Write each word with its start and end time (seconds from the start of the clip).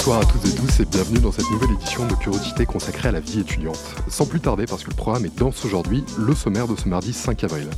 Bonsoir 0.00 0.22
à 0.22 0.24
toutes 0.24 0.46
et 0.46 0.54
tous 0.54 0.80
et 0.80 0.86
bienvenue 0.86 1.18
dans 1.18 1.30
cette 1.30 1.50
nouvelle 1.50 1.72
édition 1.72 2.06
de 2.06 2.14
Curiosité 2.14 2.64
consacrée 2.64 3.10
à 3.10 3.12
la 3.12 3.20
vie 3.20 3.40
étudiante. 3.40 3.78
Sans 4.08 4.24
plus 4.24 4.40
tarder, 4.40 4.64
parce 4.64 4.82
que 4.82 4.88
le 4.88 4.96
programme 4.96 5.26
est 5.26 5.38
dense 5.38 5.62
aujourd'hui, 5.66 6.02
le 6.18 6.34
sommaire 6.34 6.66
de 6.66 6.74
ce 6.74 6.88
mardi 6.88 7.12
5 7.12 7.44
avril. 7.44 7.68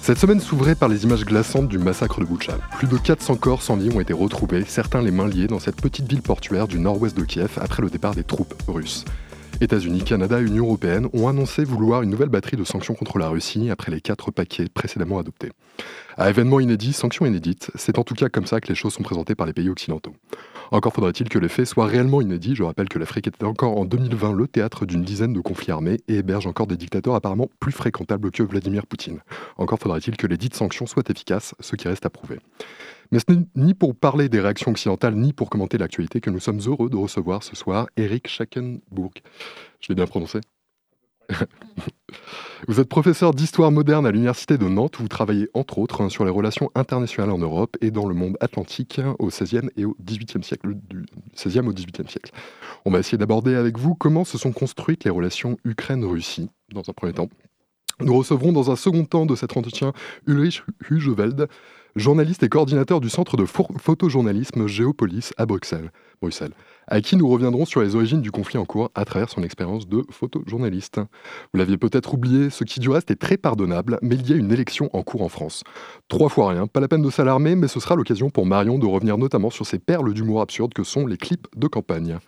Cette 0.00 0.20
semaine 0.20 0.38
s'ouvrait 0.38 0.76
par 0.76 0.88
les 0.88 1.02
images 1.02 1.24
glaçantes 1.24 1.66
du 1.66 1.78
massacre 1.78 2.20
de 2.20 2.24
Boucha. 2.24 2.56
Plus 2.78 2.86
de 2.86 2.96
400 2.96 3.34
corps 3.34 3.62
sans 3.62 3.74
vie 3.74 3.90
ont 3.92 3.98
été 3.98 4.12
retrouvés, 4.12 4.64
certains 4.64 5.02
les 5.02 5.10
mains 5.10 5.26
liées 5.26 5.48
dans 5.48 5.58
cette 5.58 5.80
petite 5.80 6.08
ville 6.08 6.22
portuaire 6.22 6.68
du 6.68 6.78
nord-ouest 6.78 7.16
de 7.16 7.24
Kiev 7.24 7.58
après 7.60 7.82
le 7.82 7.90
départ 7.90 8.14
des 8.14 8.22
troupes 8.22 8.54
russes. 8.68 9.04
États-Unis, 9.60 10.04
Canada 10.04 10.40
Union 10.40 10.64
européenne 10.64 11.08
ont 11.12 11.28
annoncé 11.28 11.64
vouloir 11.64 12.00
une 12.00 12.08
nouvelle 12.08 12.30
batterie 12.30 12.56
de 12.56 12.64
sanctions 12.64 12.94
contre 12.94 13.18
la 13.18 13.28
Russie 13.28 13.68
après 13.68 13.92
les 13.92 14.00
quatre 14.00 14.30
paquets 14.30 14.64
précédemment 14.72 15.18
adoptés. 15.18 15.50
À 16.16 16.30
événement 16.30 16.60
inédit, 16.60 16.94
sanctions 16.94 17.26
inédites, 17.26 17.70
c'est 17.74 17.98
en 17.98 18.02
tout 18.02 18.14
cas 18.14 18.30
comme 18.30 18.46
ça 18.46 18.60
que 18.60 18.68
les 18.68 18.74
choses 18.74 18.94
sont 18.94 19.02
présentées 19.02 19.34
par 19.34 19.46
les 19.46 19.52
pays 19.52 19.68
occidentaux. 19.68 20.14
Encore 20.70 20.94
faudrait-il 20.94 21.28
que 21.28 21.38
les 21.38 21.48
faits 21.48 21.66
soient 21.66 21.86
réellement 21.86 22.22
inédits. 22.22 22.54
Je 22.54 22.62
rappelle 22.62 22.88
que 22.88 22.98
l'Afrique 22.98 23.26
était 23.26 23.44
encore 23.44 23.76
en 23.76 23.84
2020 23.84 24.32
le 24.32 24.46
théâtre 24.46 24.86
d'une 24.86 25.02
dizaine 25.02 25.34
de 25.34 25.40
conflits 25.40 25.72
armés 25.72 25.98
et 26.08 26.16
héberge 26.16 26.46
encore 26.46 26.66
des 26.66 26.76
dictateurs 26.76 27.14
apparemment 27.14 27.50
plus 27.58 27.72
fréquentables 27.72 28.30
que 28.30 28.42
Vladimir 28.42 28.86
Poutine. 28.86 29.18
Encore 29.58 29.78
faudrait-il 29.78 30.16
que 30.16 30.26
les 30.26 30.38
dites 30.38 30.54
sanctions 30.54 30.86
soient 30.86 31.02
efficaces, 31.08 31.54
ce 31.60 31.76
qui 31.76 31.86
reste 31.86 32.06
à 32.06 32.10
prouver. 32.10 32.38
Mais 33.12 33.18
ce 33.18 33.32
n'est 33.32 33.44
ni 33.56 33.74
pour 33.74 33.96
parler 33.96 34.28
des 34.28 34.40
réactions 34.40 34.70
occidentales, 34.70 35.14
ni 35.14 35.32
pour 35.32 35.50
commenter 35.50 35.78
l'actualité 35.78 36.20
que 36.20 36.30
nous 36.30 36.40
sommes 36.40 36.60
heureux 36.66 36.88
de 36.88 36.96
recevoir 36.96 37.42
ce 37.42 37.56
soir 37.56 37.88
Eric 37.96 38.28
Schackenburg. 38.28 39.12
Je 39.80 39.88
l'ai 39.88 39.94
bien 39.94 40.06
prononcé 40.06 40.40
Vous 42.68 42.80
êtes 42.80 42.88
professeur 42.88 43.32
d'histoire 43.34 43.70
moderne 43.70 44.06
à 44.06 44.10
l'Université 44.10 44.58
de 44.58 44.68
Nantes. 44.68 44.96
Vous 44.98 45.08
travaillez 45.08 45.48
entre 45.54 45.78
autres 45.78 46.08
sur 46.08 46.24
les 46.24 46.30
relations 46.30 46.70
internationales 46.74 47.30
en 47.30 47.38
Europe 47.38 47.76
et 47.80 47.90
dans 47.90 48.06
le 48.06 48.14
monde 48.14 48.36
atlantique 48.40 49.00
au 49.18 49.28
XVIe 49.28 49.70
et 49.76 49.84
au 49.84 49.96
XVIIIe 50.02 50.42
siècle. 50.42 50.74
Du 50.88 51.06
XVIe 51.34 51.60
au 51.60 51.72
XVIIIe 51.72 52.08
siècle. 52.08 52.32
On 52.84 52.90
va 52.90 52.98
essayer 52.98 53.18
d'aborder 53.18 53.54
avec 53.54 53.78
vous 53.78 53.94
comment 53.94 54.24
se 54.24 54.38
sont 54.38 54.52
construites 54.52 55.04
les 55.04 55.10
relations 55.10 55.56
Ukraine-Russie 55.64 56.50
dans 56.72 56.82
un 56.88 56.92
premier 56.92 57.12
temps. 57.12 57.28
Nous 58.00 58.16
recevrons 58.16 58.52
dans 58.52 58.70
un 58.70 58.76
second 58.76 59.04
temps 59.04 59.26
de 59.26 59.36
cet 59.36 59.56
entretien 59.56 59.92
Ulrich 60.26 60.62
Hugeveld, 60.88 61.48
journaliste 61.96 62.42
et 62.42 62.48
coordinateur 62.48 63.00
du 63.00 63.08
Centre 63.08 63.36
de 63.36 63.44
photojournalisme 63.44 64.66
Géopolis 64.66 65.32
à 65.36 65.46
Bruxelles, 65.46 65.90
à 66.86 67.00
qui 67.00 67.16
nous 67.16 67.28
reviendrons 67.28 67.64
sur 67.64 67.80
les 67.80 67.96
origines 67.96 68.20
du 68.20 68.30
conflit 68.30 68.58
en 68.58 68.64
cours 68.64 68.90
à 68.94 69.04
travers 69.04 69.28
son 69.28 69.42
expérience 69.42 69.88
de 69.88 70.04
photojournaliste. 70.10 71.00
Vous 71.52 71.58
l'aviez 71.58 71.76
peut-être 71.76 72.14
oublié, 72.14 72.50
ce 72.50 72.64
qui 72.64 72.80
du 72.80 72.90
reste 72.90 73.10
est 73.10 73.16
très 73.16 73.36
pardonnable, 73.36 73.98
mais 74.02 74.16
il 74.16 74.28
y 74.28 74.32
a 74.32 74.36
une 74.36 74.52
élection 74.52 74.90
en 74.92 75.02
cours 75.02 75.22
en 75.22 75.28
France. 75.28 75.62
Trois 76.08 76.28
fois 76.28 76.50
rien, 76.50 76.66
pas 76.66 76.80
la 76.80 76.88
peine 76.88 77.02
de 77.02 77.10
s'alarmer, 77.10 77.54
mais 77.54 77.68
ce 77.68 77.80
sera 77.80 77.96
l'occasion 77.96 78.30
pour 78.30 78.46
Marion 78.46 78.78
de 78.78 78.86
revenir 78.86 79.18
notamment 79.18 79.50
sur 79.50 79.66
ces 79.66 79.78
perles 79.78 80.12
d'humour 80.14 80.40
absurde 80.40 80.74
que 80.74 80.84
sont 80.84 81.06
les 81.06 81.16
clips 81.16 81.46
de 81.56 81.66
campagne. 81.66 82.18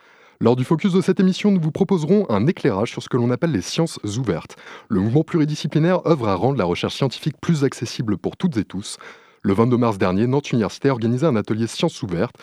Lors 0.43 0.57
du 0.57 0.65
focus 0.65 0.93
de 0.93 1.01
cette 1.01 1.21
émission, 1.21 1.53
nous 1.53 1.61
vous 1.61 1.71
proposerons 1.71 2.27
un 2.29 2.49
éclairage 2.49 2.91
sur 2.91 3.01
ce 3.01 3.09
que 3.09 3.17
l'on 3.17 3.31
appelle 3.31 3.53
les 3.53 3.61
sciences 3.61 4.01
ouvertes. 4.19 4.57
Le 4.89 4.99
mouvement 4.99 5.23
pluridisciplinaire 5.23 6.05
œuvre 6.05 6.29
à 6.29 6.35
rendre 6.35 6.59
la 6.59 6.65
recherche 6.65 6.97
scientifique 6.97 7.37
plus 7.41 7.63
accessible 7.63 8.19
pour 8.19 8.37
toutes 8.37 8.57
et 8.57 8.65
tous. 8.65 8.99
Le 9.45 9.55
22 9.55 9.77
mars 9.77 9.99
dernier, 9.99 10.29
Nantes 10.29 10.53
Université 10.53 10.89
a 10.89 10.93
organisé 10.93 11.27
un 11.27 11.35
atelier 11.35 11.67
Sciences 11.67 12.01
ouvertes. 12.05 12.37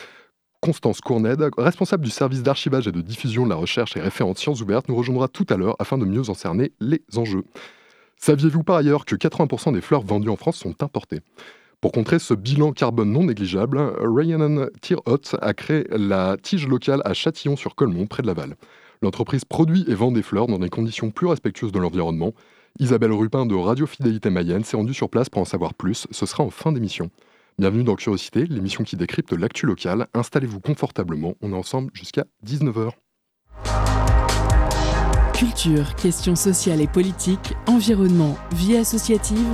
Constance 0.60 1.00
Courned, 1.00 1.48
responsable 1.56 2.04
du 2.04 2.10
service 2.10 2.42
d'archivage 2.42 2.86
et 2.88 2.92
de 2.92 3.00
diffusion 3.00 3.44
de 3.44 3.48
la 3.48 3.54
recherche 3.56 3.96
et 3.96 4.00
référente 4.00 4.36
Sciences 4.36 4.60
ouvertes, 4.60 4.86
nous 4.90 4.96
rejoindra 4.96 5.26
tout 5.26 5.46
à 5.48 5.56
l'heure 5.56 5.76
afin 5.78 5.96
de 5.96 6.04
mieux 6.04 6.28
en 6.28 6.34
cerner 6.34 6.72
les 6.78 7.00
enjeux. 7.16 7.44
Saviez-vous 8.18 8.64
par 8.64 8.76
ailleurs 8.76 9.06
que 9.06 9.14
80% 9.14 9.72
des 9.72 9.80
fleurs 9.80 10.02
vendues 10.02 10.28
en 10.28 10.36
France 10.36 10.58
sont 10.58 10.82
importées? 10.82 11.20
Pour 11.80 11.92
contrer 11.92 12.18
ce 12.18 12.34
bilan 12.34 12.72
carbone 12.72 13.10
non 13.10 13.24
négligeable, 13.24 13.80
Ryan 13.98 14.66
Tirhot 14.82 15.36
a 15.40 15.54
créé 15.54 15.86
la 15.90 16.36
tige 16.36 16.68
locale 16.68 17.00
à 17.06 17.14
Châtillon-sur-Colmont, 17.14 18.08
près 18.08 18.20
de 18.20 18.26
Laval. 18.26 18.56
L'entreprise 19.00 19.46
produit 19.46 19.86
et 19.88 19.94
vend 19.94 20.12
des 20.12 20.20
fleurs 20.20 20.48
dans 20.48 20.58
des 20.58 20.68
conditions 20.68 21.10
plus 21.10 21.28
respectueuses 21.28 21.72
de 21.72 21.78
l'environnement 21.78 22.34
Isabelle 22.78 23.12
Rupin 23.12 23.46
de 23.46 23.54
Radio 23.54 23.86
Fidélité 23.86 24.30
Mayenne 24.30 24.64
s'est 24.64 24.76
rendue 24.76 24.94
sur 24.94 25.10
place 25.10 25.28
pour 25.28 25.42
en 25.42 25.44
savoir 25.44 25.74
plus. 25.74 26.06
Ce 26.10 26.26
sera 26.26 26.44
en 26.44 26.50
fin 26.50 26.72
d'émission. 26.72 27.10
Bienvenue 27.58 27.84
dans 27.84 27.96
Curiosité, 27.96 28.46
l'émission 28.46 28.84
qui 28.84 28.96
décrypte 28.96 29.32
l'actu 29.32 29.66
locale. 29.66 30.06
Installez-vous 30.14 30.60
confortablement, 30.60 31.34
on 31.42 31.52
est 31.52 31.56
ensemble 31.56 31.90
jusqu'à 31.92 32.24
19h. 32.46 32.92
Culture, 35.34 35.94
questions 35.94 36.36
sociales 36.36 36.80
et 36.80 36.86
politiques, 36.86 37.54
environnement, 37.66 38.38
vie 38.52 38.76
associative. 38.76 39.46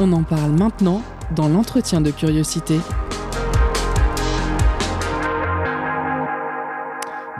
On 0.00 0.12
en 0.12 0.22
parle 0.22 0.52
maintenant 0.52 1.02
dans 1.34 1.48
l'entretien 1.48 2.00
de 2.00 2.10
Curiosité. 2.10 2.78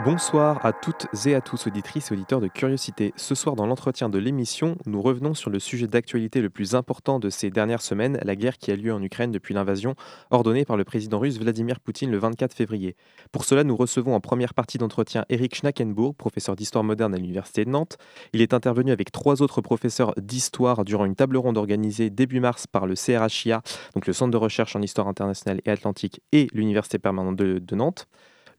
Bonsoir 0.03 0.65
à 0.65 0.73
toutes 0.73 1.07
et 1.25 1.33
à 1.33 1.39
tous, 1.39 1.65
auditrices 1.65 2.11
et 2.11 2.13
auditeurs 2.13 2.41
de 2.41 2.49
Curiosité. 2.49 3.13
Ce 3.15 3.35
soir, 3.35 3.55
dans 3.55 3.65
l'entretien 3.65 4.09
de 4.09 4.17
l'émission, 4.17 4.75
nous 4.85 5.01
revenons 5.01 5.33
sur 5.33 5.49
le 5.49 5.59
sujet 5.59 5.87
d'actualité 5.87 6.41
le 6.41 6.49
plus 6.49 6.75
important 6.75 7.19
de 7.19 7.29
ces 7.29 7.49
dernières 7.49 7.81
semaines, 7.81 8.19
la 8.21 8.35
guerre 8.35 8.57
qui 8.57 8.71
a 8.71 8.75
lieu 8.75 8.91
en 8.91 9.01
Ukraine 9.01 9.31
depuis 9.31 9.53
l'invasion 9.53 9.95
ordonnée 10.29 10.65
par 10.65 10.75
le 10.75 10.83
président 10.83 11.19
russe 11.19 11.39
Vladimir 11.39 11.79
Poutine 11.79 12.11
le 12.11 12.17
24 12.17 12.53
février. 12.53 12.97
Pour 13.31 13.45
cela, 13.45 13.63
nous 13.63 13.77
recevons 13.77 14.13
en 14.13 14.19
première 14.19 14.53
partie 14.53 14.77
d'entretien 14.77 15.23
Eric 15.29 15.55
Schnackenburg, 15.55 16.15
professeur 16.15 16.57
d'histoire 16.57 16.83
moderne 16.83 17.13
à 17.13 17.17
l'Université 17.17 17.63
de 17.63 17.69
Nantes. 17.69 17.97
Il 18.33 18.41
est 18.41 18.53
intervenu 18.53 18.91
avec 18.91 19.09
trois 19.09 19.41
autres 19.41 19.61
professeurs 19.61 20.13
d'histoire 20.17 20.83
durant 20.83 21.05
une 21.05 21.15
table 21.15 21.37
ronde 21.37 21.57
organisée 21.57 22.09
début 22.09 22.41
mars 22.41 22.67
par 22.67 22.87
le 22.87 22.95
CRHIA, 22.95 23.61
donc 23.93 24.05
le 24.05 24.11
Centre 24.11 24.31
de 24.31 24.37
recherche 24.37 24.75
en 24.75 24.81
histoire 24.81 25.07
internationale 25.07 25.61
et 25.63 25.69
atlantique, 25.69 26.19
et 26.33 26.47
l'Université 26.51 26.99
permanente 26.99 27.37
de 27.37 27.75
Nantes. 27.75 28.07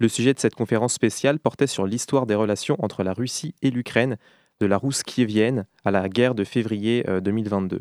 Le 0.05 0.09
sujet 0.09 0.35
de 0.35 0.39
cette 0.39 0.55
conférence 0.55 0.93
spéciale 0.93 1.39
portait 1.39 1.67
sur 1.67 1.87
l'histoire 1.87 2.27
des 2.27 2.35
relations 2.35 2.77
entre 2.79 3.03
la 3.03 3.15
Russie 3.15 3.55
et 3.63 3.71
l'Ukraine, 3.71 4.19
de 4.61 4.67
la 4.67 4.77
Rousse 4.77 5.03
kievienne 5.03 5.65
à 5.83 5.91
la 5.91 6.11
guerre 6.11 6.35
de 6.35 6.45
février 6.45 7.03
2022. 7.23 7.77
Euh, 7.77 7.81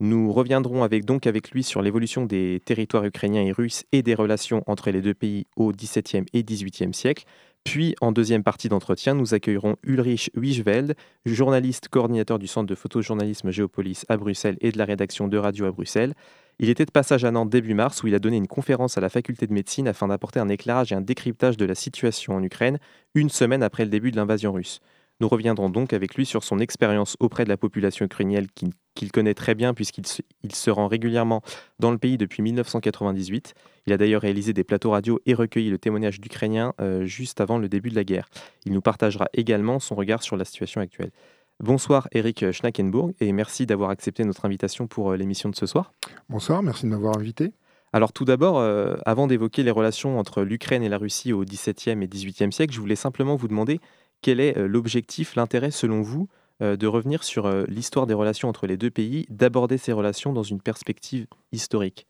Nous 0.00 0.30
reviendrons 0.34 0.82
avec, 0.82 1.06
donc 1.06 1.26
avec 1.26 1.50
lui 1.50 1.62
sur 1.62 1.80
l'évolution 1.80 2.26
des 2.26 2.60
territoires 2.62 3.06
ukrainiens 3.06 3.40
et 3.40 3.52
russes 3.52 3.84
et 3.90 4.02
des 4.02 4.14
relations 4.14 4.62
entre 4.66 4.90
les 4.90 5.00
deux 5.00 5.14
pays 5.14 5.46
au 5.56 5.72
XVIIe 5.72 6.26
et 6.34 6.44
XVIIIe 6.44 6.92
siècle. 6.92 7.24
Puis, 7.64 7.94
en 8.02 8.12
deuxième 8.12 8.42
partie 8.42 8.68
d'entretien, 8.68 9.14
nous 9.14 9.32
accueillerons 9.32 9.76
Ulrich 9.82 10.30
Wiesveld, 10.36 10.94
journaliste 11.24 11.88
coordinateur 11.88 12.38
du 12.38 12.48
Centre 12.48 12.66
de 12.66 12.74
photojournalisme 12.74 13.50
Géopolis 13.50 14.04
à 14.10 14.18
Bruxelles 14.18 14.58
et 14.60 14.72
de 14.72 14.78
la 14.78 14.84
rédaction 14.84 15.26
de 15.26 15.38
Radio 15.38 15.64
à 15.64 15.72
Bruxelles. 15.72 16.12
Il 16.62 16.70
était 16.70 16.84
de 16.84 16.92
passage 16.92 17.24
à 17.24 17.32
Nantes 17.32 17.50
début 17.50 17.74
mars 17.74 18.04
où 18.04 18.06
il 18.06 18.14
a 18.14 18.20
donné 18.20 18.36
une 18.36 18.46
conférence 18.46 18.96
à 18.96 19.00
la 19.00 19.08
faculté 19.08 19.48
de 19.48 19.52
médecine 19.52 19.88
afin 19.88 20.06
d'apporter 20.06 20.38
un 20.38 20.48
éclairage 20.48 20.92
et 20.92 20.94
un 20.94 21.00
décryptage 21.00 21.56
de 21.56 21.64
la 21.64 21.74
situation 21.74 22.36
en 22.36 22.42
Ukraine 22.44 22.78
une 23.16 23.30
semaine 23.30 23.64
après 23.64 23.82
le 23.82 23.90
début 23.90 24.12
de 24.12 24.16
l'invasion 24.16 24.52
russe. 24.52 24.78
Nous 25.18 25.26
reviendrons 25.26 25.70
donc 25.70 25.92
avec 25.92 26.14
lui 26.14 26.24
sur 26.24 26.44
son 26.44 26.60
expérience 26.60 27.16
auprès 27.18 27.42
de 27.42 27.48
la 27.48 27.56
population 27.56 28.04
ukrainienne 28.06 28.46
qu'il 28.94 29.10
connaît 29.10 29.34
très 29.34 29.56
bien 29.56 29.74
puisqu'il 29.74 30.06
se, 30.06 30.70
rend 30.70 30.86
régulièrement 30.86 31.42
dans 31.80 31.90
le 31.90 31.98
pays 31.98 32.16
depuis 32.16 32.44
1998. 32.44 33.54
Il 33.88 33.92
a 33.92 33.96
d'ailleurs 33.96 34.22
réalisé 34.22 34.52
des 34.52 34.62
plateaux 34.62 34.90
radio 34.92 35.18
et 35.26 35.34
recueilli 35.34 35.68
le 35.68 35.78
témoignage 35.78 36.20
d'Ukrainiens 36.20 36.74
euh, 36.80 37.04
juste 37.04 37.40
avant 37.40 37.58
le 37.58 37.68
début 37.68 37.90
de 37.90 37.96
la 37.96 38.04
guerre. 38.04 38.28
Il 38.66 38.72
nous 38.72 38.82
partagera 38.82 39.26
également 39.32 39.80
son 39.80 39.96
regard 39.96 40.22
sur 40.22 40.36
la 40.36 40.44
situation 40.44 40.80
actuelle. 40.80 41.10
Bonsoir 41.60 42.08
Eric 42.12 42.50
Schnackenburg 42.50 43.12
et 43.20 43.30
merci 43.32 43.66
d'avoir 43.66 43.90
accepté 43.90 44.24
notre 44.24 44.44
invitation 44.44 44.86
pour 44.88 45.12
euh, 45.12 45.16
l'émission 45.16 45.48
de 45.48 45.54
ce 45.54 45.66
soir. 45.66 45.92
Bonsoir, 46.28 46.62
merci 46.62 46.86
de 46.86 46.90
m'avoir 46.90 47.16
invité. 47.16 47.52
Alors 47.92 48.12
tout 48.12 48.24
d'abord, 48.24 48.58
euh, 48.58 48.96
avant 49.06 49.26
d'évoquer 49.26 49.62
les 49.62 49.70
relations 49.70 50.18
entre 50.18 50.42
l'Ukraine 50.42 50.82
et 50.82 50.88
la 50.88 50.98
Russie 50.98 51.32
au 51.32 51.44
XVIIe 51.44 52.02
et 52.02 52.08
XVIIIe 52.08 52.52
siècle, 52.52 52.74
je 52.74 52.80
voulais 52.80 52.96
simplement 52.96 53.36
vous 53.36 53.48
demander 53.48 53.80
quel 54.22 54.40
est 54.40 54.58
euh, 54.58 54.66
l'objectif, 54.66 55.36
l'intérêt 55.36 55.70
selon 55.70 56.02
vous 56.02 56.28
de 56.60 56.86
revenir 56.86 57.24
sur 57.24 57.50
l'histoire 57.66 58.06
des 58.06 58.14
relations 58.14 58.48
entre 58.48 58.68
les 58.68 58.76
deux 58.76 58.90
pays, 58.90 59.26
d'aborder 59.30 59.78
ces 59.78 59.90
relations 59.90 60.32
dans 60.32 60.44
une 60.44 60.60
perspective 60.60 61.26
historique? 61.50 62.06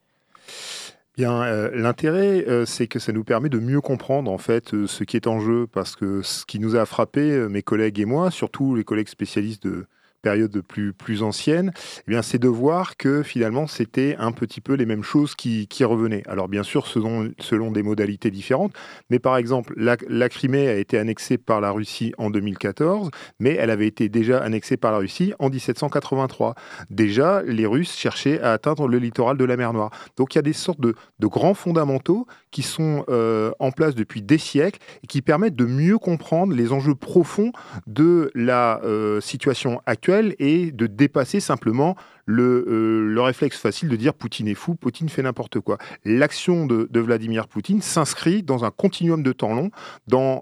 Bien, 1.14 1.42
euh, 1.42 1.70
l'intérêt, 1.74 2.46
euh, 2.48 2.64
c'est 2.64 2.86
que 2.86 2.98
ça 2.98 3.12
nous 3.12 3.22
permet 3.22 3.50
de 3.50 3.58
mieux 3.58 3.82
comprendre 3.82 4.30
en 4.30 4.38
fait 4.38 4.72
euh, 4.72 4.86
ce 4.86 5.04
qui 5.04 5.16
est 5.16 5.26
en 5.26 5.40
jeu, 5.40 5.66
parce 5.66 5.94
que 5.94 6.22
ce 6.22 6.46
qui 6.46 6.58
nous 6.58 6.74
a 6.74 6.86
frappé, 6.86 7.48
mes 7.50 7.62
collègues 7.62 8.00
et 8.00 8.06
moi, 8.06 8.30
surtout 8.30 8.74
les 8.74 8.84
collègues 8.84 9.08
spécialistes 9.08 9.62
de 9.64 9.86
période 10.22 10.60
plus, 10.62 10.92
plus 10.92 11.22
ancienne, 11.22 11.72
eh 12.06 12.10
bien, 12.10 12.22
c'est 12.22 12.38
de 12.38 12.48
voir 12.48 12.96
que 12.96 13.22
finalement, 13.22 13.66
c'était 13.66 14.16
un 14.18 14.32
petit 14.32 14.60
peu 14.60 14.74
les 14.74 14.86
mêmes 14.86 15.02
choses 15.02 15.34
qui, 15.34 15.66
revenaient. 15.82 16.22
Alors, 16.28 16.48
bien 16.48 16.62
sûr, 16.62 16.86
selon, 16.86 17.30
selon 17.40 17.72
des 17.72 17.82
modalités 17.82 18.30
différentes, 18.30 18.72
mais 19.10 19.18
par 19.18 19.36
exemple, 19.36 19.74
la, 19.76 20.28
Crimée 20.28 20.68
a 20.68 20.76
été 20.76 20.96
annexée 20.96 21.38
par 21.38 21.60
la 21.60 21.72
Russie 21.72 22.14
en 22.18 22.30
2014, 22.30 23.10
mais 23.40 23.56
elle 23.58 23.70
avait 23.70 23.88
été 23.88 24.08
déjà 24.08 24.38
annexée 24.38 24.76
par 24.76 24.92
la 24.92 24.98
Russie 24.98 25.34
en 25.40 25.50
1783. 25.50 26.54
Déjà, 26.88 27.42
les 27.42 27.66
Russes 27.66 27.96
cherchaient 27.96 28.40
à 28.40 28.52
atteindre 28.52 28.86
le 28.86 28.98
littoral 28.98 29.36
de 29.36 29.44
la 29.44 29.56
mer 29.56 29.72
Noire. 29.72 29.90
Donc, 30.16 30.34
il 30.34 30.38
y 30.38 30.40
a 30.40 30.42
des 30.42 30.52
sortes 30.52 30.80
de 30.80 30.94
grands 31.26 31.54
fondamentaux 31.54 32.26
qui 32.52 32.62
sont 32.62 33.04
euh, 33.08 33.50
en 33.58 33.72
place 33.72 33.96
depuis 33.96 34.22
des 34.22 34.38
siècles 34.38 34.78
et 35.02 35.08
qui 35.08 35.22
permettent 35.22 35.56
de 35.56 35.64
mieux 35.64 35.98
comprendre 35.98 36.54
les 36.54 36.72
enjeux 36.72 36.94
profonds 36.94 37.50
de 37.88 38.30
la 38.34 38.80
euh, 38.84 39.20
situation 39.20 39.80
actuelle 39.86 40.36
et 40.38 40.70
de 40.70 40.86
dépasser 40.86 41.40
simplement 41.40 41.96
le, 42.26 42.64
euh, 42.68 43.12
le, 43.12 43.20
réflexe 43.20 43.58
facile 43.58 43.88
de 43.88 43.96
dire 43.96 44.14
Poutine 44.14 44.46
est 44.46 44.54
fou, 44.54 44.76
Poutine 44.76 45.08
fait 45.08 45.22
n'importe 45.22 45.58
quoi. 45.58 45.78
L'action 46.04 46.66
de, 46.66 47.00
Vladimir 47.00 47.48
Poutine 47.48 47.82
s'inscrit 47.82 48.44
dans 48.44 48.64
un 48.64 48.70
continuum 48.70 49.24
de 49.24 49.32
temps 49.32 49.54
long, 49.54 49.70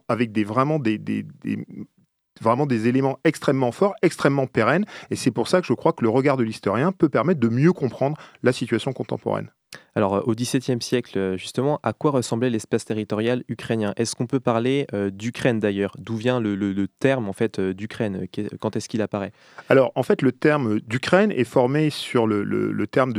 avec 0.08 0.36
vraiment 0.36 0.78
des 0.78 2.88
éléments 2.88 3.18
extrêmement 3.24 3.72
forts, 3.72 3.94
extrêmement 4.02 4.46
pérennes, 4.46 4.84
et 5.10 5.16
c'est 5.16 5.30
pour 5.30 5.48
ça 5.48 5.60
que 5.60 5.66
je 5.66 5.72
crois 5.72 5.92
que 5.92 6.02
le 6.02 6.10
regard 6.10 6.36
de 6.36 6.42
l'historien 6.42 6.92
peut 6.92 7.08
permettre 7.08 7.40
de 7.40 7.48
mieux 7.48 7.72
comprendre 7.72 8.16
la 8.42 8.52
situation 8.52 8.92
contemporaine. 8.92 9.50
Alors, 9.94 10.14
euh, 10.14 10.20
au 10.24 10.34
XVIIe 10.34 10.80
siècle, 10.80 11.18
euh, 11.18 11.36
justement, 11.36 11.80
à 11.82 11.92
quoi 11.92 12.10
ressemblait 12.10 12.50
l'espace 12.50 12.84
territorial 12.84 13.42
ukrainien? 13.48 13.92
Est-ce 13.96 14.14
qu'on 14.14 14.26
peut 14.26 14.40
parler 14.40 14.86
euh, 14.94 15.10
d'Ukraine 15.10 15.58
d'ailleurs? 15.58 15.94
D'où 15.98 16.16
vient 16.16 16.40
le, 16.40 16.86
terme 16.98 17.28
en 17.28 17.32
fait 17.32 17.60
d'Ukraine? 17.60 18.26
Quand 18.60 18.76
est-ce 18.76 18.88
qu'il 18.88 19.02
apparaît? 19.02 19.32
Alors, 19.68 19.92
en 19.94 20.02
fait, 20.02 20.22
le 20.22 20.32
terme 20.32 20.80
d'Ukraine 20.80 21.32
est 21.32 21.44
formé 21.44 21.90
sur 21.90 22.26
le, 22.26 22.42
le 22.42 22.86
terme 22.86 23.12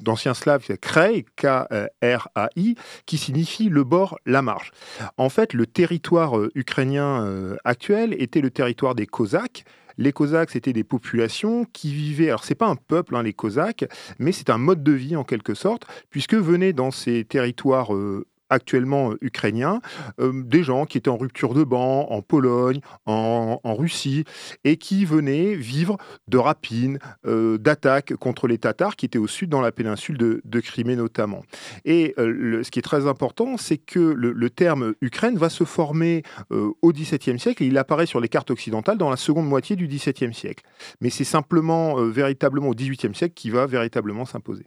d'ancien 0.00 0.34
slave 0.34 0.66
Krai, 0.80 1.24
K-R-A-I, 1.36 2.74
qui 3.06 3.18
signifie 3.18 3.68
le 3.68 3.84
bord, 3.84 4.18
la 4.26 4.42
marge. 4.42 4.72
En 5.16 5.28
fait, 5.28 5.52
le 5.52 5.66
territoire 5.66 6.34
ukrainien 6.54 7.56
actuel 7.64 8.14
était 8.18 8.40
le 8.40 8.50
territoire 8.50 8.94
des 8.94 9.06
Cosaques, 9.06 9.64
les 9.98 10.12
Cosaques, 10.12 10.50
c'était 10.50 10.72
des 10.72 10.84
populations 10.84 11.66
qui 11.72 11.92
vivaient. 11.92 12.28
Alors, 12.28 12.44
c'est 12.44 12.54
pas 12.54 12.68
un 12.68 12.76
peuple, 12.76 13.16
hein, 13.16 13.22
les 13.22 13.32
Cosaques, 13.32 13.84
mais 14.18 14.32
c'est 14.32 14.48
un 14.48 14.58
mode 14.58 14.82
de 14.82 14.92
vie 14.92 15.16
en 15.16 15.24
quelque 15.24 15.54
sorte, 15.54 15.86
puisque 16.10 16.34
venaient 16.34 16.72
dans 16.72 16.90
ces 16.90 17.24
territoires 17.24 17.94
euh, 17.94 18.26
actuellement 18.50 19.12
euh, 19.12 19.18
ukrainiens, 19.20 19.80
euh, 20.20 20.42
des 20.44 20.62
gens 20.62 20.86
qui 20.86 20.98
étaient 20.98 21.08
en 21.08 21.16
rupture 21.16 21.54
de 21.54 21.64
banc 21.64 22.06
en 22.10 22.22
Pologne, 22.22 22.80
en, 23.06 23.58
Russie, 23.64 24.24
et 24.64 24.76
qui 24.76 25.04
venaient 25.04 25.54
vivre 25.54 25.98
de 26.26 26.38
rapines, 26.38 26.98
euh, 27.26 27.58
d'attaques 27.58 28.14
contre 28.16 28.48
les 28.48 28.58
Tatars 28.58 28.96
qui 28.96 29.06
étaient 29.06 29.18
au 29.18 29.26
sud 29.26 29.50
dans 29.50 29.60
la 29.60 29.72
péninsule 29.72 30.16
de, 30.18 30.60
Crimée 30.60 30.96
notamment. 30.96 31.42
Et 31.84 32.14
ce 32.16 32.68
qui 32.70 32.80
est 32.80 32.82
très 32.82 33.06
important, 33.06 33.56
c'est 33.56 33.78
que 33.78 34.00
le, 34.00 34.50
terme 34.50 34.94
Ukraine 35.00 35.38
va 35.38 35.50
se 35.50 35.62
former 35.62 36.24
au 36.50 36.92
XVIIe 36.92 37.38
siècle 37.38 37.62
et 37.62 37.66
il 37.66 37.78
apparaît 37.78 38.06
sur 38.06 38.18
les 38.18 38.28
cartes 38.28 38.50
occidentales 38.50 38.98
dans 38.98 39.10
la 39.10 39.16
seconde 39.16 39.46
moitié 39.46 39.76
du 39.76 39.86
XVIIe 39.86 40.34
siècle. 40.34 40.64
Mais 41.00 41.10
c'est 41.10 41.24
simplement 41.24 41.94
véritablement 42.02 42.68
au 42.68 42.74
XVIIIe 42.74 43.14
siècle 43.14 43.34
qui 43.34 43.50
va 43.50 43.66
véritablement 43.66 44.24
s'imposer. 44.24 44.66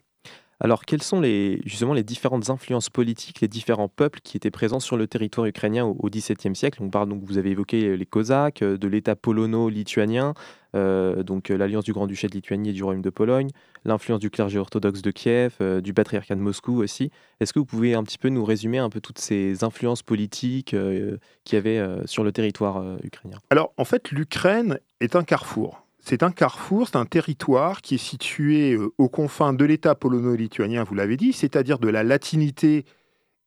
Alors, 0.64 0.86
quelles 0.86 1.02
sont 1.02 1.20
les, 1.20 1.60
justement 1.66 1.96
les 1.96 2.04
différentes 2.04 2.52
influences 2.52 2.92
politiques, 2.92 3.42
les 3.42 3.48
différents 3.48 3.90
peuples 3.90 4.20
qui 4.24 4.38
étaient 4.38 4.52
présents 4.52 4.80
sur 4.80 4.96
le 4.96 5.08
territoire 5.08 5.48
ukrainien 5.48 5.86
au 5.86 6.08
XVIIe 6.08 6.56
siècle? 6.56 6.84
On 6.84 6.90
parle 6.92 7.10
donc, 7.10 7.24
vous 7.24 7.40
avez 7.40 7.50
évoqué 7.50 7.98
les 7.98 8.06
Cosaques, 8.06 8.64
de 8.64 8.88
l'État 8.88 9.16
polono-lituanien, 9.16 10.36
euh, 10.76 11.24
donc 11.24 11.50
l'alliance 11.50 11.84
du 11.84 11.94
Grand-Duché 11.94 12.28
de 12.28 12.34
Lituanie 12.34 12.70
et 12.70 12.74
du 12.74 12.84
Royaume 12.84 13.02
de 13.02 13.10
Pologne, 13.10 13.50
l'influence 13.86 14.20
du 14.20 14.30
clergé 14.30 14.60
orthodoxe 14.60 15.02
de 15.02 15.10
Kiev, 15.10 15.56
euh, 15.62 15.82
du 15.82 15.96
patriarcat 15.96 16.36
de 16.36 16.42
Moscou 16.42 16.84
aussi. 16.84 17.10
Est-ce 17.40 17.54
que 17.54 17.60
vous 17.60 17.66
pouvez 17.66 17.96
un 17.96 18.04
petit 18.04 18.20
peu 18.20 18.30
nous 18.30 18.46
résumer 18.46 18.78
un 18.78 18.92
peu 18.92 19.02
toutes 19.02 19.18
ces 19.18 19.64
influences 19.64 20.04
politiques 20.04 20.76
euh, 20.76 21.18
qu'il 21.44 21.56
y 21.56 21.60
avait 21.60 21.80
euh, 21.80 22.06
sur 22.06 22.24
le 22.24 22.32
territoire 22.32 22.78
euh, 22.78 22.98
ukrainien? 23.04 23.40
Alors, 23.50 23.74
en 23.78 23.86
fait, 23.86 24.12
l'Ukraine 24.12 24.80
est 25.00 25.16
un 25.16 25.24
carrefour. 25.24 25.88
C'est 26.02 26.24
un 26.24 26.32
carrefour, 26.32 26.88
c'est 26.88 26.98
un 26.98 27.06
territoire 27.06 27.82
qui 27.82 27.96
est 27.96 28.00
situé 28.00 28.74
euh, 28.74 28.92
aux 28.98 29.10
confins 29.10 29.54
de 29.54 29.64
l'État 29.64 29.96
polono-lituanien, 29.96 30.84
vous 30.84 30.96
l'avez 30.96 31.16
dit, 31.16 31.32
c'est-à-dire 31.32 31.78
de 31.78 31.90
la 31.90 32.04
latinité 32.04 32.86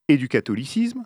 et 0.09 0.17
du 0.17 0.29
catholicisme, 0.29 1.05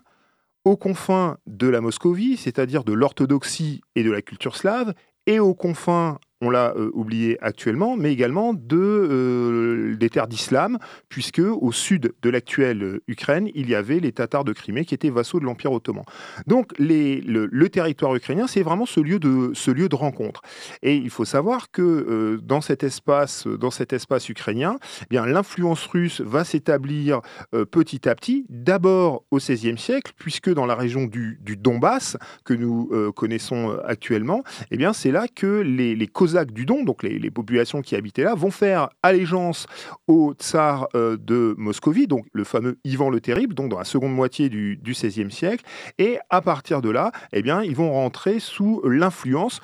aux 0.63 0.77
confins 0.77 1.37
de 1.47 1.67
la 1.67 1.81
Moscovie, 1.81 2.37
c'est-à-dire 2.37 2.83
de 2.83 2.93
l'orthodoxie 2.93 3.81
et 3.95 4.03
de 4.03 4.11
la 4.11 4.21
culture 4.21 4.55
slave, 4.55 4.93
et 5.25 5.39
aux 5.39 5.55
confins 5.55 6.19
on 6.41 6.49
l'a 6.49 6.73
euh, 6.75 6.89
oublié 6.93 7.37
actuellement, 7.41 7.97
mais 7.97 8.13
également 8.13 8.53
de, 8.53 8.77
euh, 8.77 9.95
des 9.95 10.09
terres 10.09 10.27
d'islam, 10.27 10.77
puisque 11.09 11.39
au 11.39 11.71
sud 11.71 12.13
de 12.21 12.29
l'actuelle 12.29 12.83
euh, 12.83 13.03
Ukraine, 13.07 13.49
il 13.55 13.69
y 13.69 13.75
avait 13.75 13.99
les 13.99 14.11
Tatars 14.11 14.45
de 14.45 14.53
Crimée 14.53 14.85
qui 14.85 14.93
étaient 14.93 15.09
vassaux 15.09 15.39
de 15.39 15.45
l'Empire 15.45 15.71
ottoman. 15.71 16.03
Donc 16.47 16.71
le, 16.79 17.67
territoire 17.67 18.15
ukrainien, 18.15 18.47
c'est 18.47 18.63
vraiment 18.63 18.85
ce 18.85 18.99
lieu, 18.99 19.19
de, 19.19 19.51
ce 19.53 19.69
lieu 19.69 19.89
de 19.89 19.95
rencontre. 19.95 20.41
Et 20.81 20.95
il 20.95 21.09
faut 21.09 21.25
savoir 21.25 21.69
que 21.71 22.39
dans, 22.41 22.61
cet 22.61 22.83
espace, 22.83 23.45
dans 23.45 23.69
cet 23.69 23.93
espace 23.93 24.27
ukrainien, 24.27 24.77
eh 25.11 25.15
l'influence 25.15 25.85
russe 25.85 26.21
va 26.21 26.43
s'établir 26.43 27.21
petit 27.69 28.09
à 28.09 28.15
petit, 28.15 28.45
d'abord 28.49 29.23
au 29.29 29.37
XVIe 29.37 29.77
siècle, 29.77 30.13
puisque 30.17 30.51
dans 30.51 30.65
la 30.65 30.73
région 30.73 31.05
du, 31.05 31.37
Donbass, 31.57 32.17
que 32.43 32.55
nous 32.55 32.89
connaissons 33.13 33.77
actuellement, 33.85 34.43
eh 34.71 34.79
c'est 34.93 35.11
là 35.11 35.27
que 35.27 35.61
les, 35.61 35.95
les 35.95 36.07
Cosaques 36.29 36.51
du 36.51 36.65
Don, 36.67 36.83
donc 36.83 37.01
les, 37.01 37.31
populations 37.31 37.81
qui 37.81 37.95
habitaient 37.95 38.23
là, 38.23 38.35
vont 38.35 38.51
faire 38.51 38.89
allégeance 39.01 39.65
au 40.07 40.33
tsar 40.33 40.87
euh, 40.93 41.17
de 41.17 41.55
Moscovie, 41.57 42.05
donc 42.05 42.25
le 42.33 42.43
fameux 42.43 42.77
Ivan 42.83 43.09
le 43.09 43.19
Terrible, 43.19 43.55
donc 43.55 43.69
dans 43.69 43.79
la 43.79 43.83
seconde 43.83 44.13
moitié 44.13 44.49
du 44.49 44.79
XVIe 44.83 45.31
siècle. 45.31 45.65
Et 45.97 46.19
à 46.29 46.41
partir 46.41 46.81
de 46.81 46.89
là, 46.91 47.11
eh 47.33 47.41
bien, 47.41 47.63
ils 47.63 47.75
vont 47.75 47.91
rentrer 47.91 48.39
sous 48.39 48.81
l'influence 48.85 49.59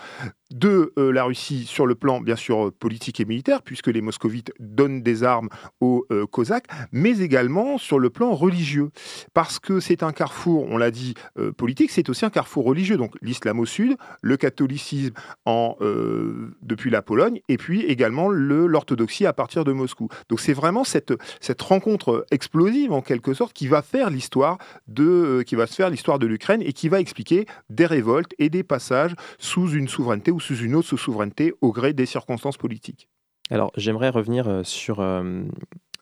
de 0.52 0.94
euh, 0.98 1.12
la 1.12 1.24
Russie 1.24 1.66
sur 1.66 1.86
le 1.86 1.96
plan, 1.96 2.22
bien 2.22 2.36
sûr, 2.36 2.72
politique 2.74 3.20
et 3.20 3.26
militaire, 3.26 3.62
puisque 3.62 3.88
les 3.88 4.02
moscovites 4.02 4.52
donnent 4.60 5.02
des 5.02 5.24
armes 5.24 5.50
aux 5.82 6.06
euh, 6.12 6.26
Cosaques, 6.26 6.68
mais 6.92 7.20
également 7.20 7.78
sur 7.78 8.00
le 8.00 8.10
plan 8.10 8.34
religieux. 8.34 8.90
Parce 9.34 9.60
que 9.60 9.80
c'est 9.80 10.04
un 10.04 10.12
carrefour, 10.12 10.68
on 10.70 10.78
l'a 10.78 10.92
dit, 10.92 11.14
euh, 11.38 11.52
politique, 11.52 11.92
c'est 11.92 12.10
aussi 12.10 12.26
un 12.26 12.30
carrefour 12.30 12.66
religieux. 12.66 12.98
Donc 12.98 13.16
l'islam 13.22 13.60
au 13.60 13.66
sud, 13.66 13.98
le 14.22 14.38
catholicisme 14.38 15.14
en, 15.46 15.76
euh, 15.82 16.56
depuis 16.62 16.90
la 16.90 17.02
Pologne, 17.02 17.42
et 17.50 17.58
puis 17.58 17.82
également 17.82 18.30
l'orthodoxie 18.30 19.26
à 19.26 19.34
partir 19.34 19.64
de 19.64 19.72
Moscou. 19.72 20.10
Donc 20.30 20.40
c'est 20.40 20.54
vraiment 20.54 20.84
cette, 20.84 21.14
cette 21.42 21.62
rencontre 21.62 22.26
explosive, 22.32 22.92
en 22.92 23.02
quelque 23.02 23.34
sorte, 23.34 23.54
qui 23.54 23.68
va 23.68 23.82
faire 23.82 24.10
l'histoire 24.10 24.58
de, 24.88 25.04
euh, 25.04 25.44
qui 25.44 25.56
va 25.56 25.68
se 25.68 25.76
faire 25.76 25.90
l'histoire 25.90 26.20
de 26.20 26.28
l'Ukraine 26.28 26.62
et 26.62 26.74
qui 26.74 26.90
va 26.90 27.00
expliquer 27.00 27.46
des 27.70 27.86
révoltes 27.86 28.34
et 28.40 28.50
des 28.50 28.64
passages 28.64 29.16
sous 29.38 29.70
une 29.72 29.88
souveraineté 29.88 30.32
ou 30.36 30.40
sous 30.42 30.58
une 30.58 30.76
autre 30.76 30.98
souveraineté 30.98 31.54
au 31.62 31.72
gré 31.72 31.94
des 31.94 32.06
circonstances 32.06 32.58
politiques. 32.58 33.08
Alors 33.50 33.72
j'aimerais 33.78 34.10
revenir 34.10 34.50
euh, 34.50 34.64
sur, 34.64 35.00
euh, 35.00 35.44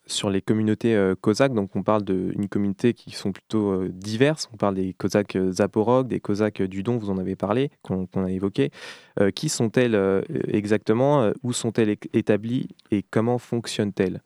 sur 0.06 0.28
les 0.28 0.42
communautés 0.42 0.96
euh, 0.96 1.14
cosaques. 1.14 1.54
Donc 1.54 1.76
on 1.76 1.84
parle 1.84 2.02
d'une 2.04 2.48
communauté 2.48 2.94
qui 2.94 3.12
sont 3.12 3.30
plutôt 3.30 3.70
euh, 3.70 3.90
diverses. 3.92 4.48
On 4.52 4.56
parle 4.56 4.74
des 4.74 4.92
cosaques 4.94 5.38
zaporog, 5.50 6.08
des 6.08 6.18
cosaques 6.18 6.62
du 6.62 6.82
Don, 6.82 6.98
vous 6.98 7.10
en 7.10 7.18
avez 7.18 7.36
parlé, 7.36 7.70
qu'on 7.82 8.06
qu 8.06 8.18
a 8.18 8.30
évoqué. 8.30 8.70
Qui 9.36 9.48
sont-elles 9.48 10.24
exactement 10.48 11.30
Où 11.44 11.52
sont-elles 11.52 11.96
établies 12.12 12.68
et 12.90 13.04
comment 13.04 13.38
fonctionnent-elles? 13.38 14.22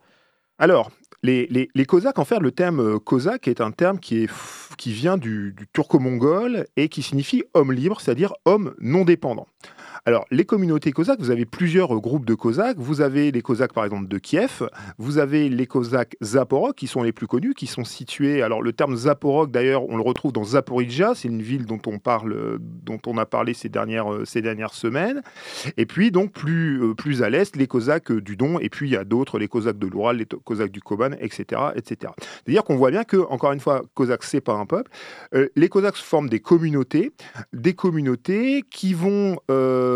Alors, 0.58 0.90
les, 1.22 1.46
les, 1.48 1.68
les, 1.74 1.84
Cosaques, 1.84 2.18
en 2.18 2.24
fait, 2.24 2.40
le 2.40 2.50
terme 2.50 2.98
Cosaque 2.98 3.46
est 3.46 3.60
un 3.60 3.70
terme 3.70 4.00
qui, 4.00 4.24
est, 4.24 4.30
qui 4.76 4.92
vient 4.92 5.16
du, 5.16 5.52
du 5.52 5.68
turco-mongol 5.68 6.66
et 6.76 6.88
qui 6.88 7.02
signifie 7.02 7.44
homme 7.54 7.70
libre, 7.70 8.00
c'est-à-dire 8.00 8.32
homme 8.44 8.74
non 8.80 9.04
dépendant. 9.04 9.46
Alors, 10.04 10.24
les 10.30 10.44
communautés 10.44 10.92
cosaques, 10.92 11.20
vous 11.20 11.30
avez 11.30 11.44
plusieurs 11.44 12.00
groupes 12.00 12.24
de 12.24 12.34
cosaques. 12.34 12.78
Vous 12.78 13.00
avez 13.00 13.30
les 13.30 13.42
cosaques, 13.42 13.72
par 13.72 13.84
exemple, 13.84 14.08
de 14.08 14.18
Kiev. 14.18 14.68
Vous 14.98 15.18
avez 15.18 15.48
les 15.48 15.66
cosaques 15.66 16.16
Zaporog, 16.22 16.74
qui 16.74 16.86
sont 16.86 17.02
les 17.02 17.12
plus 17.12 17.26
connus, 17.26 17.54
qui 17.54 17.66
sont 17.66 17.84
situés. 17.84 18.42
Alors, 18.42 18.62
le 18.62 18.72
terme 18.72 18.96
Zaporog, 18.96 19.50
d'ailleurs, 19.50 19.88
on 19.88 19.96
le 19.96 20.02
retrouve 20.02 20.32
dans 20.32 20.44
Zaporizhia. 20.44 21.14
C'est 21.14 21.28
une 21.28 21.42
ville 21.42 21.66
dont 21.66 21.80
on, 21.86 21.98
parle, 21.98 22.58
dont 22.60 23.00
on 23.06 23.18
a 23.18 23.26
parlé 23.26 23.54
ces 23.54 23.68
dernières, 23.68 24.08
ces 24.24 24.42
dernières 24.42 24.74
semaines. 24.74 25.22
Et 25.76 25.86
puis, 25.86 26.10
donc, 26.10 26.32
plus, 26.32 26.94
plus 26.96 27.22
à 27.22 27.30
l'est, 27.30 27.56
les 27.56 27.66
cosaques 27.66 28.12
du 28.12 28.36
Don. 28.36 28.58
Et 28.58 28.68
puis, 28.68 28.88
il 28.88 28.92
y 28.92 28.96
a 28.96 29.04
d'autres, 29.04 29.38
les 29.38 29.48
cosaques 29.48 29.78
de 29.78 29.86
l'Oural, 29.86 30.18
les 30.18 30.26
cosaques 30.44 30.72
du 30.72 30.80
Koban, 30.80 31.12
etc. 31.20 31.60
etc. 31.74 32.12
C'est-à-dire 32.44 32.64
qu'on 32.64 32.76
voit 32.76 32.90
bien 32.90 33.04
que, 33.04 33.16
encore 33.16 33.52
une 33.52 33.60
fois, 33.60 33.82
cosaques, 33.94 34.24
c'est 34.24 34.40
pas 34.40 34.54
un 34.54 34.66
peuple. 34.66 34.90
Euh, 35.34 35.48
les 35.56 35.68
cosaques 35.68 35.96
forment 35.96 36.28
des 36.28 36.40
communautés, 36.40 37.12
des 37.52 37.74
communautés 37.74 38.62
qui 38.70 38.94
vont. 38.94 39.38
Euh, 39.50 39.87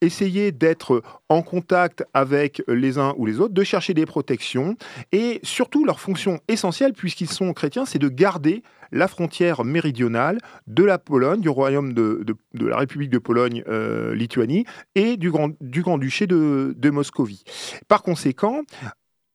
essayer 0.00 0.52
d'être 0.52 1.02
en 1.28 1.42
contact 1.42 2.04
avec 2.14 2.62
les 2.68 2.98
uns 2.98 3.14
ou 3.16 3.26
les 3.26 3.40
autres, 3.40 3.54
de 3.54 3.64
chercher 3.64 3.94
des 3.94 4.06
protections. 4.06 4.76
Et 5.12 5.40
surtout, 5.42 5.84
leur 5.84 6.00
fonction 6.00 6.40
essentielle, 6.48 6.92
puisqu'ils 6.92 7.30
sont 7.30 7.52
chrétiens, 7.52 7.84
c'est 7.84 7.98
de 7.98 8.08
garder 8.08 8.62
la 8.92 9.08
frontière 9.08 9.64
méridionale 9.64 10.38
de 10.66 10.84
la 10.84 10.98
Pologne, 10.98 11.40
du 11.40 11.48
royaume 11.48 11.92
de, 11.92 12.24
la 12.54 12.76
République 12.76 13.10
de 13.10 13.18
Pologne-Lituanie 13.18 14.64
et 14.94 15.16
du 15.16 15.30
Grand-Duché 15.30 16.26
de, 16.26 16.74
de 16.76 16.90
Moscovie. 16.90 17.44
Par 17.88 18.02
conséquent, 18.02 18.62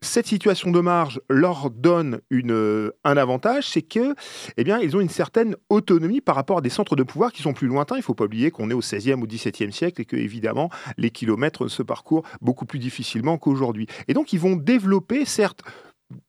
cette 0.01 0.27
situation 0.27 0.72
de 0.72 0.79
marge 0.79 1.22
leur 1.29 1.70
donne 1.70 2.22
une, 2.29 2.91
un 3.03 3.17
avantage, 3.17 3.67
c'est 3.67 3.84
que, 3.84 4.15
eh 4.58 4.96
ont 4.96 5.00
une 5.00 5.10
certaine 5.10 5.55
autonomie 5.70 6.22
par 6.22 6.36
rapport 6.36 6.58
à 6.58 6.62
des 6.62 6.70
centres 6.70 6.96
de 6.96 7.03
pouvoir 7.03 7.31
qui 7.31 7.43
sont 7.43 7.53
plus 7.53 7.67
lointains. 7.67 7.96
Il 7.96 8.00
ne 8.00 8.03
faut 8.03 8.15
pas 8.15 8.25
oublier 8.25 8.50
qu'on 8.51 8.70
est 8.72 8.74
au 8.74 8.79
XVIe 8.79 9.13
ou 9.13 9.27
XVIIe 9.27 9.72
siècle 9.72 10.01
et 10.01 10.05
que, 10.05 10.15
évidemment, 10.15 10.70
les 10.98 11.12
kilomètres 11.12 11.67
se 11.67 11.84
parcourent 11.84 12.24
beaucoup 12.41 12.65
plus 12.65 12.79
difficilement 12.79 13.38
qu'aujourd'hui. 13.38 13.88
Et 14.08 14.13
donc, 14.13 14.34
ils 14.34 14.39
vont 14.39 14.55
développer, 14.55 15.25
certes, 15.25 15.62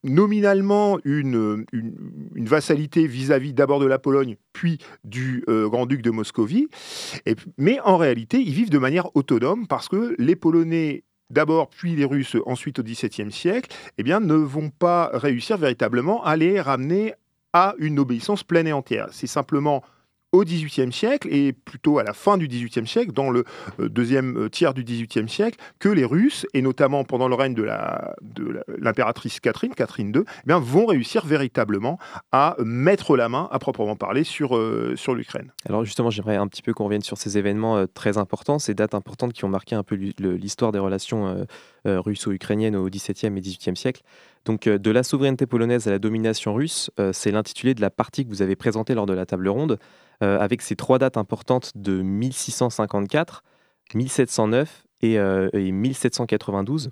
nominalement 0.05 0.99
une, 1.05 1.65
une, 1.73 2.47
vassalité 2.47 3.07
vis-à-vis 3.07 3.53
d'abord 3.53 3.81
de 3.81 3.87
la 3.87 3.99
Pologne, 3.99 4.37
puis 4.53 4.79
du 5.03 5.45
euh, 5.49 5.69
Grand-Duc 5.69 6.03
de 6.03 6.11
Moscovie. 6.11 6.69
Mais 7.59 7.81
en 7.81 7.97
réalité, 7.97 8.39
ils 8.41 8.53
vivent 8.53 8.71
de 8.71 8.79
manière 8.79 9.15
autonome 9.17 9.67
parce 9.67 9.89
que 9.89 10.15
les 10.19 10.37
Polonais 10.37 11.05
d'abord, 11.33 11.69
puis 11.69 11.97
les 11.97 12.05
Russes 12.05 12.37
ensuite 12.47 12.79
au 12.79 12.83
XVIIe 12.83 13.33
siècle, 13.33 13.75
eh 13.99 14.03
bien, 14.03 14.21
ne 14.21 14.35
vont 14.35 14.71
pas 14.71 15.11
réussir 15.13 15.57
véritablement 15.57 16.23
à 16.25 16.37
les 16.37 16.61
ramener 16.61 17.15
à 17.53 17.75
une 17.79 17.99
obéissance 17.99 18.45
pleine 18.45 18.67
et 18.67 18.73
entière. 18.73 19.09
C'est 19.11 19.27
simplement 19.27 19.83
au 20.33 20.45
XVIIIe 20.45 20.93
siècle 20.93 21.29
et 21.31 21.53
plutôt 21.53 21.99
à 21.99 22.03
la 22.03 22.15
fin 22.15 22.39
du 22.39 22.49
XVIIIe 22.49 22.87
siècle, 22.87 23.13
dans 23.13 23.31
le 23.31 23.45
euh, 23.81 23.89
deuxième 23.89 24.37
euh, 24.39 24.49
tiers 24.49 24.75
du 24.75 24.83
XVIIIe 24.83 25.29
siècle, 25.29 25.59
que 25.79 25.91
les 25.91 26.05
Russes, 26.05 26.47
et 26.55 26.63
notamment 26.63 27.05
pendant 27.05 27.29
le 27.29 27.35
règne 27.35 27.55
de, 27.55 27.69
l'impératrice 28.79 29.41
Catherine, 29.41 29.75
Catherine 29.75 30.13
II, 30.15 30.23
eh 30.27 30.47
bien, 30.47 30.59
vont 30.59 30.87
réussir 30.87 31.27
véritablement 31.27 31.99
à 32.33 32.57
mettre 32.65 33.17
la 33.17 33.29
main, 33.29 33.49
à 33.53 33.59
proprement 33.59 33.95
parler, 33.95 34.25
sur, 34.25 34.57
euh, 34.57 34.95
sur 34.97 35.15
l'Ukraine. 35.15 35.53
Alors 35.69 35.85
justement, 35.85 36.11
j'aimerais 36.11 36.37
un 36.37 36.49
petit 36.49 36.63
peu 36.63 36.73
qu'on 36.73 36.85
revienne 36.85 37.03
sur 37.03 37.19
ces 37.19 37.37
événements 37.37 37.87
très 37.93 38.17
importants, 38.17 38.59
ces 38.59 38.75
dates 38.75 38.95
importantes 38.95 39.33
qui 39.33 39.45
ont 39.45 39.49
marqué 39.49 39.75
un 39.75 39.83
peu 39.83 39.95
l'histoire 39.95 40.73
des 40.73 40.79
relations 40.79 41.47
russo-ukrainiennes 41.85 42.77
au 42.77 42.89
XVIIe 42.89 43.37
et 43.37 43.41
XVIIIe 43.41 43.77
siècle. 43.77 44.03
Donc, 44.45 44.69
de 44.69 44.91
la 44.91 45.03
souveraineté 45.03 45.47
polonaise 45.47 45.89
à 45.89 45.91
la 45.91 45.99
domination 45.99 46.55
russe, 46.55 46.91
c'est 47.13 47.31
l'intitulé 47.31 47.75
de 47.75 47.81
la 47.81 47.91
partie 47.91 48.25
que 48.25 48.31
vous 48.31 48.43
avez 48.43 48.57
présentée 48.57 48.95
lors 48.95 49.07
de 49.07 49.13
la 49.13 49.27
table 49.27 49.49
ronde. 49.49 49.79
Euh, 50.23 50.39
avec 50.39 50.63
ces 50.63 50.77
trois 50.77 50.99
dates 50.99 51.17
importantes 51.17 51.73
de 51.75 52.01
1654, 52.01 53.43
1709 53.95 54.85
et, 55.01 55.19
euh, 55.19 55.49
et 55.53 55.73
1792. 55.73 56.91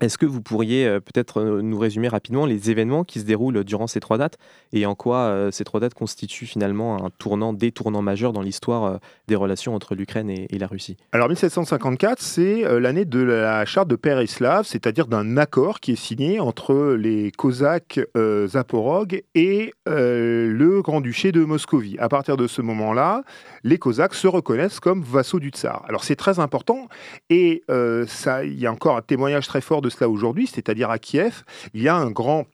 Est-ce 0.00 0.16
que 0.16 0.24
vous 0.24 0.40
pourriez 0.40 0.86
euh, 0.86 0.98
peut-être 1.00 1.40
euh, 1.40 1.60
nous 1.60 1.78
résumer 1.78 2.08
rapidement 2.08 2.46
les 2.46 2.70
événements 2.70 3.04
qui 3.04 3.20
se 3.20 3.24
déroulent 3.26 3.64
durant 3.64 3.86
ces 3.86 4.00
trois 4.00 4.16
dates 4.16 4.38
et 4.72 4.86
en 4.86 4.94
quoi 4.94 5.18
euh, 5.18 5.50
ces 5.50 5.62
trois 5.62 5.78
dates 5.78 5.92
constituent 5.92 6.46
finalement 6.46 7.04
un 7.04 7.10
tournant, 7.10 7.52
des 7.52 7.70
tournants 7.70 8.00
majeurs 8.00 8.32
dans 8.32 8.40
l'histoire 8.40 8.98
des 9.28 9.34
relations 9.34 9.74
entre 9.74 9.94
l'Ukraine 9.94 10.30
et, 10.30 10.58
la 10.58 10.66
Russie? 10.66 10.96
Alors 11.12 11.28
1754, 11.28 12.20
c'est 12.20 12.80
l'année 12.80 13.04
de 13.04 13.20
la 13.20 13.64
charte 13.64 13.88
de 13.88 13.96
Pereslav, 13.96 14.64
c'est-à-dire 14.64 15.06
d'un 15.06 15.36
accord 15.36 15.80
qui 15.80 15.92
est 15.92 15.96
signé 15.96 16.40
entre 16.40 16.94
les 16.98 17.30
Cosaques 17.32 18.00
Zaporog 18.46 19.22
et 19.34 19.72
le 19.86 20.80
Grand-Duché 20.82 21.32
de 21.32 21.44
Moscovie. 21.44 21.96
À 21.98 22.08
partir 22.08 22.36
de 22.36 22.46
ce 22.46 22.62
moment-là, 22.62 23.22
les 23.64 23.78
Cosaques 23.78 24.14
se 24.14 24.28
reconnaissent 24.28 24.80
comme 24.80 25.02
vassaux 25.02 25.40
du 25.40 25.50
tsar. 25.50 25.84
Alors 25.88 26.04
c'est 26.04 26.16
très 26.16 26.38
important 26.38 26.88
et 27.28 27.62
il 27.68 28.58
y 28.58 28.66
a 28.66 28.72
encore 28.72 28.96
un 28.96 29.02
témoignage 29.02 29.46
très 29.46 29.60
fort 29.60 29.82
de 29.82 29.89
cela 29.90 30.08
aujourd'hui, 30.08 30.46
c'est-à-dire 30.46 30.90
à 30.90 30.98
Kiev, 30.98 31.44
il 31.74 31.82
y 31.82 31.88
a 31.88 31.96
un 31.96 32.10
grand 32.10 32.46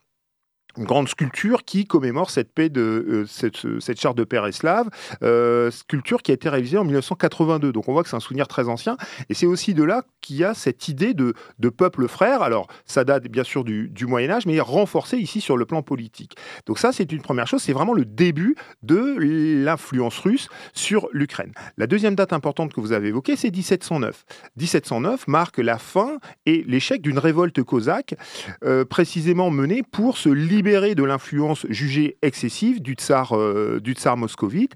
une 0.77 0.85
grande 0.85 1.07
sculpture 1.07 1.63
qui 1.65 1.85
commémore 1.85 2.29
cette 2.29 2.53
paix 2.53 2.69
de 2.69 2.81
euh, 2.81 3.25
cette, 3.25 3.79
cette, 3.79 3.99
charte 3.99 4.17
de 4.17 4.23
Pereslav, 4.23 4.87
euh, 5.23 5.71
sculpture 5.71 6.21
qui 6.21 6.31
a 6.31 6.33
été 6.35 6.49
réalisée 6.49 6.77
en 6.77 6.83
1982. 6.83 7.71
Donc 7.71 7.89
on 7.89 7.93
voit 7.93 8.03
que 8.03 8.09
c'est 8.09 8.15
un 8.15 8.21
souvenir 8.21 8.47
très 8.47 8.69
ancien, 8.69 8.97
et 9.29 9.33
c'est 9.33 9.45
aussi 9.45 9.73
de 9.73 9.83
là 9.83 10.03
qu'il 10.27 10.35
y 10.35 10.43
a 10.43 10.53
cette 10.53 10.89
idée 10.89 11.13
de, 11.13 11.33
peuple 11.69 12.07
frère. 12.07 12.41
Alors 12.41 12.67
ça 12.85 13.03
date 13.03 13.27
bien 13.27 13.43
sûr 13.43 13.63
du, 13.63 13.89
du 13.89 14.05
Moyen 14.05 14.29
Âge, 14.29 14.45
mais 14.45 14.59
renforcée 14.59 15.17
ici 15.17 15.41
sur 15.41 15.57
le 15.57 15.65
plan 15.65 15.81
politique. 15.81 16.35
Donc 16.65 16.79
ça 16.79 16.91
c'est 16.91 17.11
une 17.11 17.21
première 17.21 17.47
chose, 17.47 17.61
c'est 17.61 17.73
vraiment 17.73 17.93
le 17.93 18.05
début 18.05 18.55
de 18.83 19.15
l'influence 19.63 20.19
russe 20.19 20.49
sur 20.73 21.07
l'Ukraine. 21.13 21.51
La 21.77 21.87
deuxième 21.87 22.15
date 22.15 22.33
importante 22.33 22.73
que 22.73 22.81
vous 22.81 22.91
avez 22.91 23.07
évoquée, 23.09 23.35
c'est 23.35 23.51
1709. 23.51 24.25
1709 24.57 25.27
marque 25.27 25.59
la 25.59 25.77
fin 25.77 26.17
et 26.45 26.63
l'échec 26.67 27.01
d'une 27.01 27.19
révolte 27.19 27.63
cosaque, 27.63 28.15
euh, 28.63 28.83
précisément 28.83 29.49
menée 29.49 29.83
pour 29.83 30.17
se 30.17 30.29
libérer 30.29 30.95
de 30.95 31.03
l'influence 31.03 31.65
jugée 31.69 32.17
excessive 32.21 32.81
du 32.81 32.93
tsar, 32.93 33.35
euh, 33.35 33.79
du 33.81 33.93
tsar 33.93 34.17
moscovite. 34.17 34.73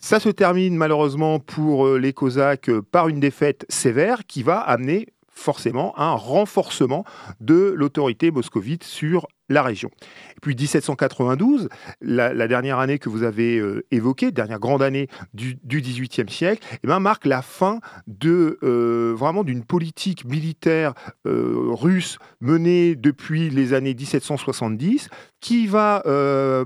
Ça 0.00 0.20
se 0.20 0.28
termine 0.28 0.76
malheureusement 0.76 1.40
pour 1.40 1.86
euh, 1.86 1.98
les 1.98 2.12
Cosaques 2.12 2.70
par 2.92 3.08
une 3.08 3.18
défaite 3.18 3.66
sévère 3.68 4.26
qui 4.26 4.42
va 4.44 4.60
amener 4.60 5.08
forcément 5.38 5.98
un 5.98 6.12
renforcement 6.12 7.04
de 7.40 7.72
l'autorité 7.76 8.30
moscovite 8.30 8.84
sur 8.84 9.26
la 9.48 9.62
région. 9.62 9.90
Et 10.36 10.40
puis 10.42 10.54
1792, 10.54 11.68
la, 12.02 12.48
dernière 12.48 12.78
année 12.78 12.98
que 12.98 13.08
vous 13.08 13.22
avez 13.22 13.58
euh, 13.58 13.84
évoquée, 13.90 14.30
dernière 14.30 14.58
grande 14.58 14.82
année 14.82 15.08
du, 15.32 15.58
XVIIIe 15.66 16.28
siècle, 16.28 16.66
eh 16.82 16.86
ben, 16.86 17.00
marque 17.00 17.24
la 17.24 17.42
fin 17.42 17.80
de 18.06 18.58
euh, 18.62 19.14
vraiment 19.16 19.44
d'une 19.44 19.64
politique 19.64 20.24
militaire 20.24 20.92
euh, 21.26 21.68
russe 21.70 22.18
menée 22.40 22.94
depuis 22.94 23.48
les 23.48 23.72
années 23.72 23.94
1770, 23.94 25.08
qui 25.40 25.66
va 25.66 26.02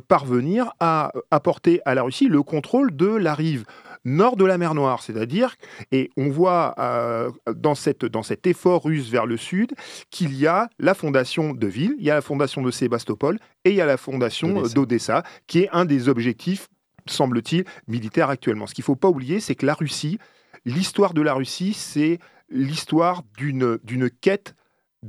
parvenir 0.08 0.72
à 0.80 1.12
apporter 1.30 1.80
à 1.84 1.94
la 1.94 2.02
Russie 2.02 2.28
le 2.28 2.42
contrôle 2.42 2.96
de 2.96 3.06
la 3.06 3.34
rive 3.34 3.64
nord 4.04 4.36
de 4.36 4.44
la 4.44 4.58
mer 4.58 4.74
Noire, 4.74 5.02
c'est-à-dire, 5.02 5.56
et 5.90 6.10
on 6.16 6.28
voit 6.28 6.74
euh, 6.78 7.30
dans, 7.54 7.74
cette, 7.74 8.04
dans 8.04 8.22
cet 8.22 8.46
effort 8.46 8.84
russe 8.84 9.08
vers 9.10 9.26
le 9.26 9.36
sud 9.36 9.72
qu'il 10.10 10.34
y 10.34 10.46
a 10.46 10.68
la 10.78 10.94
fondation 10.94 11.52
de 11.52 11.66
ville, 11.66 11.94
il 11.98 12.04
y 12.04 12.10
a 12.10 12.14
la 12.14 12.22
fondation 12.22 12.62
de 12.62 12.70
Sébastopol 12.70 13.38
et 13.64 13.70
il 13.70 13.76
y 13.76 13.80
a 13.80 13.86
la 13.86 13.96
fondation 13.96 14.62
d'Odessa, 14.62 15.22
qui 15.46 15.60
est 15.60 15.68
un 15.72 15.84
des 15.84 16.08
objectifs, 16.08 16.68
semble-t-il, 17.06 17.64
militaires 17.86 18.30
actuellement. 18.30 18.66
Ce 18.66 18.74
qu'il 18.74 18.82
ne 18.82 18.86
faut 18.86 18.96
pas 18.96 19.08
oublier, 19.08 19.40
c'est 19.40 19.54
que 19.54 19.66
la 19.66 19.74
Russie, 19.74 20.18
l'histoire 20.64 21.14
de 21.14 21.22
la 21.22 21.34
Russie, 21.34 21.72
c'est 21.74 22.18
l'histoire 22.50 23.22
d'une 23.36 24.10
quête 24.20 24.54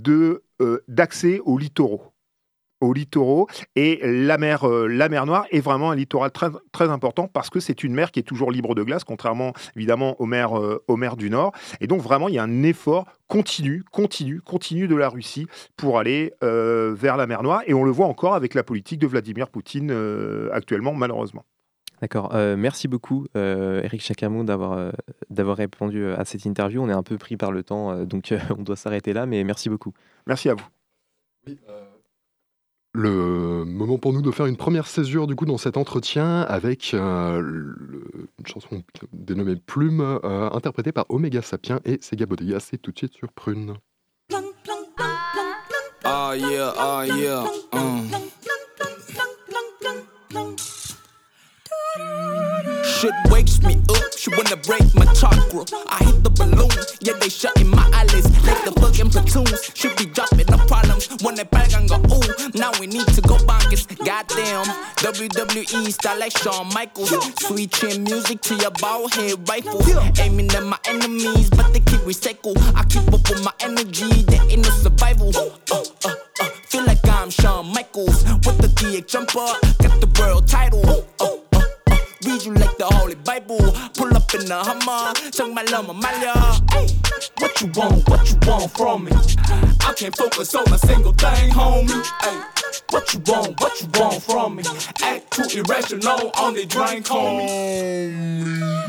euh, 0.07 0.83
d'accès 0.88 1.39
aux 1.43 1.57
littoraux 1.57 2.12
aux 2.83 2.93
littoraux. 2.93 3.47
Et 3.75 3.99
la 4.03 4.37
mer, 4.37 4.67
euh, 4.67 4.87
la 4.87 5.09
mer 5.09 5.25
Noire 5.25 5.45
est 5.51 5.61
vraiment 5.61 5.91
un 5.91 5.95
littoral 5.95 6.31
très, 6.31 6.49
très 6.71 6.89
important 6.89 7.27
parce 7.27 7.49
que 7.49 7.59
c'est 7.59 7.83
une 7.83 7.93
mer 7.93 8.11
qui 8.11 8.19
est 8.19 8.23
toujours 8.23 8.51
libre 8.51 8.75
de 8.75 8.83
glace, 8.83 9.03
contrairement 9.03 9.53
évidemment 9.75 10.19
aux 10.21 10.25
mers, 10.25 10.57
euh, 10.57 10.83
aux 10.87 10.97
mers 10.97 11.15
du 11.15 11.29
Nord. 11.29 11.53
Et 11.79 11.87
donc 11.87 12.01
vraiment, 12.01 12.27
il 12.27 12.35
y 12.35 12.39
a 12.39 12.43
un 12.43 12.63
effort 12.63 13.05
continu, 13.27 13.83
continu, 13.91 14.41
continu 14.41 14.87
de 14.87 14.95
la 14.95 15.09
Russie 15.09 15.47
pour 15.77 15.97
aller 15.97 16.33
euh, 16.43 16.93
vers 16.95 17.17
la 17.17 17.25
mer 17.25 17.41
Noire. 17.41 17.61
Et 17.65 17.73
on 17.73 17.83
le 17.83 17.91
voit 17.91 18.07
encore 18.07 18.35
avec 18.35 18.53
la 18.53 18.63
politique 18.63 18.99
de 18.99 19.07
Vladimir 19.07 19.49
Poutine 19.49 19.91
actuellement, 20.51 20.93
malheureusement. 20.93 21.45
D'accord. 22.01 22.33
merci 22.57 22.89
beaucoup, 22.89 23.27
Eric 23.33 24.01
Chacamon, 24.01 24.43
d'avoir 24.43 24.91
d'avoir 25.29 25.55
répondu 25.55 26.05
à 26.07 26.25
cette 26.25 26.43
interview. 26.43 26.81
On 26.83 26.89
est 26.89 26.93
un 26.93 27.03
peu 27.03 27.17
pris 27.17 27.37
par 27.37 27.51
le 27.51 27.63
temps, 27.63 28.03
donc 28.03 28.33
on 28.57 28.61
doit 28.61 28.75
s'arrêter 28.75 29.13
là, 29.13 29.25
mais 29.25 29.43
merci 29.45 29.69
beaucoup. 29.69 29.93
Merci 30.27 30.49
à 30.49 30.55
vous. 30.55 30.65
Oui, 31.47 31.57
le 32.93 33.65
moment 33.65 33.97
pour 33.97 34.13
nous 34.13 34.21
de 34.21 34.31
faire 34.31 34.45
une 34.45 34.55
première 34.55 34.88
césure 34.88 35.25
du 35.25 35.35
coup 35.35 35.45
dans 35.45 35.57
cet 35.57 35.77
entretien 35.77 36.41
avec 36.41 36.93
euh, 36.93 37.39
une 38.39 38.45
chanson 38.45 38.83
dénommée 39.12 39.55
Plume, 39.55 40.01
euh, 40.01 40.50
interprétée 40.51 40.91
par 40.91 41.05
Omega 41.09 41.41
Sapien 41.41 41.79
et 41.85 41.97
Sega 42.01 42.25
Bodega. 42.25 42.59
C'est 42.59 42.77
tout 42.77 42.91
de 42.91 42.97
suite 42.97 43.13
sur 43.13 43.31
Prune. 43.31 43.75
Ah 46.03 46.33
yeah, 46.35 46.73
ah 46.77 47.05
yeah. 47.07 47.45
Um. 47.71 48.09
Shit 53.03 53.31
wakes 53.31 53.62
me 53.62 53.75
up, 53.89 54.17
she 54.17 54.29
wanna 54.29 54.55
break 54.55 54.95
my 54.95 55.03
chakra. 55.12 55.65
I 55.89 56.05
hit 56.05 56.24
the 56.24 56.29
balloon, 56.29 56.72
yeah, 57.01 57.12
they 57.19 57.27
shutting 57.27 57.67
my 57.67 57.83
eyelids 57.91 58.31
like 58.48 58.63
the 58.63 58.72
fucking 58.79 59.10
platoons. 59.10 59.60
Should 59.75 59.98
be 59.98 60.05
dropping 60.05 60.48
no 60.48 60.55
problems 60.72 61.10
when 61.22 61.36
they 61.36 61.43
back 61.43 61.74
and 61.74 61.89
go, 61.89 61.98
ooh, 61.98 62.24
now 62.55 62.72
we 62.79 62.88
need 62.88 63.05
to 63.07 63.19
go 63.19 63.36
bonkers. 63.43 63.83
Goddamn, 64.05 64.63
WWE 65.03 65.91
style 65.91 66.17
like 66.17 66.31
Shawn 66.38 66.74
Michaels. 66.74 67.12
Sweet 67.43 67.74
chin 67.74 68.05
music 68.05 68.39
to 68.43 68.55
your 68.55 68.72
ball 68.72 69.10
head 69.10 69.36
rifle. 69.50 69.83
Aiming 70.22 70.50
at 70.55 70.63
my 70.63 70.79
enemies, 70.86 71.50
but 71.50 71.74
they 71.74 71.81
keep 71.81 72.00
recycle. 72.07 72.55
I 72.74 72.86
keep 72.86 73.03
up 73.12 73.27
with 73.27 73.43
my 73.43 73.51
energy, 73.60 74.24
there 74.31 74.43
ain't 74.50 74.63
no 74.63 74.69
survival. 74.69 75.36
Uh, 75.36 75.50
uh, 75.74 75.83
uh, 76.39 76.45
feel 76.72 76.86
like 76.86 77.05
I'm 77.10 77.29
Shawn 77.29 77.67
Michaels 77.67 78.24
with 78.48 78.60
the 78.60 78.72
DX 78.79 79.07
jumper, 79.10 79.60
got 79.83 80.00
the 80.00 80.07
world 80.22 80.48
title. 80.48 80.86
Uh, 81.19 81.25
uh, 81.25 81.42
read 82.25 82.44
you 82.44 82.54
like 82.54 82.76
the 82.78 82.87
Holy 82.87 83.14
Bible. 83.14 83.61
Pull 83.94 84.16
up 84.16 84.35
in 84.35 84.38
in 84.40 84.47
the 84.49 84.54
Hummer. 84.54 85.12
정말 85.32 85.64
너무 85.66 85.92
말려. 85.92 86.32
What 87.40 87.61
you 87.61 87.68
want, 87.75 88.08
what 88.08 88.28
you 88.30 88.37
want 88.47 88.70
from 88.73 89.04
me? 89.04 89.12
I 89.80 89.92
can't 89.94 90.16
focus 90.16 90.54
on 90.54 90.73
a 90.73 90.78
single 90.78 91.12
thing, 91.12 91.50
homie. 91.50 91.90
Ay, 92.23 92.44
what 92.90 93.12
you 93.12 93.20
want, 93.26 93.61
what 93.61 93.80
you 93.80 93.88
want 93.94 94.23
from 94.23 94.56
me? 94.56 94.64
Act 95.02 95.30
too 95.32 95.61
irrational, 95.61 96.30
only 96.38 96.66
drink, 96.66 97.06
homie. 97.06 98.81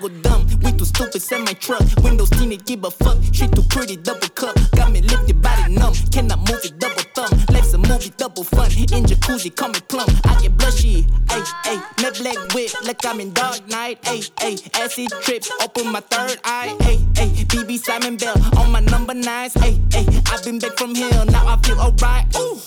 Go 0.00 0.08
dumb. 0.08 0.46
We 0.62 0.72
too 0.72 0.84
stupid, 0.84 1.20
send 1.22 1.44
my 1.44 1.52
truck. 1.52 1.82
Windows 2.02 2.30
tinted, 2.30 2.64
give 2.64 2.84
a 2.84 2.90
fuck. 2.90 3.18
She 3.32 3.46
too 3.48 3.62
pretty, 3.68 3.96
double 3.96 4.28
cup. 4.28 4.56
Got 4.72 4.92
me 4.92 5.02
lifted, 5.02 5.42
body 5.42 5.74
numb. 5.74 5.94
Cannot 6.10 6.38
move 6.38 6.64
it, 6.64 6.78
double 6.78 7.02
thumb. 7.14 7.30
Life's 7.50 7.74
a 7.74 7.78
movie, 7.78 8.12
double 8.16 8.44
fun. 8.44 8.70
In 8.72 9.04
jacuzzi, 9.04 9.54
call 9.54 9.68
me 9.68 9.80
plump. 9.88 10.10
I 10.24 10.40
get 10.40 10.56
blushy. 10.56 11.04
Ayy, 11.26 11.44
ayy, 11.70 12.02
net 12.02 12.18
black 12.18 12.54
whip, 12.54 12.70
like 12.84 13.04
I'm 13.04 13.20
in 13.20 13.32
dark 13.32 13.66
night. 13.68 14.00
Ayy, 14.02 14.30
ayy, 14.36 14.80
acid 14.80 15.12
trips, 15.22 15.50
open 15.62 15.92
my 15.92 16.00
third 16.00 16.38
eye. 16.44 16.74
Ayy, 16.80 16.98
ayy, 17.14 17.44
BB 17.46 17.78
Simon 17.78 18.16
Bell 18.16 18.36
on 18.58 18.72
my 18.72 18.80
number 18.80 19.14
nines. 19.14 19.54
Ayy, 19.54 19.78
ayy, 19.90 20.32
I've 20.32 20.44
been 20.44 20.58
back 20.58 20.76
from 20.78 20.94
hell, 20.94 21.26
now 21.26 21.46
I 21.46 21.56
feel 21.62 21.78
alright. 21.78 22.24
Ooh 22.36 22.58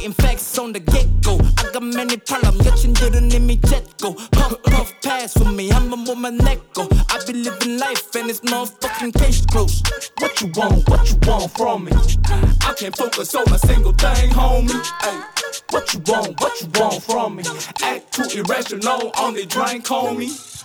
stating 0.00 0.14
facts 0.14 0.58
on 0.58 0.72
the 0.72 0.80
get 0.80 1.06
go. 1.22 1.38
I 1.58 1.70
got 1.72 1.82
many 1.82 2.16
problems, 2.16 2.64
yet 2.64 2.84
you 2.84 2.92
didn't 2.94 3.28
let 3.30 3.42
me 3.42 3.56
jet 3.56 3.86
go. 4.00 4.14
Puff, 4.14 4.62
puff, 4.62 4.92
pass 5.02 5.34
for 5.34 5.50
me, 5.50 5.70
I'm 5.72 5.92
a 5.92 5.96
woman 6.04 6.38
neck 6.38 6.58
go. 6.72 6.88
I 7.10 7.20
be 7.26 7.34
living 7.34 7.78
life 7.78 8.14
and 8.14 8.30
it's 8.30 8.40
motherfucking 8.40 9.14
case 9.14 9.44
closed. 9.46 9.86
What 10.18 10.40
you 10.40 10.50
want, 10.56 10.88
what 10.88 11.08
you 11.10 11.18
want 11.26 11.50
from 11.52 11.84
me? 11.84 11.92
I 12.62 12.74
can't 12.76 12.96
focus 12.96 13.34
on 13.34 13.52
a 13.52 13.58
single 13.58 13.92
thing, 13.92 14.30
homie. 14.30 14.80
Ay. 15.02 15.24
What 15.70 15.92
you 15.92 16.00
want, 16.06 16.40
what 16.40 16.60
you 16.60 16.68
want 16.80 17.02
from 17.02 17.36
me? 17.36 17.44
Act 17.82 18.12
too 18.12 18.40
irrational, 18.40 19.10
on 19.18 19.34
the 19.34 19.44
drink, 19.46 19.84
homie. 19.84 20.64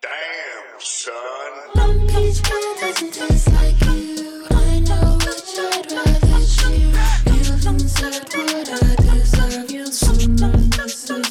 Damn, 0.00 0.80
son. 0.80 1.30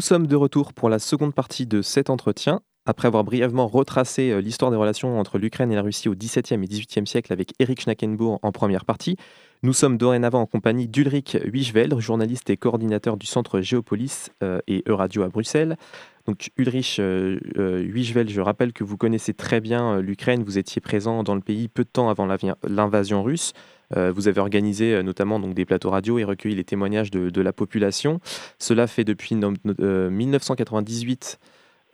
Nous 0.00 0.06
sommes 0.06 0.26
de 0.26 0.34
retour 0.34 0.72
pour 0.72 0.88
la 0.88 0.98
seconde 0.98 1.34
partie 1.34 1.66
de 1.66 1.82
cet 1.82 2.08
entretien. 2.08 2.62
Après 2.86 3.06
avoir 3.06 3.22
brièvement 3.22 3.66
retracé 3.66 4.30
euh, 4.30 4.40
l'histoire 4.40 4.70
des 4.70 4.78
relations 4.78 5.20
entre 5.20 5.36
l'Ukraine 5.36 5.70
et 5.70 5.74
la 5.74 5.82
Russie 5.82 6.08
au 6.08 6.14
XVIIe 6.14 6.54
et 6.54 6.66
XVIIIe 6.66 7.06
siècle 7.06 7.34
avec 7.34 7.52
Eric 7.58 7.82
Schnackenbourg 7.82 8.38
en 8.40 8.50
première 8.50 8.86
partie, 8.86 9.18
nous 9.62 9.74
sommes 9.74 9.98
dorénavant 9.98 10.40
en 10.40 10.46
compagnie 10.46 10.88
d'Ulrich 10.88 11.36
Wichveld, 11.52 11.98
journaliste 11.98 12.48
et 12.48 12.56
coordinateur 12.56 13.18
du 13.18 13.26
centre 13.26 13.60
Géopolis 13.60 14.30
euh, 14.42 14.60
et 14.66 14.82
Euradio 14.88 15.22
à 15.22 15.28
Bruxelles. 15.28 15.76
Donc 16.24 16.50
Ulrich 16.56 16.96
euh, 16.98 17.38
je 17.54 18.40
rappelle 18.40 18.72
que 18.72 18.84
vous 18.84 18.96
connaissez 18.96 19.34
très 19.34 19.60
bien 19.60 20.00
l'Ukraine, 20.00 20.44
vous 20.44 20.56
étiez 20.56 20.80
présent 20.80 21.22
dans 21.22 21.34
le 21.34 21.42
pays 21.42 21.68
peu 21.68 21.84
de 21.84 21.90
temps 21.90 22.08
avant 22.08 22.26
l'invasion 22.66 23.22
russe. 23.22 23.52
Vous 23.96 24.28
avez 24.28 24.40
organisé 24.40 25.02
notamment 25.02 25.40
donc, 25.40 25.54
des 25.54 25.64
plateaux 25.64 25.90
radio 25.90 26.18
et 26.18 26.24
recueilli 26.24 26.54
les 26.54 26.64
témoignages 26.64 27.10
de, 27.10 27.30
de 27.30 27.40
la 27.40 27.52
population. 27.52 28.20
Cela 28.58 28.86
fait 28.86 29.04
depuis 29.04 29.34
1998 29.34 31.38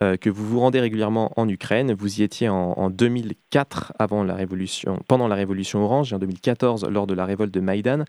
euh, 0.03 0.17
que 0.17 0.29
vous 0.29 0.47
vous 0.47 0.59
rendez 0.59 0.79
régulièrement 0.79 1.31
en 1.35 1.47
Ukraine. 1.47 1.93
Vous 1.93 2.19
y 2.19 2.23
étiez 2.23 2.49
en, 2.49 2.89
2004 2.89 3.93
avant 3.99 4.23
la 4.23 4.35
révolution, 4.35 4.99
pendant 5.07 5.27
la 5.27 5.35
révolution 5.35 5.83
orange 5.83 6.11
et 6.11 6.15
en 6.15 6.19
2014 6.19 6.85
lors 6.89 7.07
de 7.07 7.13
la 7.13 7.25
révolte 7.25 7.53
de 7.53 7.59
Maïdan. 7.59 8.03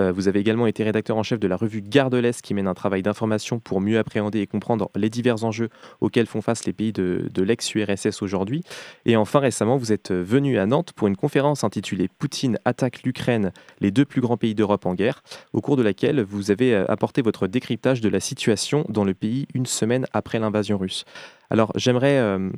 Euh, 0.00 0.12
vous 0.12 0.28
avez 0.28 0.40
également 0.40 0.66
été 0.66 0.84
rédacteur 0.84 1.16
en 1.16 1.22
chef 1.22 1.38
de 1.38 1.46
la 1.46 1.56
revue 1.56 1.82
Garde 1.82 2.12
de 2.12 2.18
l'Est 2.18 2.42
qui 2.42 2.54
mène 2.54 2.68
un 2.68 2.74
travail 2.74 3.02
d'information 3.02 3.58
pour 3.58 3.80
mieux 3.80 3.98
appréhender 3.98 4.40
et 4.40 4.46
comprendre 4.46 4.90
les 4.94 5.10
divers 5.10 5.44
enjeux 5.44 5.68
auxquels 6.00 6.26
font 6.26 6.40
face 6.40 6.64
les 6.64 6.72
pays 6.72 6.92
de, 6.92 7.28
de 7.32 7.42
l'ex-URSS 7.42 8.22
aujourd'hui. 8.22 8.62
Et 9.04 9.16
enfin 9.16 9.40
récemment, 9.40 9.76
vous 9.76 9.92
êtes 9.92 10.12
venu 10.12 10.58
à 10.58 10.66
Nantes 10.66 10.92
pour 10.92 11.08
une 11.08 11.16
conférence 11.16 11.64
intitulée 11.64 12.08
Poutine 12.08 12.58
attaque 12.64 13.02
l'Ukraine, 13.02 13.52
les 13.80 13.90
deux 13.90 14.04
plus 14.04 14.20
grands 14.20 14.36
pays 14.36 14.54
d'Europe 14.54 14.86
en 14.86 14.94
guerre, 14.94 15.22
au 15.52 15.60
cours 15.60 15.76
de 15.76 15.82
laquelle 15.82 16.22
vous 16.22 16.50
avez 16.50 16.74
euh, 16.74 16.84
apporté 16.88 17.22
votre 17.22 17.46
décryptage 17.46 18.00
de 18.00 18.08
la 18.08 18.20
situation 18.20 18.84
dans 18.88 19.04
le 19.04 19.14
pays 19.14 19.46
une 19.54 19.66
semaine 19.66 20.06
après 20.12 20.38
l'invasion 20.38 20.78
russe. 20.78 21.04
Alors, 21.50 21.72
j'aimerais, 21.76 22.18
euh, 22.18 22.50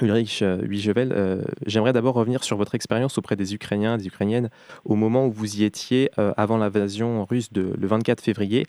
Ulrich 0.00 0.42
euh, 0.42 0.58
euh, 0.62 1.42
j'aimerais 1.66 1.92
d'abord 1.92 2.14
revenir 2.14 2.44
sur 2.44 2.56
votre 2.56 2.74
expérience 2.74 3.18
auprès 3.18 3.36
des 3.36 3.54
Ukrainiens, 3.54 3.96
des 3.96 4.06
Ukrainiennes, 4.06 4.50
au 4.84 4.94
moment 4.94 5.26
où 5.26 5.32
vous 5.32 5.60
y 5.60 5.64
étiez 5.64 6.10
avant 6.16 6.56
l'invasion 6.56 7.24
russe 7.24 7.52
de, 7.52 7.74
le 7.78 7.86
24 7.86 8.20
février. 8.20 8.64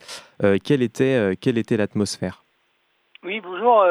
quelle 0.64 0.82
était, 0.82 1.36
quelle 1.40 1.58
était 1.58 1.76
l'atmosphère? 1.76 2.42
Oui, 3.22 3.40
bonjour. 3.40 3.84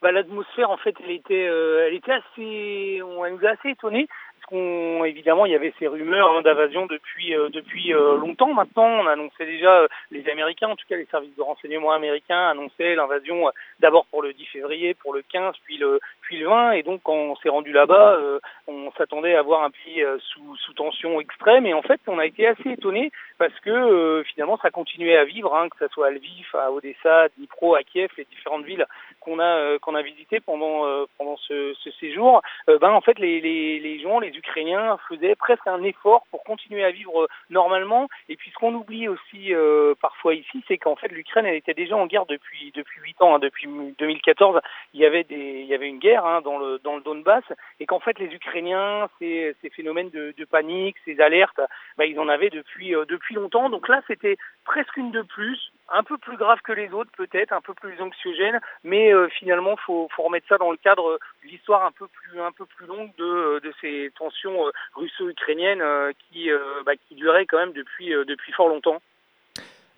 Bah, 0.00 0.12
l'atmosphère, 0.12 0.70
en 0.70 0.76
fait, 0.76 0.94
elle 1.02 1.10
était, 1.10 1.44
elle 1.44 1.94
était 1.94 2.12
assez, 2.12 3.00
elle 3.00 3.34
nous 3.34 3.46
a 3.46 3.50
assez 3.50 3.70
étonnés 3.70 4.06
évidemment, 4.52 5.46
il 5.46 5.52
y 5.52 5.54
avait 5.54 5.74
ces 5.78 5.86
rumeurs 5.86 6.36
hein, 6.36 6.42
d'invasion 6.42 6.86
depuis 6.86 7.34
euh, 7.34 7.48
depuis 7.48 7.92
euh, 7.92 8.16
longtemps 8.16 8.52
maintenant. 8.54 8.86
On 8.86 9.06
annonçait 9.06 9.46
déjà 9.46 9.80
euh, 9.80 9.88
les 10.10 10.28
Américains, 10.28 10.68
en 10.68 10.76
tout 10.76 10.86
cas 10.88 10.96
les 10.96 11.06
services 11.06 11.34
de 11.36 11.42
renseignement 11.42 11.92
américains, 11.92 12.50
annonçaient 12.50 12.94
l'invasion 12.94 13.50
d'abord 13.80 14.06
pour 14.06 14.22
le 14.22 14.32
10 14.32 14.44
février, 14.46 14.94
pour 14.94 15.14
le 15.14 15.22
15, 15.22 15.54
puis 15.64 15.78
le 15.78 16.00
puis 16.26 16.38
le 16.38 16.48
20. 16.48 16.72
Et 16.72 16.82
donc, 16.82 17.00
quand 17.02 17.14
on 17.14 17.36
s'est 17.36 17.48
rendu 17.48 17.72
là-bas, 17.72 18.18
on 18.66 18.90
s'attendait 18.92 19.34
à 19.34 19.42
voir 19.42 19.62
un 19.62 19.70
pays 19.70 20.04
sous 20.18 20.56
sous 20.56 20.72
tension 20.74 21.20
extrême. 21.20 21.66
Et 21.66 21.74
en 21.74 21.82
fait, 21.82 22.00
on 22.06 22.18
a 22.18 22.26
été 22.26 22.46
assez 22.46 22.70
étonnés 22.70 23.10
parce 23.38 23.58
que 23.60 24.22
finalement, 24.34 24.58
ça 24.58 24.70
continuait 24.70 25.16
à 25.16 25.24
vivre, 25.24 25.54
hein, 25.54 25.68
que 25.68 25.76
ce 25.78 25.92
soit 25.92 26.08
à 26.08 26.10
Lviv, 26.10 26.46
à 26.54 26.72
Odessa, 26.72 27.24
à 27.24 27.28
Dnipro, 27.28 27.74
à 27.74 27.82
Kiev, 27.82 28.10
les 28.16 28.24
différentes 28.24 28.64
villes 28.64 28.86
qu'on 29.20 29.38
a 29.38 29.78
qu'on 29.78 29.94
a 29.94 30.02
visitées 30.02 30.40
pendant 30.40 30.84
pendant 31.18 31.36
ce, 31.36 31.74
ce 31.74 31.90
séjour. 31.92 32.42
ben 32.66 32.90
en 32.90 33.00
fait, 33.00 33.18
les 33.18 33.40
les 33.40 33.78
les 33.78 34.00
gens, 34.00 34.20
les 34.20 34.36
Ukrainiens 34.36 34.98
faisaient 35.08 35.34
presque 35.34 35.66
un 35.66 35.82
effort 35.82 36.26
pour 36.30 36.42
continuer 36.44 36.84
à 36.84 36.90
vivre 36.90 37.28
normalement. 37.50 38.08
Et 38.28 38.36
puis 38.36 38.50
ce 38.50 38.56
qu'on 38.56 38.74
oublie 38.74 39.08
aussi 39.08 39.54
euh, 39.54 39.94
parfois 40.00 40.34
ici, 40.34 40.62
c'est 40.68 40.78
qu'en 40.78 40.96
fait 40.96 41.08
l'Ukraine 41.08 41.46
elle 41.46 41.56
était 41.56 41.74
déjà 41.74 41.96
en 41.96 42.06
guerre 42.06 42.26
depuis 42.26 42.72
depuis 42.74 43.00
huit 43.00 43.20
ans. 43.20 43.36
Hein. 43.36 43.38
depuis 43.38 43.68
2014, 43.98 44.60
il 44.94 45.00
y 45.00 45.06
avait 45.06 45.24
des 45.24 45.60
il 45.60 45.66
y 45.66 45.74
avait 45.74 45.88
une 45.88 45.98
guerre 45.98 46.15
hein, 46.24 46.40
dans 46.42 46.58
le 46.58 46.78
dans 46.78 46.96
le 46.96 47.02
Donbass 47.02 47.44
et 47.80 47.86
qu'en 47.86 48.00
fait 48.00 48.18
les 48.18 48.26
Ukrainiens 48.26 49.08
ces, 49.18 49.54
ces 49.60 49.70
phénomènes 49.70 50.10
de, 50.10 50.44
panique, 50.44 50.96
ces 51.04 51.20
alertes, 51.20 51.60
bah, 51.98 52.06
ils 52.06 52.18
en 52.20 52.28
avaient 52.28 52.50
depuis 52.50 52.94
euh, 52.94 53.04
depuis 53.04 53.34
longtemps. 53.34 53.68
Donc 53.68 53.88
là 53.88 54.00
c'était 54.06 54.36
presque 54.64 54.96
une 54.96 55.10
de 55.10 55.22
plus, 55.22 55.72
un 55.88 56.02
peu 56.02 56.18
plus 56.18 56.36
grave 56.36 56.60
que 56.62 56.72
les 56.72 56.92
autres 56.92 57.10
peut-être, 57.16 57.52
un 57.52 57.60
peu 57.60 57.74
plus 57.74 58.00
anxiogène, 58.00 58.60
mais 58.84 59.12
euh, 59.12 59.28
finalement 59.28 59.76
faut 59.76 60.08
faut 60.14 60.22
remettre 60.22 60.46
ça 60.48 60.58
dans 60.58 60.70
le 60.70 60.76
cadre 60.76 61.18
de 61.42 61.48
l'histoire 61.48 61.84
un 61.84 61.92
peu 61.92 62.06
plus 62.06 62.40
un 62.40 62.52
peu 62.52 62.66
plus 62.66 62.86
longue 62.86 63.14
de 63.16 63.60
de 63.60 63.72
ces 63.80 64.10
tensions 64.16 64.66
euh, 64.66 64.70
russo-ukrainiennes 64.94 65.82
euh, 65.82 66.12
qui, 66.30 66.50
euh, 66.50 66.82
bah, 66.84 66.92
qui 66.96 67.14
duraient 67.14 67.46
quand 67.46 67.58
même 67.58 67.72
depuis, 67.72 68.10
depuis 68.10 68.52
fort 68.52 68.68
longtemps. 68.68 69.00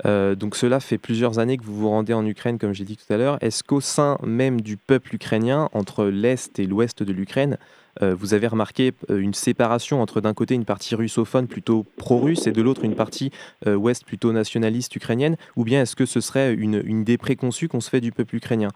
Donc 0.04 0.56
cela 0.56 0.80
fait 0.80 0.98
plusieurs 0.98 1.38
années 1.38 1.56
que 1.56 1.64
vous 1.64 1.74
vous 1.74 1.88
rendez 1.88 2.14
en 2.14 2.24
Ukraine, 2.24 2.58
comme 2.58 2.72
j'ai 2.72 2.84
dit 2.84 2.96
tout 2.96 3.12
à 3.12 3.16
l'heure. 3.16 3.38
Est-ce 3.40 3.62
qu'au 3.64 3.80
sein 3.80 4.18
même 4.22 4.60
du 4.60 4.76
peuple 4.76 5.14
ukrainien, 5.14 5.68
entre 5.72 6.04
l'Est 6.04 6.58
et 6.58 6.66
l'Ouest 6.66 7.02
de 7.02 7.12
l'Ukraine, 7.12 7.58
vous 8.00 8.32
avez 8.32 8.46
remarqué 8.46 8.92
une 9.08 9.34
séparation 9.34 10.00
entre 10.00 10.20
d'un 10.20 10.34
côté 10.34 10.54
une 10.54 10.64
partie 10.64 10.94
russophone 10.94 11.48
plutôt 11.48 11.84
pro-russe 11.96 12.46
et 12.46 12.52
de 12.52 12.62
l'autre 12.62 12.84
une 12.84 12.94
partie 12.94 13.32
ouest 13.66 14.04
plutôt 14.04 14.32
nationaliste 14.32 14.94
ukrainienne? 14.94 15.36
Ou 15.56 15.64
bien 15.64 15.82
est-ce 15.82 15.96
que 15.96 16.06
ce 16.06 16.20
serait 16.20 16.54
une, 16.54 16.82
idée 16.86 17.18
préconçue 17.18 17.66
qu'on 17.66 17.80
se 17.80 17.90
fait 17.90 18.00
du 18.00 18.12
peuple 18.12 18.36
ukrainien 18.36 18.70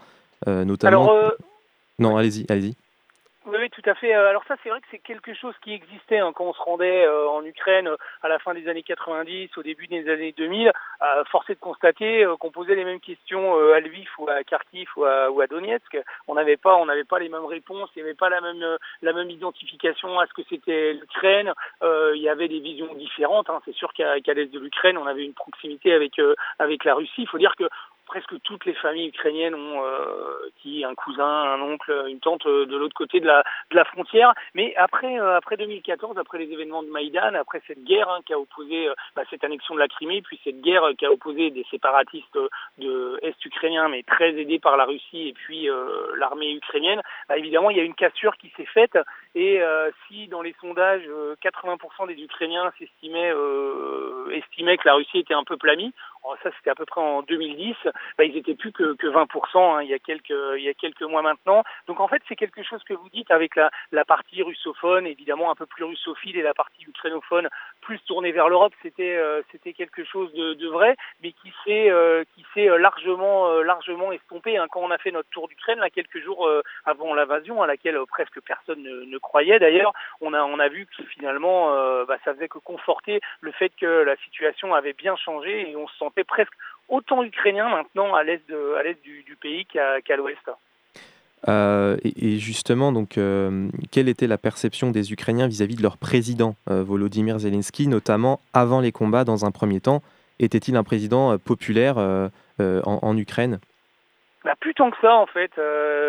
notamment... 0.45 1.09
Non, 1.99 2.17
allez-y, 2.17 2.45
allez-y. 2.49 2.75
Oui, 3.45 3.57
oui, 3.59 3.69
tout 3.71 3.81
à 3.89 3.93
fait. 3.95 4.15
Euh, 4.15 4.29
alors 4.29 4.43
ça, 4.47 4.55
c'est 4.63 4.69
vrai 4.69 4.79
que 4.79 4.87
c'est 4.89 4.99
quelque 4.99 5.33
chose 5.33 5.53
qui 5.61 5.73
existait 5.73 6.19
hein, 6.19 6.31
quand 6.33 6.45
on 6.45 6.53
se 6.53 6.61
rendait 6.61 7.05
euh, 7.05 7.27
en 7.27 7.43
Ukraine 7.43 7.89
euh, 7.89 7.97
à 8.21 8.29
la 8.29 8.39
fin 8.39 8.53
des 8.53 8.69
années 8.69 8.83
90, 8.83 9.57
au 9.57 9.63
début 9.63 9.87
des 9.87 10.09
années 10.09 10.31
2000. 10.31 10.71
Euh, 11.01 11.23
force 11.25 11.49
est 11.49 11.55
de 11.55 11.59
constater 11.59 12.25
qu'on 12.39 12.51
posait 12.51 12.75
les 12.75 12.85
mêmes 12.85 13.01
questions 13.01 13.55
à 13.73 13.81
Lviv 13.81 14.07
ou 14.17 14.29
à 14.29 14.45
Kharkiv 14.45 14.87
ou 14.95 15.03
à, 15.03 15.29
ou 15.29 15.41
à 15.41 15.47
Donetsk. 15.47 15.97
On 16.29 16.35
n'avait 16.35 16.55
pas, 16.55 16.77
on 16.77 16.85
n'avait 16.85 17.03
pas 17.03 17.19
les 17.19 17.27
mêmes 17.27 17.43
réponses. 17.43 17.89
Il 17.95 18.03
n'y 18.03 18.07
avait 18.07 18.15
pas 18.15 18.29
la 18.29 18.39
même, 18.39 18.77
la 19.01 19.11
même 19.11 19.29
identification 19.29 20.19
à 20.19 20.27
ce 20.27 20.33
que 20.33 20.43
c'était 20.49 20.93
l'Ukraine. 20.93 21.51
il 21.81 22.21
y 22.21 22.29
avait 22.29 22.47
des 22.47 22.61
visions 22.61 22.93
différentes. 22.93 23.49
Hein. 23.49 23.61
C'est 23.65 23.75
sûr 23.75 23.91
qu'à 23.91 24.15
l'est 24.15 24.53
de 24.53 24.59
l'Ukraine, 24.59 24.97
on 24.97 25.05
avait 25.05 25.25
une 25.25 25.33
proximité 25.33 25.93
avec 25.93 26.13
avec 26.59 26.85
la 26.85 26.95
Russie. 26.95 27.23
Il 27.23 27.27
faut 27.27 27.37
dire 27.37 27.55
que 27.57 27.65
presque 28.05 28.39
toutes 28.43 28.65
les 28.65 28.73
familles 28.73 29.07
ukrainiennes 29.07 29.55
ont 29.55 29.83
euh, 29.83 30.49
qui 30.61 30.83
un 30.83 30.95
cousin, 30.95 31.25
un 31.25 31.61
oncle, 31.61 32.05
une 32.07 32.19
tante 32.19 32.45
euh, 32.45 32.65
de 32.65 32.77
l'autre 32.77 32.95
côté 32.95 33.19
de 33.19 33.27
la 33.27 33.43
de 33.71 33.75
la 33.75 33.85
frontière. 33.85 34.33
Mais 34.53 34.75
après 34.75 35.19
euh, 35.19 35.37
après 35.37 35.57
2014, 35.57 36.17
après 36.17 36.37
les 36.39 36.51
événements 36.51 36.83
de 36.83 36.89
Maïdan, 36.89 37.33
après 37.35 37.61
cette 37.67 37.83
guerre 37.83 38.09
hein, 38.09 38.19
qui 38.25 38.33
a 38.33 38.39
opposé 38.39 38.89
bah, 39.15 39.23
cette 39.29 39.43
annexion 39.43 39.73
de 39.73 39.79
la 39.79 39.87
Crimée, 39.87 40.21
puis 40.21 40.39
cette 40.43 40.61
guerre 40.61 40.83
qui 40.97 41.05
a 41.05 41.11
opposé 41.11 41.49
des 41.51 41.65
séparatistes 41.71 42.37
de 42.77 43.19
est 43.21 43.45
ukrainiens, 43.45 43.87
mais 43.89 44.03
très 44.03 44.29
aidés 44.39 44.59
par 44.59 44.77
la 44.77 44.85
Russie 44.85 45.29
et 45.29 45.33
puis 45.33 45.67
l'armée 46.17 46.53
ukrainienne, 46.53 47.01
bah, 47.29 47.37
évidemment 47.37 47.69
il 47.69 47.77
y 47.77 47.79
a 47.79 47.83
une 47.83 47.95
cassure 47.95 48.37
qui 48.37 48.51
s'est 48.55 48.65
faite. 48.65 48.97
Et 49.35 49.61
si 50.07 50.27
dans 50.27 50.41
les 50.41 50.55
sondages 50.61 51.07
80% 51.41 52.07
des 52.07 52.21
Ukrainiens 52.21 52.71
s'estimaient 52.77 53.33
estimaient 54.31 54.77
que 54.77 54.87
la 54.87 54.95
Russie 54.95 55.19
était 55.19 55.33
un 55.33 55.43
peu 55.43 55.57
plamie, 55.57 55.93
oh, 56.23 56.33
ça 56.43 56.49
c'était 56.57 56.69
à 56.69 56.75
peu 56.75 56.85
près 56.85 57.01
en 57.01 57.21
2010, 57.21 57.75
bah, 58.17 58.23
ils 58.23 58.37
étaient 58.37 58.55
plus 58.55 58.71
que, 58.71 58.95
que 58.95 59.07
20% 59.07 59.57
hein, 59.57 59.81
il 59.81 59.89
y 59.89 59.93
a 59.93 59.99
quelques 59.99 60.33
il 60.57 60.63
y 60.63 60.69
a 60.69 60.73
quelques 60.73 61.03
mois 61.03 61.21
maintenant. 61.21 61.63
Donc 61.87 61.99
en 61.99 62.07
fait 62.07 62.21
c'est 62.27 62.35
quelque 62.35 62.63
chose 62.63 62.83
que 62.83 62.93
vous 62.93 63.09
dites 63.09 63.31
avec 63.31 63.55
la, 63.55 63.71
la 63.91 64.05
partie 64.05 64.41
russophone 64.41 65.07
évidemment 65.07 65.51
un 65.51 65.55
peu 65.55 65.65
plus 65.65 65.83
russophile 65.83 66.37
et 66.37 66.41
la 66.41 66.53
partie 66.53 66.83
ukrainophone 66.87 67.49
plus 67.81 67.99
tournée 68.05 68.31
vers 68.31 68.49
l'Europe. 68.49 68.73
C'était 68.81 69.15
euh, 69.15 69.41
c'était 69.51 69.73
quelque 69.73 70.03
chose 70.03 70.33
de, 70.33 70.53
de, 70.53 70.67
vrai, 70.67 70.95
mais 71.21 71.31
qui 71.31 71.53
s'est 71.63 71.89
euh, 71.89 72.23
qui 72.35 72.45
s'est 72.53 72.69
euh, 72.69 72.77
largement 72.77 73.49
largement 73.61 74.11
estompé. 74.11 74.57
Hein. 74.57 74.67
Quand 74.71 74.81
on 74.81 74.91
a 74.91 74.97
fait 74.97 75.11
notre 75.11 75.29
tour 75.29 75.47
d'Ukraine 75.47 75.79
là 75.79 75.89
quelques 75.89 76.23
jours 76.23 76.49
avant 76.85 77.13
l'invasion 77.13 77.61
à 77.61 77.67
laquelle 77.67 77.97
presque 78.07 78.41
personne 78.41 78.81
ne, 78.81 79.05
ne 79.05 79.17
croyait 79.17 79.59
d'ailleurs, 79.59 79.93
on 80.21 80.33
a 80.33 80.43
on 80.43 80.59
a 80.59 80.67
vu 80.67 80.85
que 80.85 81.03
finalement 81.03 81.73
bah, 82.05 82.17
ça 82.23 82.33
faisait 82.33 82.47
que 82.47 82.59
conforter 82.59 83.21
le 83.41 83.51
fait 83.51 83.71
que 83.79 83.85
la 83.85 84.15
situation 84.17 84.73
avait 84.73 84.93
bien 84.93 85.15
changé 85.15 85.69
et 85.69 85.75
on 85.75 85.87
se 85.87 85.97
sentait 85.97 86.23
presque 86.23 86.53
autant 86.89 87.23
ukrainien 87.23 87.69
maintenant 87.69 88.13
à 88.13 88.23
l'est 88.23 88.43
à 88.77 88.83
l'est 88.83 89.01
du, 89.01 89.37
pays 89.41 89.65
qu'à 89.65 90.15
l'ouest. 90.15 90.49
Euh, 91.47 91.97
et, 92.03 92.37
justement, 92.37 92.91
donc, 92.91 93.17
euh, 93.17 93.67
quelle 93.91 94.07
était 94.07 94.27
la 94.27 94.37
perception 94.37 94.91
des 94.91 95.11
Ukrainiens 95.11 95.47
vis-à-vis 95.47 95.75
de 95.75 95.83
leur 95.83 95.97
président 95.97 96.55
euh, 96.69 96.83
Volodymyr 96.83 97.39
Zelensky, 97.39 97.87
notamment 97.87 98.39
avant 98.53 98.79
les 98.79 98.91
combats 98.91 99.25
dans 99.25 99.45
un 99.45 99.51
premier 99.51 99.81
temps? 99.81 100.01
Était-il 100.39 100.75
un 100.77 100.83
président 100.83 101.37
populaire 101.37 101.97
en, 101.97 103.17
Ukraine? 103.17 103.59
Bah, 104.43 104.55
plus 104.59 104.73
tant 104.73 104.89
que 104.89 104.97
ça 104.99 105.15
en 105.15 105.27
fait, 105.27 105.51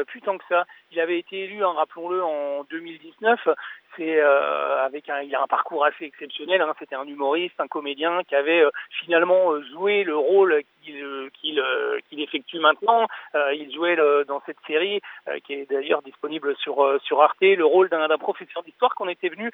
plus 0.07 0.23
tant 0.23 0.39
que 0.39 0.45
ça. 0.49 0.65
Il 0.91 0.99
avait 0.99 1.19
été 1.19 1.45
élu, 1.45 1.63
hein, 1.63 1.73
rappelons-le, 1.77 2.25
en 2.25 2.65
2019 2.71 3.49
c'est 3.97 4.21
euh, 4.21 4.85
avec 4.85 5.09
un, 5.09 5.21
il 5.23 5.35
a 5.35 5.43
un 5.43 5.47
parcours 5.47 5.85
assez 5.85 6.05
exceptionnel. 6.05 6.61
Hein. 6.61 6.75
C'était 6.79 6.95
un 6.95 7.07
humoriste, 7.07 7.59
un 7.59 7.69
comédien 7.69 8.23
qui 8.25 8.35
avait 8.35 8.61
euh, 8.61 8.71
finalement 9.01 9.53
euh, 9.53 9.63
joué 9.73 10.05
le 10.05 10.17
rôle 10.17 10.63
qu'il 10.83 11.31
qu'il 11.41 11.63
qu'il 12.09 12.21
effectue 12.21 12.59
maintenant. 12.59 13.07
il 13.55 13.73
jouait 13.75 13.97
dans 14.27 14.43
cette 14.45 14.59
série 14.67 15.01
qui 15.45 15.55
est 15.55 15.71
d'ailleurs 15.71 16.03
disponible 16.03 16.55
sur 16.57 17.01
sur 17.03 17.23
Arte 17.23 17.41
le 17.41 17.65
rôle 17.65 17.89
d'un 17.89 18.07
professeur 18.19 18.63
d'histoire 18.63 18.95
qu'on 18.95 19.09
était 19.09 19.31
venu 19.31 19.51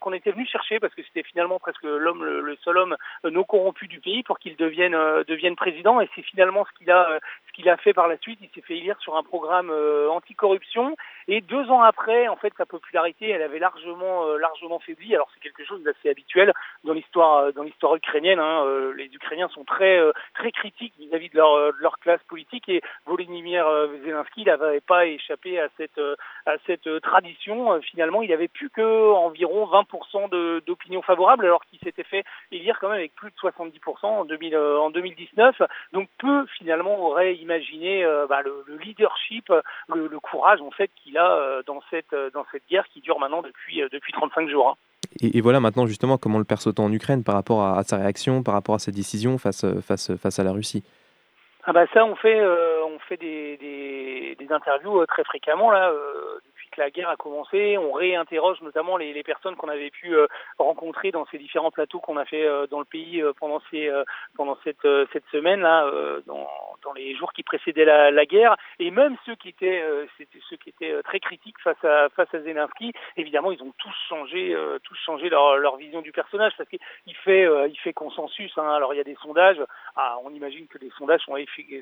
qu'on 0.00 0.12
était 0.12 0.32
venu 0.32 0.44
chercher 0.46 0.80
parce 0.80 0.92
que 0.94 1.02
c'était 1.04 1.22
finalement 1.22 1.60
presque 1.60 1.84
l'homme 1.84 2.24
le, 2.24 2.56
seul 2.64 2.76
homme 2.76 2.96
non 3.22 3.44
corrompu 3.44 3.86
du 3.86 4.00
pays 4.00 4.24
pour 4.24 4.40
qu'il 4.40 4.56
devienne 4.56 4.96
devienne 5.28 5.54
président. 5.54 6.00
Et 6.00 6.08
c'est 6.16 6.22
finalement 6.22 6.64
ce 6.64 6.76
qu'il 6.76 6.90
a 6.90 7.20
ce 7.46 7.52
qu'il 7.52 7.68
a 7.68 7.76
fait 7.76 7.92
par 7.92 8.08
la 8.08 8.16
suite. 8.18 8.40
Il 8.42 8.48
s'est 8.52 8.66
fait 8.66 8.78
élire 8.78 8.98
sur 8.98 9.16
un 9.16 9.22
programme 9.22 9.70
anticorruption 10.10 10.96
et 11.28 11.40
deux 11.40 11.70
ans 11.70 11.82
après, 11.82 12.28
en 12.28 12.36
fait, 12.36 12.52
sa 12.56 12.66
popularité, 12.66 13.30
elle 13.30 13.42
avait 13.42 13.58
largement, 13.58 13.73
euh, 13.86 14.38
largement 14.38 14.78
faibli. 14.78 15.14
Alors 15.14 15.28
c'est 15.34 15.40
quelque 15.40 15.64
chose 15.64 15.82
d'assez 15.82 16.10
habituel 16.10 16.52
dans 16.84 16.92
l'histoire, 16.92 17.38
euh, 17.38 17.52
dans 17.52 17.62
l'histoire 17.62 17.94
ukrainienne. 17.94 18.38
Hein. 18.38 18.64
Euh, 18.66 18.92
les 18.94 19.06
Ukrainiens 19.06 19.48
sont 19.48 19.64
très, 19.64 20.00
très 20.34 20.52
critiques 20.52 20.94
vis-à-vis 20.98 21.30
de 21.30 21.36
leur, 21.36 21.72
de 21.72 21.78
leur 21.80 21.98
classe 21.98 22.22
politique 22.28 22.68
et 22.68 22.82
Volodymyr 23.06 23.66
Zelensky 24.04 24.44
n'avait 24.44 24.80
pas 24.80 25.06
échappé 25.06 25.60
à 25.60 25.68
cette, 25.76 26.00
à 26.46 26.56
cette 26.66 27.00
tradition. 27.02 27.80
Finalement, 27.82 28.22
il 28.22 28.32
avait 28.32 28.48
plus 28.48 28.70
que 28.70 29.12
environ 29.12 29.66
20% 29.66 30.60
d'opinion 30.64 31.02
favorable, 31.02 31.44
alors 31.44 31.64
qu'il 31.64 31.78
s'était 31.80 32.04
fait 32.04 32.24
élire 32.50 32.78
quand 32.80 32.88
même 32.88 32.98
avec 32.98 33.14
plus 33.14 33.30
de 33.30 33.36
70% 33.36 34.04
en, 34.04 34.24
2000, 34.24 34.56
en 34.56 34.90
2019. 34.90 35.62
Donc 35.92 36.08
peu 36.18 36.46
finalement 36.58 36.98
aurait 37.06 37.34
imaginé 37.36 38.04
bah, 38.28 38.42
le, 38.42 38.64
le, 38.66 38.76
leadership, 38.76 39.52
le, 39.88 40.06
le 40.06 40.20
courage 40.20 40.60
en 40.60 40.70
fait 40.70 40.90
qu'il 41.02 41.14
euh, 41.16 41.62
dans 41.66 41.82
cette, 41.90 42.12
euh, 42.12 42.30
dans 42.30 42.44
cette 42.50 42.66
guerre 42.68 42.86
qui 42.88 43.00
dure 43.00 43.18
maintenant 43.18 43.42
depuis, 43.42 43.63
euh, 43.72 43.88
depuis 43.92 44.12
35 44.12 44.48
jours. 44.48 44.70
Hein. 44.70 44.74
Et, 45.20 45.40
voilà 45.40 45.60
maintenant 45.60 45.86
justement 45.86 46.18
comment 46.18 46.38
le 46.38 46.44
perçoit 46.44 46.78
en 46.78 46.92
Ukraine 46.92 47.22
par 47.22 47.34
rapport 47.34 47.62
à, 47.62 47.82
sa 47.84 47.98
réaction, 47.98 48.42
par 48.42 48.54
rapport 48.54 48.74
à 48.74 48.78
sa 48.78 48.90
décision 48.90 49.38
face, 49.38 49.66
face, 49.82 50.16
face 50.16 50.38
à 50.38 50.44
la 50.44 50.52
Russie 50.52 50.82
ah 51.66 51.72
bah 51.72 51.86
ça 51.94 52.04
on 52.04 52.14
fait 52.14 52.42
on 52.44 52.98
fait 53.08 53.16
des, 53.16 53.56
des, 54.38 54.52
interviews 54.52 55.06
très 55.06 55.24
fréquemment 55.24 55.70
là 55.70 55.90
la 56.76 56.90
guerre 56.90 57.08
a 57.08 57.16
commencé, 57.16 57.78
on 57.78 57.92
réinterroge 57.92 58.60
notamment 58.62 58.96
les, 58.96 59.22
personnes 59.22 59.56
qu'on 59.56 59.68
avait 59.68 59.90
pu 59.90 60.14
euh, 60.14 60.26
rencontrer 60.58 61.10
dans 61.10 61.24
ces 61.26 61.38
différents 61.38 61.70
plateaux 61.70 61.98
qu'on 61.98 62.16
a 62.16 62.24
fait 62.24 62.44
euh, 62.44 62.66
dans 62.66 62.78
le 62.78 62.84
pays 62.84 63.22
euh, 63.22 63.32
pendant 63.38 63.62
ces 63.70 63.90
pendant 64.36 64.58
cette 64.64 64.86
cette 65.12 65.24
semaine 65.32 65.60
là, 65.60 65.90
dans, 66.26 66.46
les 66.94 67.16
jours 67.16 67.32
qui 67.32 67.42
précédaient 67.42 67.84
la, 67.84 68.26
guerre, 68.26 68.56
et 68.78 68.90
même 68.90 69.16
ceux 69.26 69.34
qui 69.34 69.48
étaient 69.48 69.82
c'était 70.18 70.40
ceux 70.48 70.56
qui 70.56 70.68
étaient 70.68 71.02
très 71.02 71.18
critiques 71.18 71.58
face 71.62 71.82
à 71.84 72.08
face 72.10 72.32
à 72.34 72.40
Zelensky, 72.40 72.92
évidemment 73.16 73.50
ils 73.50 73.62
ont 73.62 73.72
tous 73.78 73.94
changé 74.08 74.56
tous 74.84 74.96
changé 75.04 75.28
leur, 75.28 75.56
leur 75.56 75.76
vision 75.76 76.02
du 76.02 76.12
personnage 76.12 76.52
parce 76.56 76.68
qu'il 76.68 77.16
fait 77.24 77.48
il 77.68 77.78
fait 77.78 77.92
consensus. 77.92 78.52
Hein. 78.58 78.68
Alors 78.68 78.94
il 78.94 78.98
y 78.98 79.00
a 79.00 79.04
des 79.04 79.16
sondages, 79.22 79.62
ah, 79.96 80.18
on 80.24 80.30
imagine 80.30 80.66
que 80.66 80.78
les 80.78 80.90
sondages 80.90 81.22
sont 81.22 81.36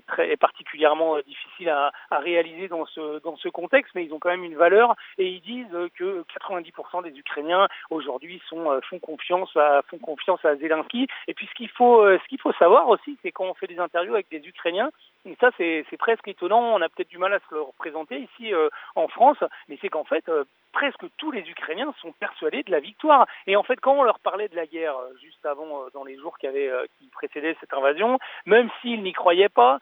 très 0.06 0.36
particulièrement 0.36 1.18
difficiles 1.20 1.68
à, 1.68 1.92
à 2.10 2.18
réaliser 2.18 2.68
dans 2.68 2.86
ce 2.86 3.20
dans 3.20 3.36
ce 3.36 3.48
contexte, 3.48 3.94
mais 3.94 4.04
ils 4.04 4.14
ont 4.14 4.18
quand 4.18 4.30
même 4.30 4.44
une 4.44 4.56
valeur 4.56 4.81
et 5.18 5.28
ils 5.28 5.40
disent 5.40 5.90
que 5.94 6.24
90% 6.40 7.02
des 7.04 7.18
Ukrainiens 7.18 7.68
aujourd'hui 7.90 8.40
euh, 8.52 8.80
font 8.88 8.98
confiance 8.98 9.54
à 9.56 9.82
font 9.88 9.98
confiance 9.98 10.44
à 10.44 10.56
Zelensky. 10.56 11.06
Et 11.28 11.34
puis 11.34 11.46
ce 11.46 11.54
qu'il 11.54 11.68
faut 11.68 12.02
euh, 12.02 12.18
ce 12.22 12.28
qu'il 12.28 12.40
faut 12.40 12.52
savoir 12.54 12.88
aussi, 12.88 13.18
c'est 13.22 13.32
quand 13.32 13.44
on 13.44 13.54
fait 13.54 13.66
des 13.66 13.78
interviews 13.78 14.14
avec 14.14 14.30
des 14.30 14.46
Ukrainiens, 14.46 14.90
et 15.24 15.36
ça 15.40 15.50
c'est 15.56 15.84
presque 15.98 16.28
étonnant, 16.28 16.74
on 16.74 16.82
a 16.82 16.88
peut-être 16.88 17.08
du 17.08 17.18
mal 17.18 17.32
à 17.32 17.38
se 17.38 17.54
le 17.54 17.62
représenter 17.62 18.18
ici 18.18 18.52
euh, 18.52 18.68
en 18.94 19.08
France, 19.08 19.42
mais 19.68 19.78
c'est 19.80 19.88
qu'en 19.88 20.04
fait 20.04 20.28
presque 20.72 21.04
tous 21.18 21.30
les 21.30 21.42
Ukrainiens 21.42 21.92
sont 22.00 22.12
persuadés 22.12 22.62
de 22.62 22.70
la 22.70 22.80
victoire. 22.80 23.26
Et 23.46 23.56
en 23.56 23.62
fait, 23.62 23.78
quand 23.78 23.92
on 23.92 24.02
leur 24.04 24.18
parlait 24.20 24.48
de 24.48 24.56
la 24.56 24.66
guerre 24.66 24.96
juste 25.20 25.44
avant, 25.44 25.84
dans 25.92 26.02
les 26.02 26.16
jours 26.16 26.38
qui, 26.38 26.46
avaient, 26.46 26.70
qui 26.98 27.08
précédaient 27.08 27.54
cette 27.60 27.74
invasion, 27.74 28.18
même 28.46 28.70
s'ils 28.80 29.02
n'y 29.02 29.12
croyaient 29.12 29.50
pas, 29.50 29.80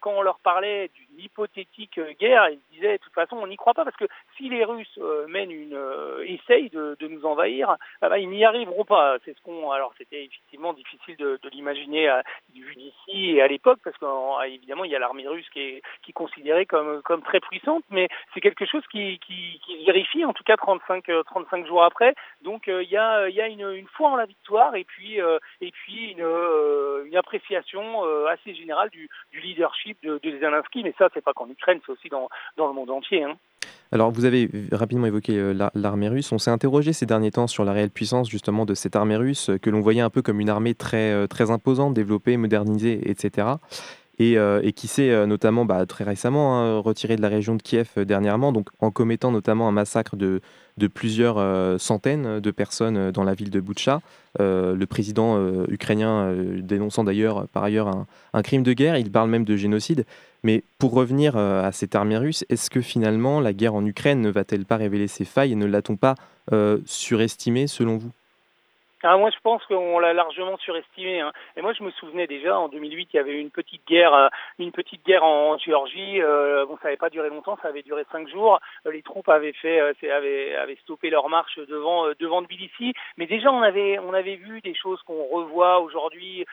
quand 0.00 0.12
on 0.12 0.22
leur 0.22 0.38
parlait 0.40 0.88
d'une 0.94 1.20
hypothétique 1.20 2.00
guerre, 2.18 2.48
ils 2.48 2.60
disaient 2.72 2.98
de 2.98 3.02
toute 3.02 3.12
façon 3.12 3.36
on 3.36 3.46
n'y 3.46 3.56
croit 3.56 3.74
pas 3.74 3.84
parce 3.84 3.96
que 3.96 4.08
si 4.36 4.48
les 4.48 4.64
Russes 4.64 4.98
euh, 4.98 5.26
mènent 5.28 5.50
une 5.50 5.74
euh, 5.74 6.24
essayent 6.26 6.70
de, 6.70 6.96
de, 6.98 7.08
nous 7.08 7.24
envahir, 7.24 7.76
ah 8.00 8.08
bah, 8.08 8.18
ils 8.18 8.28
n'y 8.28 8.44
arriveront 8.44 8.84
pas. 8.84 9.16
C'est 9.24 9.36
ce 9.36 9.42
qu'on 9.42 9.70
alors 9.70 9.92
c'était 9.98 10.24
effectivement 10.24 10.72
difficile 10.72 11.16
de, 11.16 11.38
de 11.42 11.48
l'imaginer 11.50 12.20
vu 12.54 12.74
d'ici 12.74 13.30
et 13.30 13.42
à 13.42 13.48
l'époque 13.48 13.80
parce 13.84 13.96
qu'évidemment 13.98 14.71
il 14.84 14.90
y 14.90 14.96
a 14.96 14.98
l'armée 14.98 15.26
russe 15.26 15.48
qui 15.50 15.60
est 15.60 16.12
considérée 16.14 16.66
comme 16.66 17.22
très 17.24 17.40
puissante, 17.40 17.84
mais 17.90 18.08
c'est 18.34 18.40
quelque 18.40 18.66
chose 18.66 18.82
qui, 18.90 19.18
vérifie 19.86 20.24
en 20.24 20.32
tout 20.32 20.44
cas 20.44 20.56
35 20.56 21.04
35 21.26 21.64
euh, 21.64 21.66
jours 21.66 21.84
après. 21.84 22.14
Donc 22.42 22.64
il 22.66 22.88
y 22.88 22.96
a 22.96 23.28
il 23.28 23.34
y 23.34 23.40
a 23.40 23.48
une, 23.48 23.86
foi 23.88 24.10
en 24.10 24.16
la 24.16 24.26
victoire 24.26 24.74
et 24.74 24.84
puis 24.84 25.18
puis 25.72 26.12
une, 26.12 27.16
appréciation 27.16 28.04
assez 28.28 28.54
générale 28.54 28.90
du, 28.90 29.08
leadership 29.34 29.98
de, 30.02 30.18
de 30.22 30.38
Zelensky. 30.38 30.82
Mais 30.82 30.94
ça 30.98 31.08
c'est 31.14 31.24
pas 31.24 31.32
qu'en 31.32 31.48
Ukraine, 31.48 31.80
c'est 31.84 31.92
aussi 31.92 32.08
dans 32.08 32.28
le 32.56 32.72
monde 32.72 32.90
entier. 32.90 33.24
Hein. 33.24 33.36
Alors, 33.92 34.10
vous 34.10 34.24
avez 34.24 34.48
rapidement 34.72 35.06
évoqué 35.06 35.36
euh, 35.36 35.68
l'armée 35.74 36.08
russe. 36.08 36.32
On 36.32 36.38
s'est 36.38 36.50
interrogé 36.50 36.94
ces 36.94 37.04
derniers 37.04 37.30
temps 37.30 37.46
sur 37.46 37.62
la 37.62 37.72
réelle 37.72 37.90
puissance 37.90 38.30
justement 38.30 38.64
de 38.64 38.74
cette 38.74 38.96
armée 38.96 39.16
russe, 39.16 39.50
que 39.60 39.68
l'on 39.68 39.80
voyait 39.80 40.00
un 40.00 40.08
peu 40.08 40.22
comme 40.22 40.40
une 40.40 40.48
armée 40.48 40.74
euh, 40.94 41.26
très 41.26 41.50
imposante, 41.50 41.92
développée, 41.92 42.38
modernisée, 42.38 43.10
etc. 43.10 43.48
Et, 44.18 44.36
euh, 44.36 44.60
et 44.62 44.72
qui 44.72 44.88
s'est 44.88 45.26
notamment 45.26 45.64
bah, 45.64 45.84
très 45.86 46.04
récemment 46.04 46.58
hein, 46.58 46.78
retirée 46.78 47.16
de 47.16 47.22
la 47.22 47.28
région 47.28 47.54
de 47.54 47.62
Kiev 47.62 47.88
dernièrement, 47.96 48.52
donc 48.52 48.68
en 48.78 48.90
commettant 48.90 49.32
notamment 49.32 49.68
un 49.68 49.72
massacre 49.72 50.16
de, 50.16 50.40
plusieurs 50.92 51.80
centaines 51.80 52.40
de 52.40 52.50
personnes 52.50 53.10
dans 53.10 53.24
la 53.24 53.34
ville 53.34 53.50
de 53.50 53.60
Boutcha. 53.60 54.00
le 54.38 54.84
président 54.84 55.38
ukrainien 55.68 56.34
dénonçant 56.58 57.04
d'ailleurs 57.04 57.48
par 57.48 57.64
ailleurs 57.64 57.88
un, 57.88 58.06
un, 58.34 58.42
crime 58.42 58.62
de 58.62 58.72
guerre, 58.72 58.96
il 58.96 59.10
parle 59.10 59.30
même 59.30 59.44
de 59.44 59.56
génocide. 59.56 60.04
Mais 60.42 60.62
pour 60.78 60.92
revenir 60.92 61.36
à 61.36 61.72
cette 61.72 61.94
armée 61.94 62.18
russe, 62.18 62.44
est-ce 62.50 62.68
que 62.68 62.80
finalement 62.80 63.40
la 63.40 63.52
guerre 63.52 63.74
en 63.74 63.84
Ukraine 63.86 64.20
ne 64.20 64.30
va-t-elle 64.30 64.66
pas 64.66 64.76
révéler 64.76 65.08
ses 65.08 65.24
failles 65.24 65.52
et 65.52 65.56
ne 65.56 65.66
l'a-t-on 65.66 65.96
pas 65.96 66.16
surestimée 66.84 67.66
selon 67.66 67.96
vous? 67.96 68.10
Ah, 69.04 69.16
moi, 69.16 69.30
je 69.30 69.40
pense 69.42 69.64
qu'on 69.66 69.98
l'a 69.98 70.12
largement 70.12 70.56
surestimé. 70.58 71.20
Hein. 71.20 71.32
Et 71.56 71.62
moi, 71.62 71.72
je 71.72 71.82
me 71.82 71.90
souvenais 71.90 72.28
déjà 72.28 72.58
en 72.58 72.68
2008, 72.68 73.08
il 73.12 73.16
y 73.16 73.18
avait 73.18 73.40
une 73.40 73.50
petite 73.50 73.86
guerre, 73.86 74.14
euh, 74.14 74.28
une 74.58 74.70
petite 74.70 75.04
guerre 75.04 75.24
en 75.24 75.58
Géorgie. 75.58 76.22
Euh, 76.22 76.64
bon, 76.66 76.76
ça 76.76 76.84
n'avait 76.84 76.96
pas 76.96 77.10
duré 77.10 77.28
longtemps, 77.28 77.58
ça 77.62 77.68
avait 77.68 77.82
duré 77.82 78.04
cinq 78.12 78.28
jours. 78.28 78.60
Euh, 78.86 78.92
les 78.92 79.02
troupes 79.02 79.28
avaient 79.28 79.54
fait, 79.54 79.80
euh, 79.80 79.92
avaient, 80.14 80.54
avaient 80.54 80.78
stoppé 80.82 81.10
leur 81.10 81.28
marche 81.28 81.58
devant, 81.58 82.10
devant 82.18 82.42
Tbilissi. 82.42 82.92
Mais 83.16 83.26
déjà, 83.26 83.50
on 83.50 83.62
avait, 83.62 83.98
on 83.98 84.14
avait 84.14 84.36
vu 84.36 84.60
des 84.60 84.74
choses 84.74 85.02
qu'on 85.02 85.24
revoit 85.24 85.80
aujourd'hui. 85.80 86.44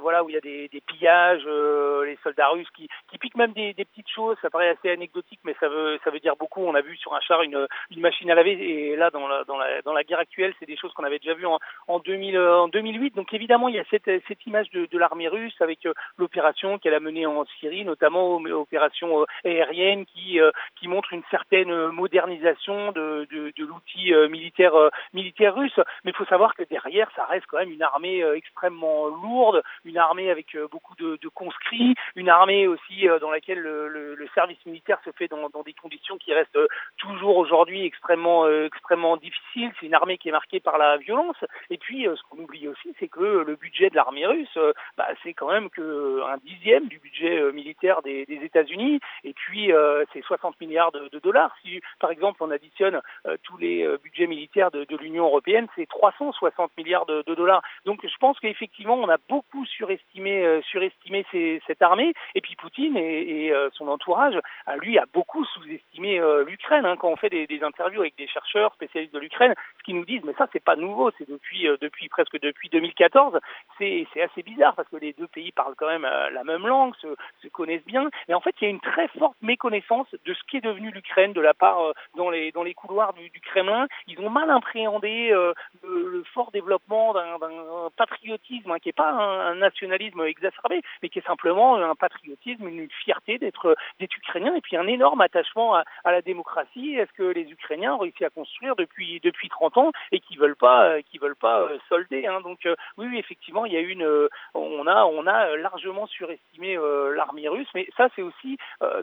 voilà, 0.00 0.22
où 0.22 0.30
il 0.30 0.34
y 0.34 0.38
a 0.38 0.40
des, 0.40 0.68
des 0.68 0.80
pillages, 0.80 1.44
les 1.44 2.18
soldats 2.22 2.48
russes 2.48 2.70
qui, 2.76 2.88
qui 3.10 3.18
piquent 3.18 3.36
même 3.36 3.52
des, 3.52 3.74
des, 3.74 3.84
petites 3.84 4.08
choses. 4.08 4.36
Ça 4.40 4.50
paraît 4.50 4.68
assez 4.68 4.90
anecdotique, 4.90 5.40
mais 5.44 5.56
ça 5.58 5.68
veut, 5.68 5.98
ça 6.04 6.10
veut 6.10 6.20
dire 6.20 6.36
beaucoup. 6.36 6.62
On 6.62 6.74
a 6.74 6.80
vu 6.80 6.96
sur 6.96 7.14
un 7.14 7.20
char 7.20 7.42
une, 7.42 7.66
une 7.90 8.00
machine 8.00 8.30
à 8.30 8.34
laver. 8.34 8.52
Et 8.52 8.96
là, 8.96 9.10
dans 9.10 9.26
la, 9.26 9.44
dans 9.44 9.56
la, 9.56 9.82
dans 9.82 9.92
la 9.92 10.04
guerre 10.04 10.20
actuelle, 10.20 10.54
c'est 10.58 10.66
des 10.66 10.76
choses 10.76 10.92
qu'on 10.92 11.04
avait 11.04 11.18
déjà 11.18 11.34
vues 11.34 11.46
en, 11.46 11.58
en, 11.88 11.98
2000, 11.98 12.36
euh, 12.36 12.60
en 12.60 12.68
2008. 12.68 13.16
Donc 13.16 13.32
évidemment, 13.34 13.68
il 13.68 13.74
y 13.74 13.78
a 13.78 13.84
cette, 13.90 14.10
cette 14.28 14.46
image 14.46 14.70
de, 14.70 14.86
de 14.86 14.98
l'armée 14.98 15.28
russe 15.28 15.56
avec 15.60 15.84
euh, 15.86 15.94
l'opération 16.18 16.78
qu'elle 16.78 16.94
a 16.94 17.00
menée 17.00 17.26
en 17.26 17.44
Syrie, 17.58 17.84
notamment 17.84 18.40
l'opération 18.40 19.22
euh, 19.22 19.24
aérienne 19.44 20.04
qui, 20.06 20.38
qui 20.78 20.88
montre 20.88 21.12
une 21.12 21.22
certaine 21.30 21.88
modernisation 21.88 22.92
de, 22.92 23.26
de, 23.30 23.52
de 23.56 23.64
l'outil 23.64 24.12
militaire, 24.28 24.74
militaire 25.12 25.54
russe. 25.54 25.78
Mais 26.04 26.10
il 26.10 26.14
faut 26.14 26.26
savoir 26.26 26.54
que 26.54 26.62
derrière, 26.64 27.10
ça 27.16 27.24
reste 27.24 27.46
quand 27.46 27.58
même 27.58 27.72
une 27.72 27.82
armée 27.82 28.22
extrêmement 28.34 29.06
lourde, 29.06 29.62
une 29.84 29.96
armée 29.96 30.30
avec 30.30 30.56
beaucoup 30.70 30.94
de, 30.96 31.18
de 31.20 31.28
conscrits, 31.28 31.94
une 32.16 32.28
armée 32.28 32.66
aussi 32.66 33.06
dans 33.20 33.30
laquelle 33.30 33.60
le, 33.60 33.88
le, 33.88 34.14
le, 34.14 34.28
service 34.34 34.58
militaire 34.66 34.98
se 35.04 35.10
fait 35.12 35.28
dans, 35.28 35.48
dans 35.48 35.62
des 35.62 35.72
conditions 35.72 36.18
qui 36.18 36.34
restent 36.34 36.58
toujours 36.98 37.38
aujourd'hui 37.38 37.84
extrêmement, 37.84 38.48
extrêmement 38.64 39.16
difficiles. 39.16 39.72
C'est 39.80 39.86
une 39.86 39.94
armée 39.94 40.18
qui 40.18 40.28
est 40.28 40.32
marquée 40.32 40.60
par 40.60 40.78
la 40.78 40.96
violence. 40.98 41.36
Puis, 41.78 42.04
ce 42.04 42.22
qu'on 42.28 42.42
oublie 42.42 42.68
aussi, 42.68 42.94
c'est 42.98 43.08
que 43.08 43.44
le 43.46 43.56
budget 43.56 43.90
de 43.90 43.96
l'armée 43.96 44.26
russe, 44.26 44.48
euh, 44.56 44.72
bah, 44.96 45.08
c'est 45.22 45.34
quand 45.34 45.50
même 45.50 45.70
que 45.70 46.22
un 46.22 46.36
dixième 46.38 46.86
du 46.88 46.98
budget 46.98 47.38
euh, 47.38 47.52
militaire 47.52 48.02
des, 48.02 48.26
États-Unis, 48.28 49.00
et 49.24 49.32
puis 49.32 49.72
euh, 49.72 50.04
c'est 50.12 50.22
60 50.22 50.60
milliards 50.60 50.92
de, 50.92 51.18
dollars. 51.18 51.54
Si, 51.62 51.80
par 51.98 52.10
exemple, 52.10 52.42
on 52.42 52.50
additionne 52.50 53.00
tous 53.42 53.56
les 53.58 53.86
budgets 54.02 54.26
militaires 54.26 54.70
de, 54.70 54.86
l'Union 54.96 55.24
européenne, 55.24 55.66
c'est 55.76 55.86
360 55.86 56.70
milliards 56.76 57.06
de, 57.06 57.22
dollars. 57.34 57.62
Donc, 57.84 58.00
je 58.06 58.16
pense 58.18 58.38
qu'effectivement, 58.38 58.94
on 58.94 59.08
a 59.08 59.16
beaucoup 59.28 59.64
surestimé, 59.66 60.60
surestimé 60.62 61.26
ces, 61.30 61.60
cette 61.66 61.82
armée, 61.82 62.12
et 62.34 62.40
puis 62.40 62.56
Poutine 62.56 62.96
et, 62.96 63.46
et 63.46 63.54
son 63.72 63.88
entourage, 63.88 64.38
lui, 64.80 64.98
a 64.98 65.04
beaucoup 65.12 65.44
sous-estimé 65.44 66.20
l'Ukraine. 66.46 66.86
Hein, 66.86 66.96
quand 66.96 67.08
on 67.08 67.16
fait 67.16 67.30
des, 67.30 67.46
des, 67.46 67.62
interviews 67.62 68.00
avec 68.00 68.16
des 68.16 68.28
chercheurs 68.28 68.72
spécialistes 68.74 69.14
de 69.14 69.18
l'Ukraine, 69.18 69.54
ce 69.78 69.82
qu'ils 69.84 69.96
nous 69.96 70.04
disent, 70.04 70.22
mais 70.24 70.34
ça, 70.38 70.46
c'est 70.52 70.64
pas 70.64 70.76
nouveau, 70.76 71.10
c'est 71.18 71.28
depuis 71.28 71.67
depuis 71.80 72.08
presque 72.08 72.38
depuis 72.40 72.68
2014, 72.68 73.38
c'est 73.78 74.06
assez 74.20 74.42
bizarre 74.42 74.74
parce 74.74 74.88
que 74.88 74.96
les 74.96 75.12
deux 75.12 75.28
pays 75.28 75.52
parlent 75.52 75.74
quand 75.76 75.88
même 75.88 76.04
euh, 76.04 76.30
la 76.30 76.44
même 76.44 76.66
langue, 76.66 76.94
se, 76.96 77.08
se, 77.42 77.48
connaissent 77.48 77.84
bien. 77.84 78.08
Mais 78.28 78.34
en 78.34 78.40
fait, 78.40 78.54
il 78.60 78.64
y 78.64 78.66
a 78.66 78.70
une 78.70 78.80
très 78.80 79.08
forte 79.08 79.36
méconnaissance 79.42 80.08
de 80.24 80.34
ce 80.34 80.42
qui 80.48 80.58
est 80.58 80.60
devenu 80.60 80.90
l'Ukraine 80.90 81.32
de 81.32 81.40
la 81.40 81.54
part 81.54 81.80
euh, 81.80 81.92
dans 82.16 82.30
les 82.30 82.74
couloirs 82.74 83.12
du, 83.14 83.30
Kremlin. 83.40 83.86
Ils 84.06 84.20
ont 84.20 84.30
mal 84.30 84.50
appréhendé 84.50 85.30
euh, 85.32 85.52
le, 85.82 86.22
fort 86.34 86.50
développement 86.50 87.14
d'un 87.14 87.88
patriotisme 87.96 88.70
hein, 88.70 88.78
qui 88.80 88.88
n'est 88.88 88.92
pas 88.92 89.10
un, 89.10 89.54
nationalisme 89.54 90.22
exacerbé, 90.22 90.82
mais 91.02 91.08
qui 91.08 91.18
est 91.18 91.26
simplement 91.26 91.76
un 91.76 91.94
patriotisme, 91.94 92.68
une 92.68 92.88
fierté 92.90 93.38
d'être 93.38 93.76
d'être 93.98 94.16
ukrainien 94.16 94.54
et 94.54 94.60
puis 94.60 94.76
un 94.76 94.86
énorme 94.86 95.20
attachement 95.20 95.74
à, 95.74 95.84
à 96.04 96.12
la 96.12 96.22
démocratie. 96.22 96.96
Est-ce 96.96 97.12
que 97.12 97.22
les 97.22 97.50
Ukrainiens 97.50 97.94
ont 97.94 97.98
réussi 97.98 98.24
à 98.24 98.30
construire 98.30 98.76
depuis 98.76 99.20
depuis 99.20 99.48
30 99.48 99.76
ans 99.78 99.92
et 100.12 100.20
qui 100.20 100.36
veulent 100.36 100.56
pas 100.56 101.00
qui 101.02 101.18
veulent 101.18 101.36
pas 101.36 101.47
solder 101.88 102.26
hein. 102.26 102.40
Donc 102.40 102.66
euh, 102.66 102.74
oui, 102.96 103.06
oui, 103.10 103.18
effectivement, 103.18 103.66
il 103.66 103.72
y 103.72 103.76
a 103.76 103.80
une, 103.80 104.04
euh, 104.04 104.28
on 104.54 104.86
a, 104.86 105.04
on 105.04 105.26
a 105.26 105.56
largement 105.56 106.06
surestimé 106.06 106.76
euh, 106.76 107.14
l'armée 107.14 107.48
russe, 107.48 107.68
mais 107.74 107.88
ça 107.96 108.08
c'est 108.14 108.22
aussi 108.22 108.58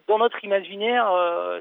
dans 0.08 0.18
notre 0.18 0.44
imaginaire, 0.44 1.08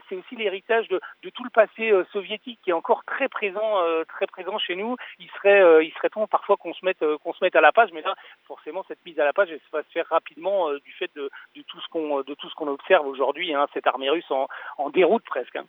c'est 0.08 0.16
aussi 0.16 0.36
l'héritage 0.36 0.88
de, 0.88 1.00
tout 1.30 1.44
le 1.44 1.50
passé 1.50 1.92
soviétique 2.12 2.58
qui 2.62 2.70
est 2.70 2.74
encore 2.74 3.04
très 3.04 3.28
présent, 3.28 3.78
très 4.08 4.26
présent 4.26 4.58
chez 4.58 4.76
nous. 4.76 4.96
Il 5.18 5.28
serait, 5.30 5.84
il 5.84 5.92
serait 5.92 6.10
temps 6.10 6.26
parfois 6.26 6.56
qu'on 6.56 6.74
se 6.74 6.84
mette, 6.84 7.04
qu'on 7.22 7.32
se 7.32 7.42
mette 7.42 7.56
à 7.56 7.60
la 7.60 7.72
page, 7.72 7.90
mais 7.92 8.02
là, 8.02 8.14
forcément, 8.46 8.84
cette 8.88 9.04
mise 9.04 9.18
à 9.20 9.24
la 9.24 9.32
page, 9.32 9.50
elle 9.50 9.60
va 9.72 9.82
se 9.82 9.90
faire 9.90 10.06
rapidement 10.08 10.72
du 10.74 10.92
fait 10.92 11.10
de, 11.14 11.30
tout 11.66 11.80
ce 11.80 11.88
qu'on, 11.88 12.20
de 12.20 12.34
tout 12.34 12.48
ce 12.48 12.54
qu'on 12.54 12.68
observe 12.68 13.06
aujourd'hui, 13.06 13.54
hein, 13.54 13.66
cette 13.74 13.86
armée 13.86 14.10
russe 14.10 14.30
en, 14.30 14.48
en 14.78 14.90
déroute 14.90 15.24
presque. 15.24 15.56
Hein. 15.56 15.66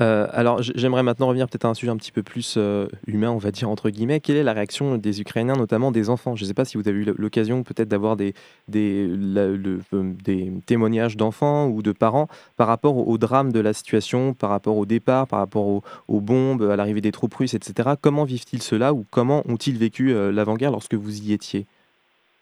Euh, 0.00 0.28
alors 0.30 0.62
j'aimerais 0.62 1.02
maintenant 1.02 1.26
revenir 1.26 1.48
peut-être 1.48 1.64
à 1.64 1.68
un 1.68 1.74
sujet 1.74 1.90
un 1.90 1.96
petit 1.96 2.12
peu 2.12 2.22
plus 2.22 2.54
euh, 2.56 2.86
humain, 3.06 3.30
on 3.30 3.38
va 3.38 3.50
dire 3.50 3.68
entre 3.68 3.90
guillemets. 3.90 4.20
Quelle 4.20 4.36
est 4.36 4.44
la 4.44 4.52
réaction 4.52 4.96
des 4.96 5.20
Ukrainiens, 5.20 5.56
notamment 5.56 5.90
des 5.90 6.08
enfants? 6.10 6.36
Je 6.36 6.44
ne 6.44 6.48
sais 6.48 6.54
pas 6.54 6.64
si 6.64 6.76
vous 6.76 6.88
avez 6.88 6.98
eu 6.98 7.04
l'occasion 7.16 7.62
peut-être 7.64 7.88
d'avoir 7.88 8.16
des, 8.16 8.34
des, 8.68 9.10
témoignages 10.66 11.16
d'enfants 11.16 11.66
ou 11.66 11.82
de 11.82 11.92
parents 11.92 12.28
par 12.56 12.68
rapport 12.68 13.08
au, 13.08 13.18
drame 13.18 13.52
de 13.52 13.60
la 13.60 13.72
situation, 13.72 14.34
par 14.34 14.50
rapport 14.50 14.76
au 14.76 14.86
départ, 14.86 15.26
par 15.26 15.40
rapport 15.40 15.82
aux 16.08 16.20
bombes, 16.20 16.62
à 16.62 16.76
l'arrivée 16.76 17.00
des 17.00 17.12
troupes 17.12 17.34
russes, 17.34 17.54
etc. 17.54 17.90
Comment 18.00 18.24
vivent-ils 18.24 18.62
cela 18.62 18.94
ou 18.94 19.04
comment 19.10 19.42
ont-ils 19.48 19.76
vécu 19.76 20.12
euh, 20.12 20.30
l'avant-guerre 20.30 20.70
lorsque 20.70 20.94
vous 20.94 21.20
y 21.20 21.32
étiez? 21.32 21.66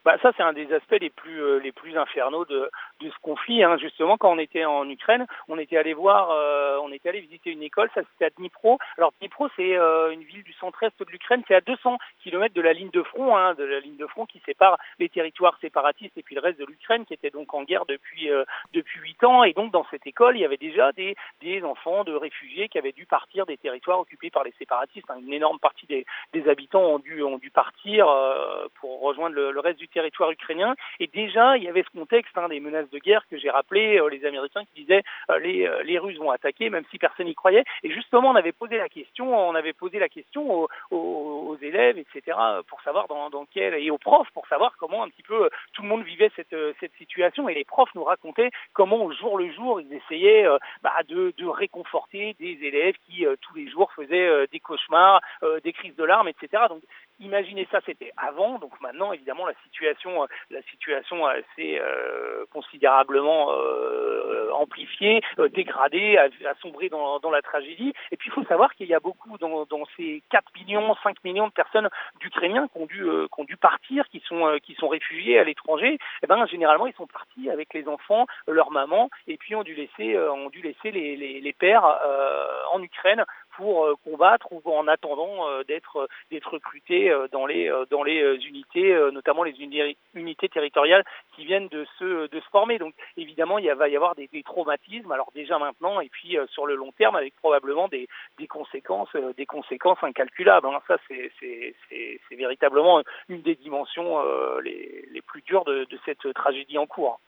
Bah 0.07 0.17
ça 0.23 0.31
c'est 0.37 0.45
un 0.45 0.53
des 0.53 0.73
aspects 0.73 1.01
les 1.01 1.11
plus 1.11 1.43
euh, 1.43 1.59
les 1.59 1.73
plus 1.73 1.99
infernaux 1.99 2.45
de, 2.45 2.71
de 3.01 3.11
ce 3.11 3.19
conflit. 3.23 3.65
Hein. 3.65 3.77
Justement, 3.77 4.17
quand 4.17 4.31
on 4.31 4.39
était 4.39 4.65
en 4.65 4.89
Ukraine, 4.89 5.27
on 5.49 5.59
était 5.59 5.77
allé 5.77 5.95
voir, 5.95 6.31
euh, 6.31 6.79
on 6.81 6.93
était 6.93 7.09
allé 7.09 7.21
visiter 7.21 7.51
une 7.51 7.65
école, 7.65 7.91
ça 7.93 8.03
c'était 8.13 8.27
à 8.27 8.31
Dnipro. 8.39 8.79
Alors 8.99 9.13
Dnipro 9.19 9.49
c'est 9.57 9.77
euh, 9.77 10.13
une 10.13 10.23
ville 10.23 10.45
du 10.45 10.53
centre-est 10.53 10.97
de 11.01 11.11
l'Ukraine, 11.11 11.43
c'est 11.49 11.57
à 11.57 11.61
200 11.61 11.99
km 12.23 12.55
de 12.55 12.61
la 12.61 12.73
ligne 12.73 12.91
de 12.91 13.03
front, 13.03 13.37
hein, 13.37 13.55
de 13.55 13.65
la 13.65 13.81
ligne 13.81 13.97
de 13.97 14.07
front 14.07 14.27
qui 14.27 14.41
sépare 14.47 14.79
les 15.01 15.09
territoires 15.09 15.59
séparatistes 15.61 16.17
et 16.17 16.23
puis 16.23 16.37
le 16.37 16.41
reste 16.41 16.61
de 16.61 16.67
l'Ukraine 16.67 17.05
qui 17.05 17.15
était 17.15 17.31
donc 17.31 17.53
en 17.53 17.65
guerre 17.65 17.85
depuis 17.87 18.31
euh, 18.31 18.45
depuis 18.75 19.01
huit 19.01 19.25
ans. 19.25 19.43
Et 19.43 19.55
donc 19.55 19.73
dans 19.73 19.87
cette 19.91 20.07
école, 20.07 20.37
il 20.37 20.41
y 20.41 20.45
avait 20.45 20.57
déjà 20.57 20.93
des 20.93 21.17
des 21.41 21.65
enfants 21.65 22.05
de 22.05 22.15
réfugiés 22.15 22.69
qui 22.69 22.79
avaient 22.79 22.93
dû 22.93 23.07
partir 23.07 23.45
des 23.45 23.57
territoires 23.57 23.99
occupés 23.99 24.31
par 24.31 24.45
les 24.45 24.55
séparatistes. 24.57 25.11
Hein. 25.11 25.19
Une 25.21 25.33
énorme 25.33 25.59
partie 25.59 25.87
des, 25.87 26.07
des 26.33 26.49
habitants 26.49 26.85
ont 26.85 27.01
dû 27.01 27.25
ont 27.25 27.39
dû 27.39 27.51
partir 27.51 28.09
euh, 28.09 28.69
pour 28.81 29.01
rejoindre 29.01 29.35
le, 29.35 29.61
reste 29.61 29.81
du 29.81 29.89
territoire 29.97 30.31
ukrainien. 30.31 30.75
Et 31.01 31.07
déjà, 31.07 31.57
il 31.57 31.65
y 31.65 31.69
avait 31.69 31.83
ce 31.83 31.99
contexte 31.99 32.37
hein, 32.37 32.49
des 32.49 32.61
menaces 32.61 32.91
de 32.91 32.99
guerre 32.99 33.25
que 33.31 33.39
j'ai 33.39 33.49
rappelé, 33.49 33.99
euh, 33.99 34.09
les 34.09 34.27
Américains 34.27 34.65
qui 34.67 34.83
disaient 34.83 35.03
euh, 35.31 35.39
les, 35.39 35.67
euh, 35.67 35.83
les 35.85 35.99
Russes 35.99 36.19
vont 36.19 36.31
attaquer, 36.31 36.69
même 36.69 36.85
si 36.91 36.99
personne 36.99 37.27
n'y 37.27 37.35
croyait. 37.35 37.65
Et 37.83 37.91
justement, 37.91 38.31
on 38.31 38.37
avait 38.37 38.53
posé 38.53 38.77
la 38.77 38.91
question, 38.91 39.25
on 39.49 39.55
avait 39.55 39.73
posé 39.73 39.99
la 39.99 40.11
question 40.11 40.43
aux, 40.53 40.69
aux, 40.91 41.47
aux 41.49 41.57
élèves, 41.63 41.97
etc., 41.97 42.37
pour 42.69 42.83
savoir 42.83 43.09
dans, 43.09 43.31
dans 43.31 43.47
quel 43.47 43.73
et 43.75 43.91
aux 43.91 43.99
profs 43.99 44.31
pour 44.33 44.47
savoir 44.49 44.75
comment 44.79 45.03
un 45.03 45.09
petit 45.09 45.23
peu 45.23 45.49
tout 45.73 45.83
le 45.83 45.89
monde 45.89 46.05
vivait 46.05 46.31
cette, 46.37 46.57
cette 46.81 46.95
situation. 46.99 47.49
Et 47.49 47.55
les 47.55 47.65
profs 47.65 47.95
nous 47.95 48.05
racontaient 48.05 48.51
comment 48.75 49.03
au 49.03 49.13
jour 49.13 49.39
le 49.39 49.51
jour 49.53 49.81
ils 49.81 49.93
essayaient 49.95 50.47
bah, 50.83 50.95
de, 51.09 51.33
de 51.39 51.47
réconforter 51.47 52.37
des 52.39 52.59
élèves 52.63 52.97
qui 53.07 53.25
tous 53.41 53.55
les 53.55 53.69
jours 53.71 53.91
faisaient 53.93 54.47
des 54.49 54.61
cauchemars, 54.61 55.21
des 55.65 55.73
crises 55.73 55.97
de 55.97 56.05
larmes, 56.05 56.29
etc. 56.29 56.65
Donc 56.69 56.83
imaginez 57.21 57.67
ça, 57.71 57.81
c'était 57.87 58.13
avant. 58.17 58.59
Donc 58.59 58.81
maintenant, 58.81 59.13
évidemment, 59.13 59.47
la 59.47 59.55
situation, 59.65 60.23
euh, 60.23 60.27
la 60.51 60.63
situation 60.63 61.25
s'est 61.55 61.79
euh, 61.81 62.45
considérablement 62.53 63.53
euh, 63.53 64.51
amplifiée, 64.53 65.23
euh, 65.39 65.49
dégradée, 65.49 66.17
a, 66.19 66.29
dans, 66.91 67.19
dans, 67.21 67.31
la 67.31 67.43
tragédie. 67.43 67.93
Et 68.11 68.17
puis, 68.17 68.31
il 68.31 68.33
faut 68.33 68.45
savoir 68.45 68.75
qu'il 68.75 68.87
y 68.87 68.95
a 68.95 69.01
beaucoup 69.01 69.39
dans, 69.39 69.65
dans, 69.67 69.85
ces 69.97 70.23
4 70.31 70.45
millions, 70.55 70.95
5 71.03 71.23
millions 71.25 71.47
de 71.49 71.53
personnes 71.53 71.89
d'Ukrainiens 72.21 72.69
qui 72.69 72.79
ont 72.81 72.87
dû, 72.87 73.03
euh, 73.03 73.27
qui 73.33 73.41
ont 73.41 73.45
dû 73.45 73.57
partir, 73.57 74.09
qui 74.09 74.21
sont, 74.27 74.59
qui 74.63 74.75
sont 74.75 74.89
réfugiés 74.89 75.39
à 75.39 75.45
l'étranger. 75.45 75.95
Et 75.95 75.99
eh 76.23 76.27
ben, 76.27 76.47
généralement, 76.47 76.87
ils 76.87 76.95
sont 76.95 77.07
partis 77.07 77.51
avec 77.51 77.75
les 77.75 77.89
enfants, 77.89 78.27
leur 78.47 78.71
maman, 78.71 79.11
et 79.27 79.37
puis 79.37 79.55
ont 79.55 79.63
dû 79.63 79.75
laisser, 79.75 80.19
ont 80.19 80.51
dû 80.51 80.63
laisser 80.63 80.91
les, 80.91 81.17
les, 81.17 81.41
les 81.41 81.53
pères 81.53 81.85
en 82.73 82.83
Ukraine 82.83 83.25
pour 83.57 83.85
euh, 83.85 83.95
combattre 84.05 84.53
ou 84.53 84.61
en 84.67 84.87
attendant 84.87 85.49
euh, 85.49 85.65
d'être 85.65 86.09
d'être 86.31 86.53
recrutés 86.53 87.11
euh, 87.11 87.27
dans 87.33 87.47
les 87.47 87.73
dans 87.91 88.03
les 88.03 88.23
unités, 88.47 88.95
notamment 89.13 89.43
les 89.43 89.57
unités 90.15 90.49
territoriales 90.49 91.05
qui 91.35 91.45
viennent 91.45 91.69
de 91.69 91.87
se 91.99 92.29
de 92.29 92.41
se 92.41 92.49
former. 92.51 92.79
Donc 92.79 92.95
évidemment, 93.17 93.59
il 93.59 93.71
va 93.73 93.89
y 93.89 93.97
avoir 93.97 94.15
des, 94.15 94.29
des 94.29 94.43
traumatismes. 94.43 95.11
Alors 95.13 95.31
déjà 95.35 95.59
maintenant 95.59 96.01
et 96.01 96.09
puis 96.09 96.37
sur 96.51 96.67
le 96.67 96.75
long 96.75 96.93
terme 96.93 97.17
avec 97.17 97.35
probablement 97.37 97.89
des 97.89 98.09
des 98.39 98.47
conséquences 98.47 99.15
des 99.37 99.47
conséquences 99.47 100.03
incalculables. 100.03 100.67
Hein. 100.67 100.81
Ça 100.87 100.99
c'est 101.09 101.31
c'est 101.41 101.75
c'est 102.29 102.37
véritablement 102.37 103.03
une 103.29 103.43
des 103.43 103.55
dimensions 103.55 104.23
les 104.61 105.09
les 105.11 105.23
plus 105.23 105.43
dures 105.43 105.65
de, 105.65 105.85
de 105.85 105.99
cette 106.05 106.33
tragédie 106.35 106.79
en 106.79 106.87
cours. 106.87 107.21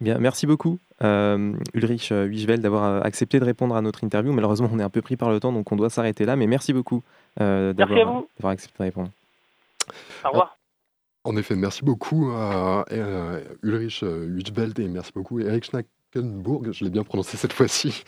Bien, 0.00 0.18
merci 0.18 0.46
beaucoup, 0.46 0.78
euh, 1.02 1.54
Ulrich 1.72 2.10
Wiesvel, 2.10 2.60
d'avoir 2.60 3.04
accepté 3.04 3.40
de 3.40 3.44
répondre 3.44 3.74
à 3.74 3.80
notre 3.80 4.04
interview. 4.04 4.32
Malheureusement, 4.32 4.68
on 4.72 4.78
est 4.78 4.82
un 4.82 4.90
peu 4.90 5.00
pris 5.00 5.16
par 5.16 5.30
le 5.30 5.40
temps, 5.40 5.52
donc 5.52 5.70
on 5.72 5.76
doit 5.76 5.90
s'arrêter 5.90 6.26
là. 6.26 6.36
Mais 6.36 6.46
merci 6.46 6.72
beaucoup 6.72 7.02
d'avoir 7.38 8.52
accepté 8.52 8.78
de 8.78 8.84
répondre. 8.84 9.10
Au 10.24 10.28
revoir. 10.28 10.58
En 11.24 11.36
effet, 11.36 11.56
merci 11.56 11.84
beaucoup 11.84 12.30
à 12.30 12.84
Ulrich 13.62 14.02
Wiesveld 14.02 14.78
et 14.78 14.88
merci 14.88 15.12
beaucoup 15.14 15.40
Eric 15.40 15.64
Schnack 15.64 15.86
je 16.72 16.84
l'ai 16.84 16.90
bien 16.90 17.04
prononcé 17.04 17.36
cette 17.36 17.52
fois-ci. 17.52 18.04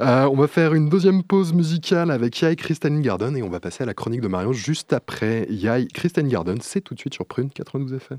Euh, 0.00 0.28
on 0.30 0.36
va 0.36 0.48
faire 0.48 0.74
une 0.74 0.88
deuxième 0.88 1.22
pause 1.22 1.52
musicale 1.52 2.10
avec 2.10 2.40
Yai 2.40 2.56
Kristen 2.56 3.00
Garden 3.00 3.36
et 3.36 3.42
on 3.42 3.48
va 3.48 3.60
passer 3.60 3.82
à 3.82 3.86
la 3.86 3.94
chronique 3.94 4.20
de 4.20 4.28
Marion 4.28 4.52
juste 4.52 4.92
après. 4.92 5.46
Yai 5.50 5.86
Kristen 5.88 6.28
Garden, 6.28 6.60
c'est 6.60 6.80
tout 6.80 6.94
de 6.94 7.00
suite 7.00 7.14
sur 7.14 7.26
Prune 7.26 7.50
92 7.50 7.94
FM. 7.94 8.18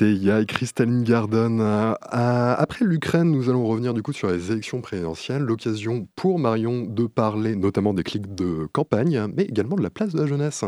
C'était 0.00 0.12
Yai 0.12 0.46
Kristen 0.46 1.02
Garden. 1.02 1.60
Euh, 1.60 1.94
après 2.12 2.84
l'Ukraine, 2.84 3.32
nous 3.32 3.50
allons 3.50 3.66
revenir 3.66 3.94
du 3.94 4.02
coup 4.02 4.12
sur 4.12 4.30
les 4.30 4.52
élections 4.52 4.80
présidentielles. 4.80 5.42
L'occasion 5.42 6.06
pour 6.14 6.38
Marion 6.38 6.82
de 6.84 7.08
parler 7.08 7.56
notamment 7.56 7.94
des 7.94 8.04
clics 8.04 8.32
de 8.32 8.68
campagne, 8.72 9.26
mais 9.34 9.42
également 9.42 9.74
de 9.74 9.82
la 9.82 9.90
place 9.90 10.12
de 10.12 10.20
la 10.20 10.26
jeunesse. 10.26 10.64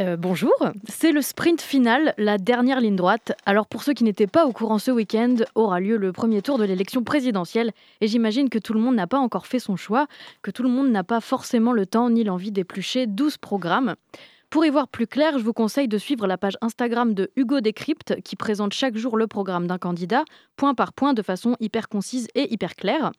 Euh, 0.00 0.16
bonjour, 0.16 0.54
c'est 0.88 1.12
le 1.12 1.20
sprint 1.20 1.60
final, 1.60 2.14
la 2.16 2.38
dernière 2.38 2.80
ligne 2.80 2.96
droite. 2.96 3.32
Alors 3.44 3.66
pour 3.66 3.82
ceux 3.82 3.92
qui 3.92 4.04
n'étaient 4.04 4.26
pas 4.26 4.46
au 4.46 4.52
courant 4.52 4.78
ce 4.78 4.90
week-end, 4.90 5.36
aura 5.54 5.80
lieu 5.80 5.98
le 5.98 6.12
premier 6.12 6.40
tour 6.40 6.56
de 6.56 6.64
l'élection 6.64 7.04
présidentielle 7.04 7.72
et 8.00 8.08
j'imagine 8.08 8.48
que 8.48 8.58
tout 8.58 8.72
le 8.72 8.80
monde 8.80 8.94
n'a 8.94 9.06
pas 9.06 9.18
encore 9.18 9.46
fait 9.46 9.58
son 9.58 9.76
choix, 9.76 10.06
que 10.40 10.50
tout 10.50 10.62
le 10.62 10.70
monde 10.70 10.90
n'a 10.90 11.04
pas 11.04 11.20
forcément 11.20 11.72
le 11.72 11.84
temps 11.84 12.08
ni 12.08 12.24
l'envie 12.24 12.52
d'éplucher 12.52 13.06
12 13.06 13.36
programmes. 13.36 13.94
Pour 14.52 14.66
y 14.66 14.68
voir 14.68 14.86
plus 14.86 15.06
clair, 15.06 15.38
je 15.38 15.44
vous 15.44 15.54
conseille 15.54 15.88
de 15.88 15.96
suivre 15.96 16.26
la 16.26 16.36
page 16.36 16.58
Instagram 16.60 17.14
de 17.14 17.32
Hugo 17.36 17.62
Décrypte 17.62 18.20
qui 18.20 18.36
présente 18.36 18.74
chaque 18.74 18.98
jour 18.98 19.16
le 19.16 19.26
programme 19.26 19.66
d'un 19.66 19.78
candidat, 19.78 20.26
point 20.56 20.74
par 20.74 20.92
point, 20.92 21.14
de 21.14 21.22
façon 21.22 21.56
hyper 21.58 21.88
concise 21.88 22.28
et 22.34 22.52
hyper 22.52 22.76
claire. 22.76 23.12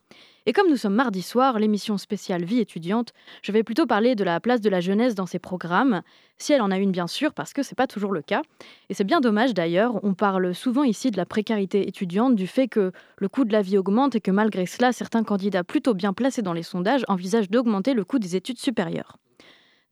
Et 0.46 0.54
comme 0.54 0.70
nous 0.70 0.78
sommes 0.78 0.94
mardi 0.94 1.24
soir, 1.24 1.58
l'émission 1.58 1.98
spéciale 1.98 2.46
Vie 2.46 2.60
étudiante, 2.60 3.14
je 3.42 3.52
vais 3.52 3.64
plutôt 3.64 3.88
parler 3.88 4.14
de 4.14 4.24
la 4.24 4.40
place 4.40 4.62
de 4.62 4.70
la 4.70 4.80
jeunesse 4.80 5.16
dans 5.16 5.26
ces 5.26 5.40
programmes, 5.40 6.04
si 6.38 6.54
elle 6.54 6.62
en 6.62 6.70
a 6.70 6.78
une 6.78 6.92
bien 6.92 7.08
sûr, 7.08 7.34
parce 7.34 7.52
que 7.52 7.64
c'est 7.64 7.74
pas 7.74 7.88
toujours 7.88 8.12
le 8.12 8.22
cas. 8.22 8.44
Et 8.90 8.94
c'est 8.94 9.04
bien 9.04 9.20
dommage 9.20 9.56
d'ailleurs, 9.56 10.04
on 10.04 10.14
parle 10.14 10.54
souvent 10.54 10.84
ici 10.84 11.10
de 11.10 11.18
la 11.18 11.26
précarité 11.26 11.88
étudiante, 11.88 12.36
du 12.36 12.46
fait 12.46 12.68
que 12.68 12.92
le 13.18 13.28
coût 13.28 13.44
de 13.44 13.54
la 13.54 13.64
vie 13.64 13.80
augmente 13.80 14.14
et 14.14 14.22
que 14.22 14.30
malgré 14.30 14.68
cela, 14.68 14.92
certains 14.92 15.24
candidats 15.24 15.64
plutôt 15.64 15.96
bien 15.96 16.14
placés 16.14 16.44
dans 16.44 16.54
les 16.54 16.62
sondages 16.62 17.06
envisagent 17.08 17.50
d'augmenter 17.50 17.96
le 17.96 18.06
coût 18.06 18.20
des 18.20 18.36
études 18.36 18.60
supérieures. 18.60 19.18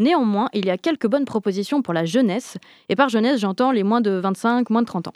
Néanmoins, 0.01 0.49
il 0.53 0.65
y 0.65 0.71
a 0.71 0.79
quelques 0.79 1.05
bonnes 1.05 1.25
propositions 1.25 1.83
pour 1.83 1.93
la 1.93 2.05
jeunesse, 2.05 2.57
et 2.89 2.95
par 2.95 3.07
jeunesse 3.07 3.39
j'entends 3.39 3.71
les 3.71 3.83
moins 3.83 4.01
de 4.01 4.09
25, 4.09 4.71
moins 4.71 4.81
de 4.81 4.87
30 4.87 5.09
ans. 5.09 5.13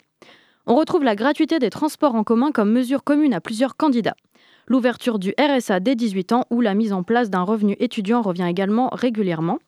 On 0.64 0.76
retrouve 0.76 1.02
la 1.02 1.16
gratuité 1.16 1.58
des 1.58 1.70
transports 1.70 2.14
en 2.14 2.22
commun 2.22 2.52
comme 2.52 2.70
mesure 2.70 3.02
commune 3.02 3.34
à 3.34 3.40
plusieurs 3.40 3.76
candidats. 3.76 4.14
L'ouverture 4.68 5.18
du 5.18 5.34
RSA 5.40 5.80
dès 5.80 5.96
18 5.96 6.30
ans 6.30 6.44
ou 6.50 6.60
la 6.60 6.74
mise 6.74 6.92
en 6.92 7.02
place 7.02 7.30
d'un 7.30 7.42
revenu 7.42 7.74
étudiant 7.80 8.22
revient 8.22 8.46
également 8.48 8.88
régulièrement. 8.92 9.58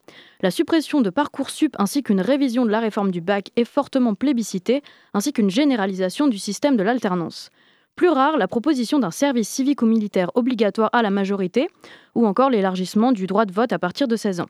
La 0.41 0.53
suppression 0.53 1.01
de 1.01 1.11
Parcoursup 1.11 1.75
ainsi 1.81 2.05
qu'une 2.05 2.21
révision 2.21 2.65
de 2.65 2.71
la 2.71 2.79
réforme 2.79 3.11
du 3.11 3.21
bac 3.21 3.51
est 3.57 3.65
fortement 3.65 4.15
plébiscitée, 4.15 4.83
ainsi 5.15 5.33
qu'une 5.33 5.51
généralisation 5.51 6.29
du 6.29 6.39
système 6.39 6.77
de 6.77 6.85
l'alternance. 6.85 7.51
Plus 7.97 8.09
rare, 8.09 8.37
la 8.37 8.47
proposition 8.47 9.01
d'un 9.01 9.11
service 9.11 9.49
civique 9.49 9.83
ou 9.83 9.87
militaire 9.87 10.31
obligatoire 10.37 10.91
à 10.93 11.03
la 11.03 11.11
majorité, 11.11 11.69
ou 12.15 12.25
encore 12.25 12.51
l'élargissement 12.51 13.11
du 13.11 13.27
droit 13.27 13.47
de 13.47 13.53
vote 13.53 13.73
à 13.73 13.81
partir 13.81 14.07
de 14.07 14.15
16 14.15 14.43
ans. 14.43 14.47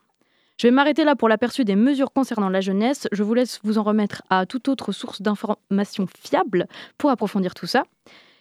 Je 0.59 0.67
vais 0.67 0.73
m'arrêter 0.73 1.05
là 1.05 1.15
pour 1.15 1.29
l'aperçu 1.29 1.65
des 1.65 1.77
mesures 1.77 2.13
concernant 2.13 2.49
la 2.49 2.61
jeunesse. 2.61 3.07
Je 3.13 3.23
vous 3.23 3.33
laisse 3.33 3.61
vous 3.63 3.79
en 3.79 3.85
remettre 3.85 4.23
à 4.29 4.45
toute 4.45 4.67
autre 4.67 4.91
source 4.91 5.23
d'informations 5.23 6.09
fiables 6.21 6.67
pour 6.99 7.11
approfondir 7.11 7.55
tout 7.55 7.69
ça. 7.69 7.85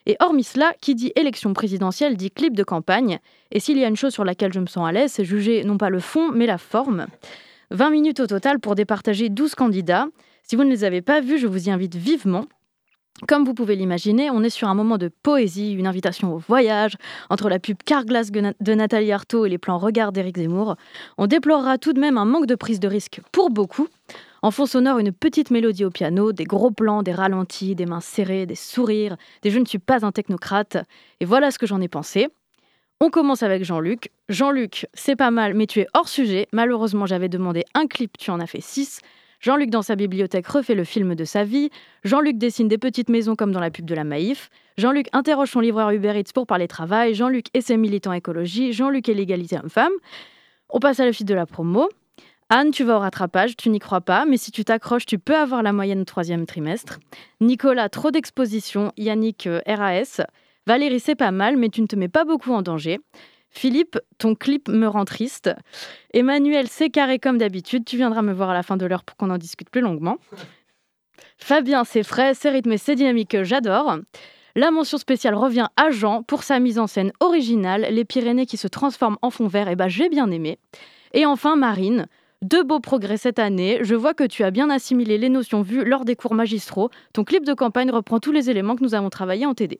Et 0.08 0.16
hormis 0.20 0.44
cela, 0.44 0.74
qui 0.82 0.96
dit 0.96 1.12
élection 1.16 1.54
présidentielle 1.54 2.18
dit 2.18 2.32
clip 2.32 2.56
de 2.56 2.64
campagne. 2.64 3.20
Et 3.52 3.60
s'il 3.60 3.78
y 3.78 3.86
a 3.86 3.88
une 3.88 3.96
chose 3.96 4.14
sur 4.14 4.24
laquelle 4.24 4.52
je 4.52 4.60
me 4.60 4.66
sens 4.66 4.88
à 4.88 4.92
l'aise, 4.92 5.12
c'est 5.12 5.26
juger 5.26 5.64
non 5.64 5.78
pas 5.78 5.92
le 5.92 6.00
fond, 6.00 6.32
mais 6.32 6.48
la 6.48 6.58
forme. 6.58 7.06
20 7.70 7.92
minutes 7.92 8.20
au 8.20 8.26
total 8.26 8.60
pour 8.60 8.74
départager 8.74 9.30
12 9.30 9.54
candidats. 9.54 10.08
Si 10.42 10.56
vous 10.56 10.64
ne 10.64 10.72
les 10.72 10.86
avez 10.86 11.04
pas 11.04 11.22
vus, 11.22 11.38
je 11.38 11.46
vous 11.46 11.68
y 11.68 11.72
invite 11.72 11.96
vivement. 11.96 12.46
Comme 13.26 13.46
vous 13.46 13.56
pouvez 13.56 13.76
l'imaginer, 13.76 14.30
on 14.30 14.44
est 14.44 14.50
sur 14.52 14.68
un 14.68 14.76
moment 14.76 15.00
de 15.00 15.10
poésie, 15.24 15.74
une 15.74 15.88
invitation 15.88 16.36
au 16.36 16.38
voyage, 16.38 16.98
entre 17.32 17.50
la 17.50 17.58
pub 17.58 17.78
Carglass 17.84 18.32
de 18.32 18.74
Nathalie 18.74 19.12
Arthaud 19.12 19.48
et 19.48 19.50
les 19.50 19.58
plans 19.58 19.80
Regard 19.80 20.12
d'Éric 20.12 20.38
Zemmour. 20.38 20.76
On 21.18 21.26
déplorera 21.26 21.80
tout 21.80 21.94
de 21.94 22.00
même 22.00 22.20
un 22.20 22.26
manque 22.26 22.46
de 22.46 22.54
prise 22.54 22.80
de 22.80 22.88
risque 22.88 23.22
pour 23.32 23.50
beaucoup. 23.50 23.88
En 24.44 24.52
fond 24.52 24.68
sonore, 24.68 25.00
une 25.00 25.12
petite 25.12 25.50
mélodie 25.50 25.84
au 25.84 25.90
piano, 25.90 26.32
des 26.32 26.44
gros 26.44 26.70
plans, 26.70 27.02
des 27.02 27.12
ralentis, 27.12 27.74
des 27.74 27.88
mains 27.88 28.02
serrées, 28.02 28.46
des 28.46 28.54
sourires, 28.54 29.18
des 29.42 29.50
je 29.50 29.58
ne 29.58 29.66
suis 29.66 29.80
pas 29.80 30.06
un 30.06 30.12
technocrate. 30.12 30.78
Et 31.20 31.26
voilà 31.26 31.50
ce 31.50 31.58
que 31.58 31.66
j'en 31.66 31.82
ai 31.82 31.88
pensé. 31.88 32.28
On 33.02 33.10
commence 33.10 33.42
avec 33.42 33.64
Jean-Luc. 33.64 34.12
Jean-Luc, 34.30 34.88
c'est 34.94 35.16
pas 35.16 35.32
mal, 35.32 35.56
mais 35.56 35.66
tu 35.66 35.80
es 35.80 35.88
hors 35.96 36.08
sujet. 36.08 36.48
Malheureusement, 36.52 37.08
j'avais 37.08 37.30
demandé 37.30 37.64
un 37.74 37.88
clip, 37.88 38.16
tu 38.20 38.30
en 38.30 38.40
as 38.40 38.48
fait 38.48 38.62
six. 38.62 39.00
Jean-Luc, 39.40 39.70
dans 39.70 39.82
sa 39.82 39.96
bibliothèque, 39.96 40.48
refait 40.48 40.76
le 40.76 40.84
film 40.84 41.16
de 41.16 41.24
sa 41.24 41.44
vie. 41.44 41.70
Jean-Luc 42.04 42.38
dessine 42.38 42.68
des 42.68 42.78
petites 42.78 43.10
maisons 43.10 43.36
comme 43.36 43.52
dans 43.52 43.60
la 43.60 43.72
pub 43.72 43.86
de 43.86 43.96
la 43.96 44.04
Maïf. 44.04 44.50
Jean-Luc 44.78 45.08
interroge 45.14 45.52
son 45.52 45.60
livreur 45.60 45.92
Uber 45.92 46.20
Eats 46.20 46.34
pour 46.34 46.48
parler 46.48 46.68
travail. 46.68 47.14
Jean-Luc 47.14 47.48
et 47.54 47.62
ses 47.62 47.78
militants 47.78 48.14
écologie. 48.14 48.74
Jean-Luc 48.74 49.10
est 49.10 49.14
l'égalité 49.14 49.58
homme-femme. 49.58 49.94
On 50.70 50.80
passe 50.80 51.00
à 51.00 51.06
la 51.06 51.14
suite 51.14 51.28
de 51.28 51.34
la 51.34 51.46
promo. 51.46 51.90
Anne, 52.50 52.72
tu 52.72 52.86
vas 52.86 52.96
au 52.96 53.00
rattrapage, 53.00 53.58
tu 53.58 53.70
n'y 53.70 53.80
crois 53.80 54.00
pas, 54.00 54.26
mais 54.26 54.38
si 54.38 54.52
tu 54.52 54.64
t'accroches, 54.64 55.06
tu 55.06 55.20
peux 55.20 55.36
avoir 55.36 55.64
la 55.64 55.74
moyenne 55.74 56.06
troisième 56.06 56.46
trimestre. 56.46 56.98
Nicolas, 57.42 57.90
trop 57.90 58.10
d'exposition. 58.10 58.94
Yannick, 58.96 59.48
euh, 59.48 59.60
RAS. 59.68 60.22
Valérie, 60.66 61.02
c'est 61.02 61.16
pas 61.16 61.32
mal, 61.32 61.58
mais 61.58 61.68
tu 61.68 61.82
ne 61.82 61.88
te 61.88 61.98
mets 61.98 62.08
pas 62.08 62.24
beaucoup 62.24 62.54
en 62.54 62.62
danger. 62.62 63.00
Philippe, 63.50 63.98
ton 64.18 64.36
clip 64.36 64.70
me 64.70 64.88
rend 64.88 65.06
triste. 65.06 65.50
Emmanuel, 66.14 66.68
c'est 66.68 66.90
carré 66.90 67.20
comme 67.20 67.38
d'habitude. 67.38 67.86
Tu 67.86 67.98
viendras 67.98 68.22
me 68.22 68.34
voir 68.34 68.50
à 68.50 68.54
la 68.54 68.64
fin 68.64 68.78
de 68.78 68.86
l'heure 68.86 69.04
pour 69.04 69.18
qu'on 69.18 69.30
en 69.30 69.38
discute 69.38 69.70
plus 69.70 69.82
longuement. 69.82 70.18
Fabien, 71.38 71.84
c'est 71.84 72.04
frais, 72.04 72.34
c'est 72.34 72.50
rythmé, 72.50 72.78
c'est 72.78 72.96
dynamique, 72.96 73.44
j'adore. 73.44 73.98
La 74.56 74.72
mention 74.72 74.98
spéciale 74.98 75.36
revient 75.36 75.68
à 75.78 75.92
Jean 75.92 76.24
pour 76.24 76.44
sa 76.44 76.60
mise 76.60 76.80
en 76.80 76.88
scène 76.88 77.12
originale, 77.20 77.88
les 77.92 78.06
Pyrénées 78.06 78.48
qui 78.48 78.58
se 78.58 78.68
transforment 78.68 79.18
en 79.22 79.30
fond 79.30 79.48
vert, 79.48 79.68
eh 79.70 79.76
ben, 79.76 79.88
j'ai 79.88 80.10
bien 80.10 80.32
aimé. 80.32 80.58
Et 81.14 81.26
enfin 81.26 81.56
Marine, 81.56 82.08
De 82.44 82.62
beaux 82.62 82.80
progrès 82.80 83.18
cette 83.18 83.40
année. 83.40 83.80
Je 83.82 83.96
vois 83.96 84.14
que 84.14 84.24
tu 84.24 84.44
as 84.44 84.52
bien 84.52 84.70
assimilé 84.70 85.18
les 85.18 85.30
notions 85.30 85.64
vues 85.64 85.84
lors 85.84 86.06
des 86.06 86.16
cours 86.16 86.36
magistraux. 86.36 86.92
Ton 87.14 87.24
clip 87.24 87.44
de 87.44 87.54
campagne 87.56 87.90
reprend 87.90 88.20
tous 88.20 88.32
les 88.32 88.52
éléments 88.52 88.76
que 88.76 88.84
nous 88.84 88.94
avons 88.94 89.10
travaillés 89.10 89.48
en 89.48 89.56
TD. 89.56 89.80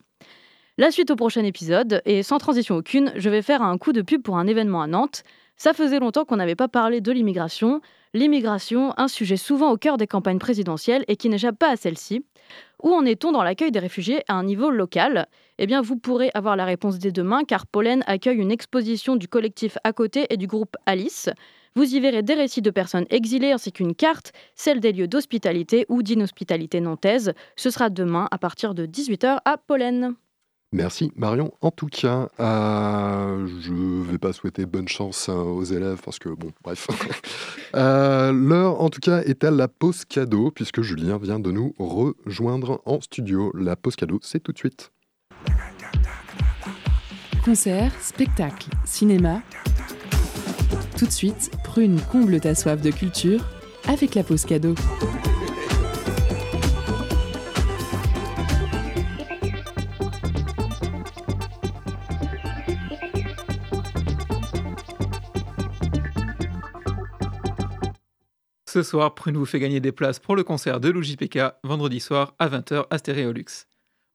La 0.80 0.92
suite 0.92 1.10
au 1.10 1.16
prochain 1.16 1.44
épisode, 1.44 2.04
et 2.06 2.22
sans 2.22 2.38
transition 2.38 2.76
aucune, 2.76 3.12
je 3.16 3.32
vais 3.32 3.42
faire 3.42 3.64
un 3.64 3.80
coup 3.80 3.94
de 3.94 4.04
pub 4.04 4.22
pour 4.22 4.38
un 4.38 4.46
événement 4.46 4.84
à 4.84 4.86
Nantes. 4.86 5.24
Ça 5.56 5.74
faisait 5.74 5.98
longtemps 5.98 6.24
qu'on 6.24 6.36
n'avait 6.36 6.54
pas 6.54 6.68
parlé 6.68 7.02
de 7.02 7.12
l'immigration. 7.12 7.82
L'immigration, 8.14 8.94
un 8.96 9.08
sujet 9.08 9.38
souvent 9.38 9.72
au 9.72 9.78
cœur 9.78 9.98
des 9.98 10.06
campagnes 10.06 10.38
présidentielles 10.38 11.04
et 11.08 11.16
qui 11.16 11.30
n'échappe 11.30 11.58
pas 11.58 11.72
à 11.72 11.78
celle-ci. 11.78 12.24
Où 12.84 12.94
en 12.94 13.06
est-on 13.06 13.32
dans 13.32 13.42
l'accueil 13.42 13.72
des 13.72 13.80
réfugiés 13.80 14.22
à 14.28 14.36
un 14.36 14.44
niveau 14.44 14.70
local? 14.70 15.26
Eh 15.58 15.66
bien, 15.66 15.82
vous 15.82 15.98
pourrez 15.98 16.30
avoir 16.36 16.56
la 16.56 16.66
réponse 16.66 17.00
dès 17.00 17.12
demain 17.12 17.44
car 17.44 17.66
Pollen 17.66 18.04
accueille 18.06 18.38
une 18.38 18.52
exposition 18.52 19.16
du 19.16 19.28
collectif 19.28 19.80
À 19.84 19.94
côté 19.94 20.28
et 20.30 20.38
du 20.38 20.46
groupe 20.46 20.78
Alice. 20.86 21.28
Vous 21.76 21.96
y 21.96 22.00
verrez 22.00 22.22
des 22.22 22.36
récits 22.36 22.62
de 22.62 22.70
personnes 22.70 23.08
exilées 23.10 23.52
ainsi 23.52 23.72
qu'une 23.72 23.96
carte, 23.96 24.32
celle 24.54 24.80
des 24.80 24.92
lieux 24.92 25.08
d'hospitalité 25.08 25.88
ou 25.90 26.04
d'inhospitalité 26.04 26.82
nantaise. 26.82 27.34
Ce 27.56 27.72
sera 27.72 27.90
demain 27.90 28.28
à 28.30 28.38
partir 28.38 28.76
de 28.76 28.86
18h 28.86 29.40
à 29.44 29.58
Pollen. 29.58 30.16
Merci 30.74 31.14
Marion. 31.16 31.54
En 31.62 31.72
tout 31.72 31.88
cas, 31.88 32.30
euh, 32.40 33.48
je 33.62 33.72
ne 33.72 34.04
vais 34.04 34.18
pas 34.18 34.34
souhaiter 34.34 34.66
bonne 34.66 34.88
chance 34.88 35.30
hein, 35.30 35.36
aux 35.36 35.64
élèves 35.64 36.02
parce 36.04 36.20
que, 36.20 36.30
bon, 36.30 36.52
bref. 36.64 36.88
Euh, 37.76 38.32
l'heure, 38.32 38.82
en 38.82 38.90
tout 38.90 39.02
cas, 39.02 39.22
est 39.24 39.44
à 39.44 39.52
la 39.52 39.68
pause 39.68 40.06
cadeau 40.06 40.52
puisque 40.52 40.82
Julien 40.82 41.18
vient 41.18 41.38
de 41.38 41.52
nous 41.52 41.76
rejoindre 41.78 42.82
en 42.86 43.02
studio. 43.02 43.52
La 43.56 43.76
pause 43.76 43.98
cadeau, 43.98 44.20
c'est 44.24 44.40
tout 44.40 44.54
de 44.54 44.58
suite. 44.58 44.90
Concert, 47.44 47.92
spectacle, 48.02 48.70
cinéma. 48.86 49.42
Tout 50.98 51.06
de 51.06 51.12
suite, 51.12 51.52
Prune 51.66 52.00
comble 52.10 52.40
ta 52.40 52.56
soif 52.56 52.82
de 52.82 52.90
culture 52.90 53.46
avec 53.88 54.16
la 54.16 54.24
pause 54.24 54.46
cadeau. 54.46 54.76
Ce 68.78 68.84
soir, 68.84 69.16
Prune 69.16 69.38
vous 69.38 69.48
fait 69.48 69.60
gagner 69.60 69.80
des 69.80 69.92
places 69.92 70.20
pour 70.20 70.36
le 70.36 70.44
concert 70.44 70.80
de 70.80 70.90
l'UJPK 70.90 71.40
vendredi 71.64 72.00
soir 72.00 72.36
à 72.38 72.48
20h 72.48 72.86
à 72.92 73.00
Stéréolux. 73.00 73.66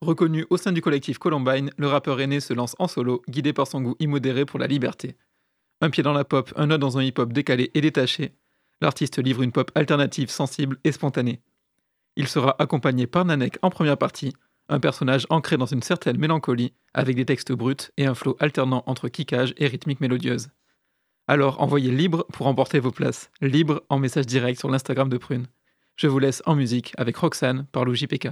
Reconnu 0.00 0.46
au 0.50 0.56
sein 0.56 0.70
du 0.70 0.80
collectif 0.80 1.18
Columbine, 1.18 1.72
le 1.76 1.88
rappeur 1.88 2.20
aîné 2.20 2.38
se 2.38 2.54
lance 2.54 2.76
en 2.78 2.86
solo, 2.86 3.22
guidé 3.28 3.52
par 3.52 3.66
son 3.66 3.80
goût 3.80 3.96
immodéré 3.98 4.44
pour 4.44 4.60
la 4.60 4.68
liberté. 4.68 5.16
Un 5.80 5.90
pied 5.90 6.04
dans 6.04 6.12
la 6.12 6.22
pop, 6.22 6.52
un 6.54 6.70
autre 6.70 6.78
dans 6.78 6.96
un 6.96 7.02
hip-hop 7.02 7.32
décalé 7.32 7.72
et 7.74 7.80
détaché, 7.80 8.36
l'artiste 8.80 9.18
livre 9.18 9.42
une 9.42 9.50
pop 9.50 9.68
alternative 9.74 10.30
sensible 10.30 10.78
et 10.84 10.92
spontanée. 10.92 11.40
Il 12.14 12.28
sera 12.28 12.54
accompagné 12.60 13.08
par 13.08 13.24
Nanek 13.24 13.58
en 13.62 13.70
première 13.70 13.98
partie, 13.98 14.32
un 14.68 14.78
personnage 14.78 15.26
ancré 15.28 15.56
dans 15.56 15.66
une 15.66 15.82
certaine 15.82 16.18
mélancolie, 16.18 16.72
avec 16.94 17.16
des 17.16 17.24
textes 17.24 17.50
bruts 17.50 17.90
et 17.96 18.06
un 18.06 18.14
flow 18.14 18.36
alternant 18.38 18.84
entre 18.86 19.08
kickage 19.08 19.54
et 19.56 19.66
rythmique 19.66 20.00
mélodieuse. 20.00 20.50
Alors 21.28 21.62
envoyez 21.62 21.92
libre 21.92 22.26
pour 22.32 22.48
emporter 22.48 22.80
vos 22.80 22.90
places. 22.90 23.30
Libre 23.40 23.82
en 23.88 23.98
message 23.98 24.26
direct 24.26 24.58
sur 24.58 24.68
l'Instagram 24.68 25.08
de 25.08 25.18
Prune. 25.18 25.46
Je 25.94 26.08
vous 26.08 26.18
laisse 26.18 26.42
en 26.46 26.56
musique 26.56 26.92
avec 26.96 27.16
Roxane 27.16 27.66
par 27.70 27.84
l'OJPK. 27.84 28.30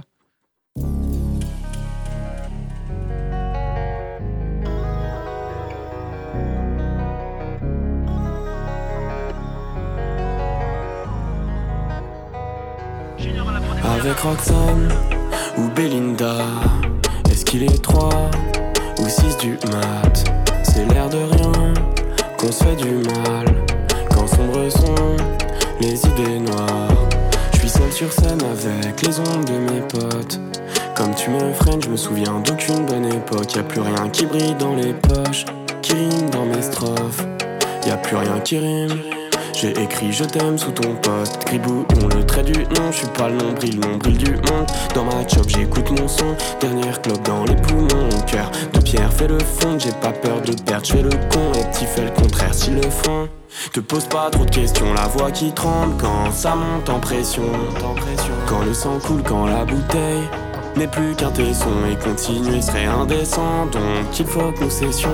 Avec 13.83 14.17
Roxane 14.19 14.89
ou 15.57 15.69
Belinda, 15.69 16.45
est-ce 17.29 17.45
qu'il 17.45 17.63
est 17.63 17.81
3 17.81 18.31
ou 18.99 19.07
6 19.07 19.37
du 19.37 19.51
mat? 19.71 20.31
C'est 20.63 20.85
l'air 20.91 21.09
de 21.09 21.17
rien 21.17 21.80
qu'on 22.41 22.51
se 22.51 22.63
fait 22.63 22.75
du 22.75 22.95
mal 22.95 23.45
quand 24.15 24.25
sombre 24.25 24.67
sont 24.69 25.15
les 25.79 25.93
idées 26.07 26.39
noires. 26.39 27.07
Je 27.53 27.59
suis 27.59 27.69
seul 27.69 27.91
sur 27.91 28.11
scène 28.11 28.39
avec 28.41 29.01
les 29.03 29.19
ondes 29.19 29.45
de 29.45 29.71
mes 29.71 29.81
potes. 29.81 30.39
Comme 30.95 31.13
tu 31.13 31.29
me 31.29 31.53
freines, 31.53 31.81
je 31.83 31.89
me 31.89 31.97
souviens 31.97 32.39
d'aucune 32.39 32.85
bonne 32.85 33.05
époque. 33.05 33.53
Y 33.55 33.59
a 33.59 33.63
plus 33.63 33.81
rien 33.81 34.09
qui 34.09 34.25
brille 34.25 34.55
dans 34.57 34.75
les 34.75 34.93
poches, 34.93 35.45
qui 35.83 35.93
rime 35.93 36.29
dans 36.31 36.45
mes 36.45 36.61
strophes. 36.61 37.25
Y 37.85 37.91
a 37.91 37.97
plus 37.97 38.15
rien 38.15 38.39
qui 38.39 38.57
rime. 38.57 39.20
J'ai 39.53 39.71
écrit 39.79 40.11
je 40.11 40.23
t'aime 40.23 40.57
sous 40.57 40.71
ton 40.71 40.95
poste. 40.95 41.45
Gribou, 41.45 41.85
on 42.01 42.07
le 42.07 42.25
trait 42.25 42.43
du 42.43 42.63
nom. 42.63 42.91
Je 42.91 42.97
suis 42.97 43.07
pas 43.07 43.29
le 43.29 43.37
nombril, 43.37 43.79
nombril 43.79 44.17
du 44.17 44.31
monde. 44.31 44.67
Dans 44.95 45.03
ma 45.03 45.27
job, 45.27 45.45
j'écoute 45.47 45.91
mon 45.99 46.07
son. 46.07 46.35
Dernière 46.59 47.01
clope 47.01 47.23
dans 47.23 47.43
les 47.45 47.55
poumons. 47.55 48.09
Mon 48.11 48.21
cœur 48.21 48.49
de 48.73 48.79
pierre 48.79 49.11
fait 49.13 49.27
le 49.27 49.39
fond. 49.39 49.77
J'ai 49.77 49.91
pas 49.91 50.11
peur 50.11 50.41
de 50.41 50.53
perdre, 50.53 50.85
je 50.85 50.93
fais 50.93 51.01
le 51.03 51.09
con. 51.09 51.51
Et 51.59 51.63
petit 51.71 51.85
fait 51.85 52.05
le 52.05 52.11
contraire 52.11 52.53
s'ils 52.53 52.75
le 52.75 52.89
font. 52.89 53.27
Te 53.73 53.79
pose 53.79 54.05
pas 54.05 54.29
trop 54.29 54.45
de 54.45 54.49
questions, 54.49 54.93
la 54.93 55.07
voix 55.07 55.29
qui 55.29 55.51
tremble 55.51 55.95
quand 55.99 56.31
ça 56.31 56.55
monte 56.55 56.89
en 56.89 56.99
pression. 56.99 57.43
Quand 58.47 58.63
le 58.63 58.73
sang 58.73 58.97
coule, 58.99 59.23
quand 59.23 59.45
la 59.45 59.65
bouteille 59.65 60.23
n'est 60.77 60.87
plus 60.87 61.15
qu'un 61.15 61.31
tesson 61.31 61.69
et 61.91 61.95
continuer 61.95 62.61
serait 62.61 62.85
indécent. 62.85 63.65
Donc 63.71 64.17
il 64.17 64.25
faut 64.25 64.53
cessions. 64.69 65.09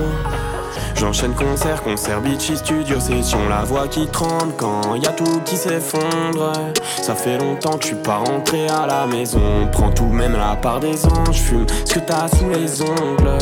J'enchaîne 0.95 1.33
concert, 1.33 1.81
concert, 1.83 2.21
beachy, 2.21 2.57
studio, 2.57 2.99
session, 2.99 3.39
la 3.49 3.63
voix 3.63 3.87
qui 3.87 4.07
tremble 4.07 4.53
quand 4.57 4.95
y 4.95 5.05
a 5.05 5.11
tout 5.11 5.41
qui 5.45 5.55
s'effondre. 5.55 6.53
Ça 7.01 7.15
fait 7.15 7.37
longtemps 7.37 7.77
que 7.77 7.83
je 7.83 7.87
suis 7.87 7.95
pas 7.95 8.17
rentré 8.17 8.67
à 8.67 8.85
la 8.87 9.05
maison. 9.05 9.67
Prends 9.71 9.91
tout, 9.91 10.07
même 10.07 10.33
la 10.33 10.55
part 10.55 10.79
des 10.79 11.05
anges, 11.05 11.39
fume 11.39 11.65
ce 11.85 11.93
que 11.93 11.99
t'as 11.99 12.27
sous 12.27 12.49
les 12.49 12.81
ongles. 12.81 13.37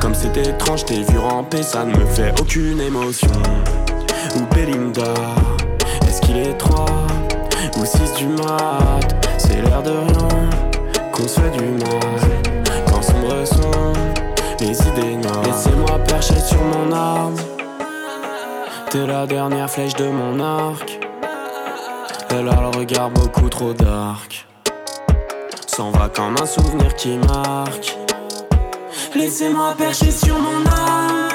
Comme 0.00 0.14
c'est 0.14 0.36
étrange, 0.36 0.84
t'es 0.86 1.02
vu 1.02 1.18
ramper, 1.18 1.62
ça 1.62 1.84
ne 1.84 1.96
me 1.96 2.06
fait 2.06 2.32
aucune 2.40 2.80
émotion. 2.80 3.28
Ou 4.36 4.54
Belinda, 4.54 5.14
est-ce 6.06 6.20
qu'il 6.22 6.38
est 6.38 6.56
3 6.56 6.86
ou 7.76 7.84
6 7.84 8.14
du 8.14 8.26
mat? 8.28 9.28
C'est 9.36 9.60
l'air 9.60 9.82
de 9.82 9.90
rien 9.90 10.50
qu'on 11.12 11.28
se 11.28 11.40
fait 11.40 11.50
du 11.50 11.64
mal. 11.64 12.29
Laissez-moi 14.60 15.98
percher 16.06 16.38
sur 16.38 16.62
mon 16.62 16.92
arme. 16.92 17.36
T'es 18.90 19.06
la 19.06 19.26
dernière 19.26 19.70
flèche 19.70 19.94
de 19.94 20.04
mon 20.04 20.38
arc. 20.38 21.00
Elle 22.28 22.46
a 22.46 22.60
le 22.60 22.78
regard 22.78 23.08
beaucoup 23.08 23.48
trop 23.48 23.72
dark. 23.72 24.46
S'en 25.66 25.90
va 25.90 26.10
comme 26.10 26.36
un 26.38 26.44
souvenir 26.44 26.94
qui 26.94 27.16
marque. 27.16 27.96
Laissez-moi 29.14 29.74
percher 29.78 30.10
sur 30.10 30.38
mon 30.38 30.66
arme. 30.66 31.28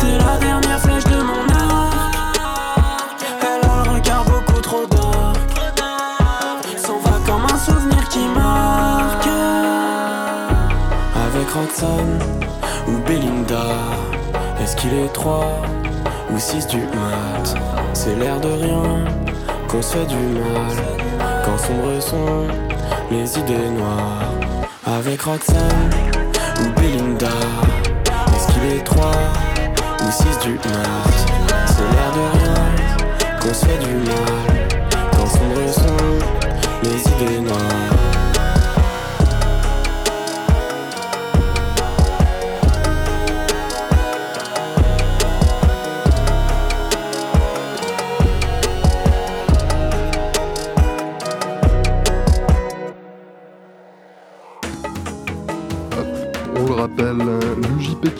T'es 0.00 0.16
la 0.24 0.38
dernière 0.38 0.80
flèche 0.80 0.89
Avec 11.50 11.68
Roxane 11.68 12.18
ou 12.86 12.98
Belinda, 13.08 13.74
est-ce 14.62 14.76
qu'il 14.76 14.94
est 14.94 15.12
3 15.12 15.62
ou 16.32 16.38
6 16.38 16.68
du 16.68 16.78
mat? 16.78 17.54
C'est 17.92 18.14
l'air 18.14 18.40
de 18.40 18.50
rien 18.50 19.04
qu'on 19.68 19.82
se 19.82 19.96
fait 19.96 20.06
du 20.06 20.14
mal. 20.14 20.76
Quand 21.44 21.58
sombre 21.58 22.00
sont 22.00 22.46
les 23.10 23.36
idées 23.36 23.68
noires. 23.70 24.30
Avec 24.86 25.22
Roxane 25.22 25.90
ou 26.60 26.80
Belinda, 26.80 27.26
est-ce 28.36 28.52
qu'il 28.52 28.78
est 28.78 28.84
3 28.84 29.10
ou 30.02 30.10
6 30.10 30.38
du 30.46 30.52
mat? 30.54 31.10
C'est 31.66 31.82
l'air 31.82 32.12
de 32.14 32.38
rien 32.38 33.40
qu'on 33.40 33.54
se 33.54 33.66
fait 33.66 33.78
du 33.78 33.94
mal. 33.94 34.68
Quand 35.12 35.26
sombre 35.26 35.72
sont 35.72 36.04
les 36.84 37.00
idées 37.00 37.40
noires. 37.40 38.19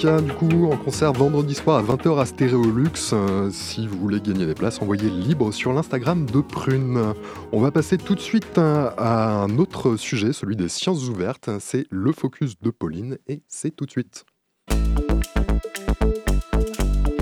Du 0.01 0.33
coup 0.33 0.71
en 0.73 0.79
concert 0.79 1.13
vendredi 1.13 1.55
soir 1.55 1.77
à 1.77 1.83
20h 1.83 2.19
à 2.19 2.25
Stéréolux. 2.25 3.13
Euh, 3.13 3.51
si 3.53 3.87
vous 3.87 3.99
voulez 3.99 4.21
gagner 4.21 4.47
des 4.47 4.55
places, 4.55 4.81
envoyez 4.81 5.11
libre 5.11 5.53
sur 5.53 5.75
l'Instagram 5.75 6.25
de 6.25 6.41
Prune. 6.41 7.13
On 7.53 7.61
va 7.61 7.71
passer 7.71 7.99
tout 7.99 8.15
de 8.15 8.21
suite 8.21 8.57
à, 8.57 8.95
à 8.97 9.43
un 9.43 9.59
autre 9.59 9.97
sujet, 9.97 10.33
celui 10.33 10.57
des 10.57 10.69
sciences 10.69 11.07
ouvertes. 11.09 11.51
C'est 11.61 11.85
le 11.91 12.13
focus 12.13 12.59
de 12.63 12.71
Pauline 12.71 13.19
et 13.29 13.43
c'est 13.47 13.77
tout 13.77 13.85
de 13.85 13.91
suite. 13.91 14.25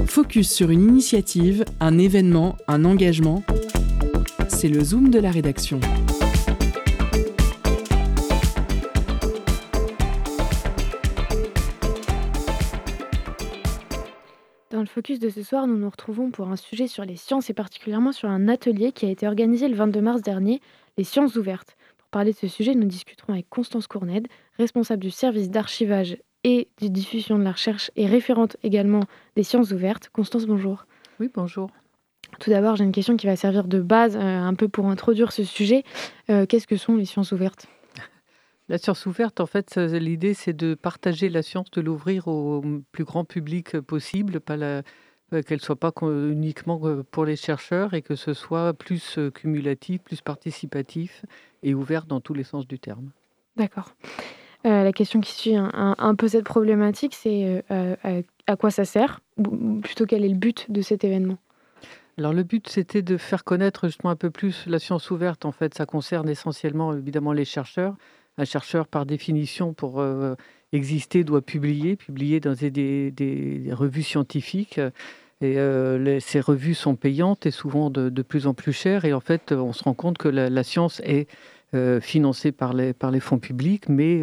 Focus 0.06 0.48
sur 0.48 0.70
une 0.70 0.82
initiative, 0.82 1.64
un 1.80 1.98
événement, 1.98 2.56
un 2.68 2.84
engagement. 2.84 3.42
C'est 4.48 4.68
le 4.68 4.84
zoom 4.84 5.10
de 5.10 5.18
la 5.18 5.32
rédaction. 5.32 5.80
Dans 14.78 14.82
le 14.82 14.86
focus 14.86 15.18
de 15.18 15.28
ce 15.28 15.42
soir, 15.42 15.66
nous 15.66 15.76
nous 15.76 15.90
retrouvons 15.90 16.30
pour 16.30 16.46
un 16.50 16.54
sujet 16.54 16.86
sur 16.86 17.04
les 17.04 17.16
sciences 17.16 17.50
et 17.50 17.52
particulièrement 17.52 18.12
sur 18.12 18.28
un 18.28 18.46
atelier 18.46 18.92
qui 18.92 19.06
a 19.06 19.10
été 19.10 19.26
organisé 19.26 19.66
le 19.66 19.74
22 19.74 20.00
mars 20.00 20.22
dernier, 20.22 20.60
les 20.96 21.02
sciences 21.02 21.34
ouvertes. 21.34 21.76
Pour 21.96 22.06
parler 22.10 22.30
de 22.30 22.36
ce 22.36 22.46
sujet, 22.46 22.76
nous 22.76 22.86
discuterons 22.86 23.32
avec 23.32 23.48
Constance 23.48 23.88
Courned, 23.88 24.28
responsable 24.56 25.02
du 25.02 25.10
service 25.10 25.50
d'archivage 25.50 26.16
et 26.44 26.68
de 26.80 26.86
diffusion 26.86 27.40
de 27.40 27.42
la 27.42 27.50
recherche 27.50 27.90
et 27.96 28.06
référente 28.06 28.56
également 28.62 29.02
des 29.34 29.42
sciences 29.42 29.72
ouvertes. 29.72 30.10
Constance, 30.12 30.46
bonjour. 30.46 30.86
Oui, 31.18 31.28
bonjour. 31.34 31.70
Tout 32.38 32.50
d'abord, 32.50 32.76
j'ai 32.76 32.84
une 32.84 32.92
question 32.92 33.16
qui 33.16 33.26
va 33.26 33.34
servir 33.34 33.64
de 33.64 33.80
base 33.80 34.14
euh, 34.14 34.20
un 34.20 34.54
peu 34.54 34.68
pour 34.68 34.86
introduire 34.86 35.32
ce 35.32 35.42
sujet. 35.42 35.82
Euh, 36.30 36.46
Qu'est-ce 36.46 36.68
que 36.68 36.76
sont 36.76 36.94
les 36.94 37.04
sciences 37.04 37.32
ouvertes? 37.32 37.66
La 38.68 38.76
science 38.76 39.06
ouverte, 39.06 39.40
en 39.40 39.46
fait, 39.46 39.76
euh, 39.78 39.98
l'idée, 39.98 40.34
c'est 40.34 40.52
de 40.52 40.74
partager 40.74 41.30
la 41.30 41.42
science, 41.42 41.70
de 41.70 41.80
l'ouvrir 41.80 42.28
au 42.28 42.62
plus 42.92 43.04
grand 43.04 43.24
public 43.24 43.80
possible, 43.80 44.40
pas 44.40 44.56
la- 44.58 44.82
euh, 45.32 45.42
qu'elle 45.42 45.60
soit 45.60 45.76
pas 45.76 45.92
uniquement 46.02 46.80
euh, 46.84 47.02
pour 47.10 47.24
les 47.24 47.36
chercheurs 47.36 47.94
et 47.94 48.02
que 48.02 48.14
ce 48.14 48.34
soit 48.34 48.74
plus 48.74 49.18
euh, 49.18 49.30
cumulatif, 49.30 50.02
plus 50.02 50.20
participatif 50.20 51.24
et 51.62 51.74
ouvert 51.74 52.04
dans 52.04 52.20
tous 52.20 52.34
les 52.34 52.44
sens 52.44 52.66
du 52.66 52.78
terme. 52.78 53.10
D'accord. 53.56 53.94
Euh, 54.66 54.84
la 54.84 54.92
question 54.92 55.20
qui 55.20 55.32
suit 55.32 55.56
un, 55.56 55.70
un- 55.72 55.96
un 55.98 56.14
peu 56.14 56.28
cette 56.28 56.44
problématique, 56.44 57.14
c'est 57.14 57.44
euh, 57.44 57.62
euh, 57.70 58.22
à, 58.46 58.52
à 58.52 58.56
quoi 58.56 58.70
ça 58.70 58.84
sert 58.84 59.20
ou 59.38 59.80
plutôt 59.80 60.04
quel 60.04 60.24
est 60.24 60.28
le 60.28 60.34
but 60.36 60.70
de 60.70 60.82
cet 60.82 61.04
événement? 61.04 61.38
Alors 62.18 62.32
le 62.32 62.42
but, 62.42 62.68
c'était 62.68 63.02
de 63.02 63.16
faire 63.16 63.44
connaître 63.44 63.86
justement 63.86 64.10
un 64.10 64.16
peu 64.16 64.30
plus 64.30 64.66
la 64.66 64.78
science 64.78 65.10
ouverte. 65.10 65.44
En 65.44 65.52
fait, 65.52 65.74
ça 65.74 65.86
concerne 65.86 66.28
essentiellement 66.28 66.92
évidemment 66.92 67.32
les 67.32 67.44
chercheurs. 67.44 67.94
Un 68.38 68.44
chercheur, 68.44 68.86
par 68.86 69.04
définition, 69.04 69.74
pour 69.74 70.00
euh, 70.00 70.36
exister, 70.72 71.24
doit 71.24 71.42
publier, 71.42 71.96
publier 71.96 72.38
dans 72.38 72.54
des, 72.54 73.64
revues 73.72 74.04
scientifiques. 74.04 74.80
Et 75.40 75.58
euh, 75.58 76.20
ces 76.20 76.40
revues 76.40 76.74
sont 76.74 76.94
payantes 76.94 77.46
et 77.46 77.50
souvent 77.50 77.90
de, 77.90 78.22
plus 78.22 78.46
en 78.46 78.54
plus 78.54 78.72
chères. 78.72 79.04
Et 79.04 79.12
en 79.12 79.20
fait, 79.20 79.50
on 79.50 79.72
se 79.72 79.82
rend 79.82 79.94
compte 79.94 80.18
que 80.18 80.28
la, 80.28 80.62
science 80.62 81.00
est 81.04 81.28
euh, 81.74 82.00
financée 82.00 82.52
par 82.52 82.74
les, 82.74 83.20
fonds 83.20 83.40
publics, 83.40 83.88
mais 83.88 84.22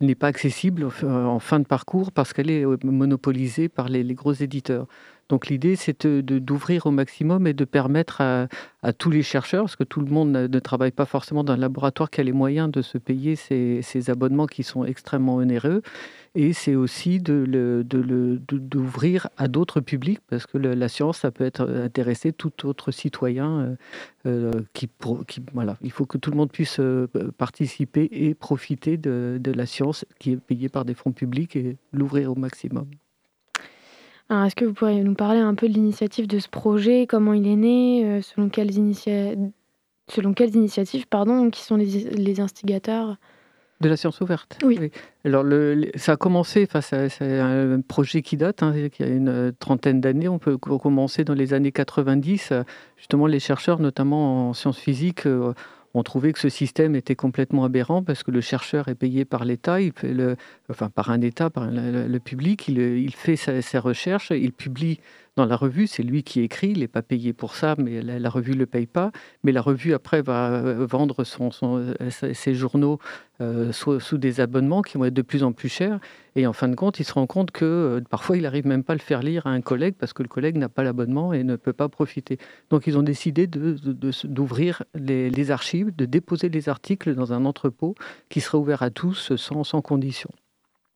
n'est 0.00 0.16
pas 0.16 0.26
accessible 0.28 0.88
en 1.04 1.38
fin 1.38 1.60
de 1.60 1.66
parcours 1.66 2.10
parce 2.10 2.32
qu'elle 2.32 2.50
est 2.50 2.64
monopolisée 2.84 3.68
par 3.68 3.88
les 3.88 4.02
gros 4.14 4.32
éditeurs. 4.32 4.88
Donc 5.28 5.48
l'idée, 5.48 5.76
c'est 5.76 6.06
de- 6.06 6.38
d'ouvrir 6.38 6.86
au 6.86 6.90
maximum 6.90 7.46
et 7.46 7.52
de 7.52 7.64
permettre 7.64 8.20
à, 8.22 8.48
tous 8.96 9.10
les 9.10 9.22
chercheurs, 9.22 9.64
parce 9.64 9.76
que 9.76 9.84
tout 9.84 10.00
le 10.00 10.06
monde 10.10 10.30
ne, 10.30 10.46
ne 10.46 10.58
travaille 10.60 10.92
pas 10.92 11.04
forcément 11.04 11.44
dans 11.44 11.52
un 11.52 11.56
laboratoire 11.56 12.10
qui 12.10 12.20
a 12.20 12.24
les 12.24 12.32
moyens 12.32 12.70
de 12.70 12.80
se 12.80 12.96
payer 12.96 13.36
ces, 13.36 14.10
abonnements 14.10 14.46
qui 14.46 14.62
sont 14.62 14.84
extrêmement 14.84 15.36
onéreux. 15.36 15.82
Et 16.34 16.52
c'est 16.52 16.74
aussi 16.76 17.18
le- 17.18 17.82
de 17.84 18.38
d'ouvrir 18.50 19.28
à 19.36 19.48
d'autres 19.48 19.80
publics, 19.80 20.20
parce 20.28 20.46
que 20.46 20.56
la 20.58 20.88
science, 20.88 21.18
ça 21.18 21.30
peut 21.30 21.44
être 21.44 21.68
intéresser 21.68 22.32
tout 22.32 22.66
autre 22.66 22.90
citoyen. 22.92 23.60
euh, 23.60 23.76
euh, 24.26 24.62
qui, 24.72 24.88
voilà, 25.54 25.76
il 25.82 25.90
faut 25.92 26.06
que 26.06 26.18
tout 26.18 26.30
le 26.30 26.36
monde 26.36 26.50
puisse 26.52 26.80
euh, 26.80 27.06
participer 27.38 28.08
et 28.12 28.34
profiter 28.34 28.96
de, 28.96 29.38
de 29.40 29.52
la 29.52 29.66
science 29.66 30.04
qui 30.18 30.32
est 30.32 30.36
payée 30.36 30.68
par 30.68 30.84
des 30.84 30.94
fonds 30.94 31.12
publics 31.12 31.56
et 31.56 31.76
l'ouvrir 31.92 32.32
au 32.32 32.34
maximum. 32.34 32.86
Alors, 34.28 34.44
est-ce 34.44 34.56
que 34.56 34.64
vous 34.64 34.74
pourriez 34.74 35.02
nous 35.02 35.14
parler 35.14 35.40
un 35.40 35.54
peu 35.54 35.68
de 35.68 35.74
l'initiative 35.74 36.26
de 36.26 36.38
ce 36.38 36.48
projet, 36.48 37.06
comment 37.06 37.32
il 37.32 37.46
est 37.46 37.56
né, 37.56 38.04
euh, 38.04 38.20
selon 38.22 38.48
quelles, 38.50 38.72
initia- 38.72 39.34
selon 40.10 40.34
quelles 40.34 40.54
initiatives, 40.54 41.06
pardon, 41.08 41.48
qui 41.50 41.62
sont 41.62 41.76
les, 41.76 41.86
les 42.10 42.40
instigateurs? 42.40 43.16
De 43.80 43.88
la 43.88 43.96
science 43.96 44.20
ouverte? 44.20 44.58
Oui. 44.64 44.90
Alors, 45.24 45.44
le- 45.44 45.90
ça 45.94 46.12
a 46.12 46.16
commencé, 46.16 46.68
enfin, 46.68 46.80
c'est 47.08 47.38
un 47.38 47.80
projet 47.80 48.22
qui 48.22 48.36
date, 48.36 48.62
hein, 48.62 48.74
qui 48.92 49.02
a 49.02 49.06
une 49.06 49.28
euh, 49.28 49.52
trentaine 49.58 50.00
d'années. 50.00 50.28
On 50.28 50.38
peut 50.40 50.58
co- 50.58 50.78
commencer 50.78 51.24
dans 51.24 51.34
les 51.34 51.54
années 51.54 51.72
90. 51.72 52.50
euh, 52.52 52.64
Justement, 52.96 53.26
les 53.28 53.38
chercheurs, 53.40 53.78
notamment 53.80 54.48
en 54.48 54.52
sciences 54.52 54.78
physiques, 54.78 55.26
ont 55.94 56.02
trouvé 56.02 56.32
que 56.32 56.38
ce 56.38 56.48
système 56.48 56.94
était 56.94 57.16
complètement 57.16 57.64
aberrant 57.64 58.02
parce 58.02 58.22
que 58.22 58.30
le 58.30 58.40
chercheur 58.40 58.88
est 58.88 58.94
payé 58.94 59.24
par 59.24 59.44
l'État, 59.44 59.78
enfin 60.68 60.90
par 60.90 61.10
un 61.10 61.20
État, 61.20 61.50
par 61.50 61.68
le, 61.70 62.18
public, 62.18 62.68
il, 62.68 62.78
il 62.78 63.14
fait 63.14 63.36
sa- 63.36 63.62
ses 63.62 63.78
recherches, 63.78 64.30
il 64.30 64.52
publie 64.52 65.00
dans 65.38 65.46
la 65.46 65.56
revue, 65.56 65.86
c'est 65.86 66.02
lui 66.02 66.24
qui 66.24 66.40
écrit, 66.40 66.70
il 66.70 66.80
n'est 66.80 66.88
pas 66.88 67.00
payé 67.00 67.32
pour 67.32 67.54
ça, 67.54 67.76
mais 67.78 68.02
la, 68.02 68.28
revue 68.28 68.54
ne 68.54 68.58
le 68.58 68.66
paye 68.66 68.86
pas. 68.86 69.12
Mais 69.44 69.52
la 69.52 69.62
revue, 69.62 69.94
après, 69.94 70.20
va 70.20 70.50
euh, 70.50 70.84
vendre 70.84 71.22
euh, 71.22 72.10
ses 72.10 72.54
journaux 72.54 72.98
euh, 73.40 73.70
sous, 73.70 74.18
des 74.18 74.40
abonnements 74.40 74.82
qui 74.82 74.98
vont 74.98 75.04
être 75.04 75.14
de 75.14 75.22
plus 75.22 75.44
en 75.44 75.52
plus 75.52 75.68
chers. 75.68 76.00
Et 76.34 76.44
en 76.48 76.52
fin 76.52 76.66
de 76.66 76.74
compte, 76.74 76.98
il 76.98 77.04
se 77.04 77.12
rend 77.12 77.28
compte 77.28 77.52
que 77.52 78.02
parfois, 78.10 78.36
il 78.36 78.42
n'arrive 78.42 78.66
même 78.66 78.82
pas 78.82 78.94
à 78.94 78.96
le 78.96 79.00
faire 79.00 79.22
lire 79.22 79.46
à 79.46 79.50
un 79.50 79.60
collègue 79.60 79.94
parce 79.96 80.12
que 80.12 80.24
le 80.24 80.28
collègue 80.28 80.56
n'a 80.56 80.68
pas 80.68 80.82
l'abonnement 80.82 81.32
et 81.32 81.44
ne 81.44 81.54
peut 81.54 81.72
pas 81.72 81.88
profiter. 81.88 82.38
Donc, 82.70 82.88
ils 82.88 82.98
ont 82.98 83.04
décidé 83.04 83.46
d'ouvrir 83.46 84.82
les, 84.96 85.50
archives, 85.52 85.94
de 85.94 86.04
déposer 86.04 86.48
les 86.48 86.68
articles 86.68 87.14
dans 87.14 87.32
un 87.32 87.44
entrepôt 87.44 87.94
qui 88.28 88.40
sera 88.40 88.58
ouvert 88.58 88.82
à 88.82 88.90
tous 88.90 89.36
sans, 89.36 89.62
sans 89.62 89.82
condition. 89.82 90.30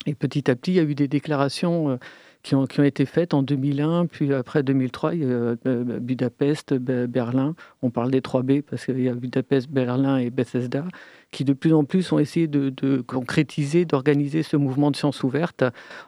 Et 0.06 0.16
petit 0.16 0.50
à 0.50 0.56
petit, 0.56 0.72
il 0.72 0.76
y 0.78 0.80
a 0.80 0.82
eu 0.82 0.96
des 0.96 1.06
déclarations 1.06 1.96
qui 2.42 2.56
ont, 2.56 2.66
été 2.66 3.06
faites 3.06 3.34
en 3.34 3.42
2001, 3.42 4.06
puis 4.06 4.34
après 4.34 4.64
2003, 4.64 5.14
il 5.14 5.20
y 5.20 5.24
a 5.24 5.28
euh, 5.28 5.54
Budapest, 6.00 6.74
Be- 6.74 7.06
Berlin. 7.06 7.54
On 7.82 7.90
parle 7.90 8.10
des 8.10 8.20
3 8.20 8.42
B 8.42 8.62
parce 8.62 8.84
qu'il 8.84 9.00
y 9.00 9.08
a 9.08 9.14
Budapest, 9.14 9.70
Berlin 9.70 10.18
et 10.18 10.30
Bethesda, 10.30 10.84
qui 11.30 11.44
de 11.44 11.52
plus 11.52 11.72
en 11.72 11.84
plus 11.84 12.10
ont 12.10 12.18
essayé 12.18 12.48
de, 12.48 13.00
concrétiser, 13.02 13.84
d'organiser 13.84 14.42
ce 14.42 14.56
mouvement 14.56 14.90
de 14.90 14.96
science 14.96 15.22
ouverte 15.22 15.62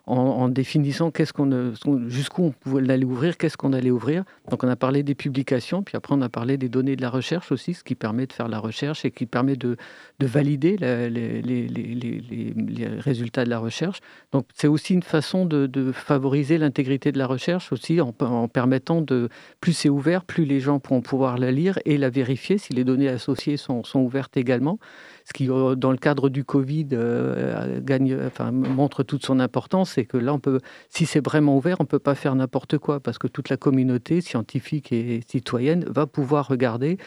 en, 0.06 0.48
définissant 0.48 1.12
euh, 1.16 1.72
jusqu'où 2.08 2.42
on 2.42 2.50
pouvait 2.50 2.90
aller 2.90 3.04
ouvrir, 3.04 3.36
qu'est-ce 3.36 3.56
qu'on 3.56 3.72
allait 3.72 3.92
ouvrir. 3.92 4.24
Donc 4.50 4.64
on 4.64 4.68
a 4.68 4.76
parlé 4.76 5.04
des 5.04 5.14
publications, 5.14 5.84
puis 5.84 5.96
après 5.96 6.16
on 6.16 6.20
a 6.20 6.28
parlé 6.28 6.58
des 6.58 6.68
données 6.68 6.96
de 6.96 7.02
la 7.02 7.10
recherche 7.10 7.52
aussi, 7.52 7.74
ce 7.74 7.84
qui 7.84 7.94
permet 7.94 8.26
de 8.26 8.32
faire 8.32 8.48
la 8.48 8.58
recherche 8.58 9.04
et 9.04 9.12
qui 9.12 9.26
permet 9.26 9.54
de, 9.54 9.76
de 10.18 10.26
valider 10.26 10.76
les 10.78 12.52
résultats 12.98 13.44
de 13.44 13.50
la 13.50 13.60
recherche. 13.60 14.00
Donc 14.32 14.46
c'est 14.52 14.68
aussi 14.68 14.94
une 14.94 15.02
façon 15.02 15.46
de, 15.46 15.66
de 15.66 15.92
favoriser 15.92 16.23
l'intégrité 16.58 17.12
de 17.12 17.18
la 17.18 17.26
recherche 17.26 17.72
aussi 17.72 18.00
en, 18.00 18.12
permettant 18.48 19.00
de 19.00 19.28
plus 19.60 19.72
c'est 19.72 19.88
ouvert, 19.88 20.24
plus 20.24 20.44
les 20.44 20.60
gens 20.60 20.80
pourront 20.80 21.02
pouvoir 21.02 21.38
la 21.38 21.50
lire 21.50 21.78
et 21.84 21.98
la 21.98 22.10
vérifier 22.10 22.58
si 22.58 22.72
les 22.72 22.84
données 22.84 23.08
associées 23.08 23.56
sont, 23.56 23.84
sont 23.84 24.00
ouvertes 24.00 24.36
également. 24.36 24.78
Ce 25.24 25.32
qui, 25.32 25.50
euh, 25.50 25.74
dans 25.74 25.90
le 25.90 25.96
cadre 25.96 26.28
du 26.28 26.44
Covid, 26.44 26.88
euh, 26.92 27.80
gagne, 27.80 28.16
enfin, 28.26 28.52
montre 28.52 29.02
toute 29.02 29.24
son 29.24 29.40
importance, 29.40 29.92
c'est 29.92 30.04
que 30.04 30.18
là, 30.18 30.34
on 30.34 30.38
peut, 30.38 30.60
si 30.90 31.06
c'est 31.06 31.24
vraiment 31.24 31.56
ouvert, 31.56 31.76
on 31.80 31.84
ne 31.84 31.88
peut 31.88 31.98
pas 31.98 32.14
faire 32.14 32.34
n'importe 32.34 32.78
quoi 32.78 33.00
parce 33.00 33.18
que 33.18 33.26
toute 33.26 33.48
la 33.48 33.56
communauté 33.56 34.20
scientifique 34.20 34.92
et 34.92 35.20
citoyenne 35.26 35.84
va 35.88 36.06
pouvoir 36.06 36.48
regarder. 36.48 36.98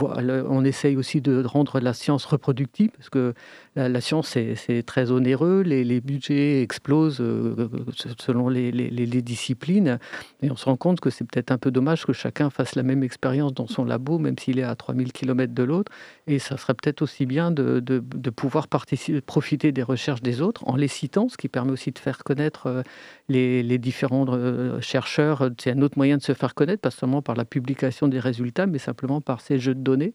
On 0.00 0.64
essaye 0.64 0.96
aussi 0.96 1.20
de 1.20 1.42
rendre 1.44 1.80
la 1.80 1.94
science 1.94 2.24
reproductive 2.26 2.90
parce 2.90 3.08
que 3.08 3.34
la, 3.76 4.00
science, 4.00 4.28
c'est 4.28 4.82
très 4.84 5.10
onéreux, 5.10 5.62
les, 5.62 6.00
budgets 6.00 6.62
explosent 6.62 7.20
euh, 7.20 7.68
selon 8.20 8.48
les, 8.48 9.22
disciplines, 9.22 9.98
et 10.42 10.50
on 10.50 10.56
se 10.56 10.66
rend 10.66 10.76
compte 10.76 11.00
que 11.00 11.10
c'est 11.10 11.24
peut-être 11.24 11.50
un 11.50 11.58
peu 11.58 11.70
dommage 11.70 12.04
que 12.04 12.12
chacun 12.12 12.50
fasse 12.50 12.76
la 12.76 12.82
même 12.82 13.02
expérience 13.02 13.52
dans 13.54 13.66
son 13.66 13.84
labo, 13.84 14.18
même 14.18 14.38
s'il 14.38 14.58
est 14.58 14.64
à 14.64 14.74
3000 14.74 15.12
km 15.12 15.52
de 15.54 15.62
l'autre, 15.62 15.90
et 16.26 16.38
ça 16.38 16.56
serait 16.56 16.74
peut-être 16.74 17.02
aussi 17.02 17.26
bien 17.26 17.50
de, 17.50 17.80
pouvoir 18.30 18.68
profiter 18.68 19.72
des 19.72 19.82
recherches 19.82 20.22
des 20.22 20.40
autres 20.40 20.62
en 20.68 20.76
les 20.76 20.88
citant, 20.88 21.28
ce 21.28 21.36
qui 21.36 21.48
permet 21.48 21.72
aussi 21.72 21.90
de 21.90 21.98
faire 21.98 22.22
connaître 22.22 22.66
euh, 22.66 22.82
les, 23.28 23.62
les 23.62 23.78
différents 23.78 24.26
euh, 24.28 24.80
chercheurs. 24.80 25.50
C'est 25.58 25.72
un 25.72 25.82
autre 25.82 25.96
moyen 25.96 26.18
de 26.18 26.22
se 26.22 26.34
faire 26.34 26.54
connaître, 26.54 26.82
pas 26.82 26.90
seulement 26.90 27.22
par 27.22 27.34
la 27.34 27.44
publication 27.44 28.08
des 28.08 28.20
résultats, 28.20 28.66
mais 28.66 28.78
simplement 28.78 29.20
par 29.20 29.40
ces 29.40 29.53
jeux 29.58 29.74
de 29.74 29.80
données. 29.80 30.14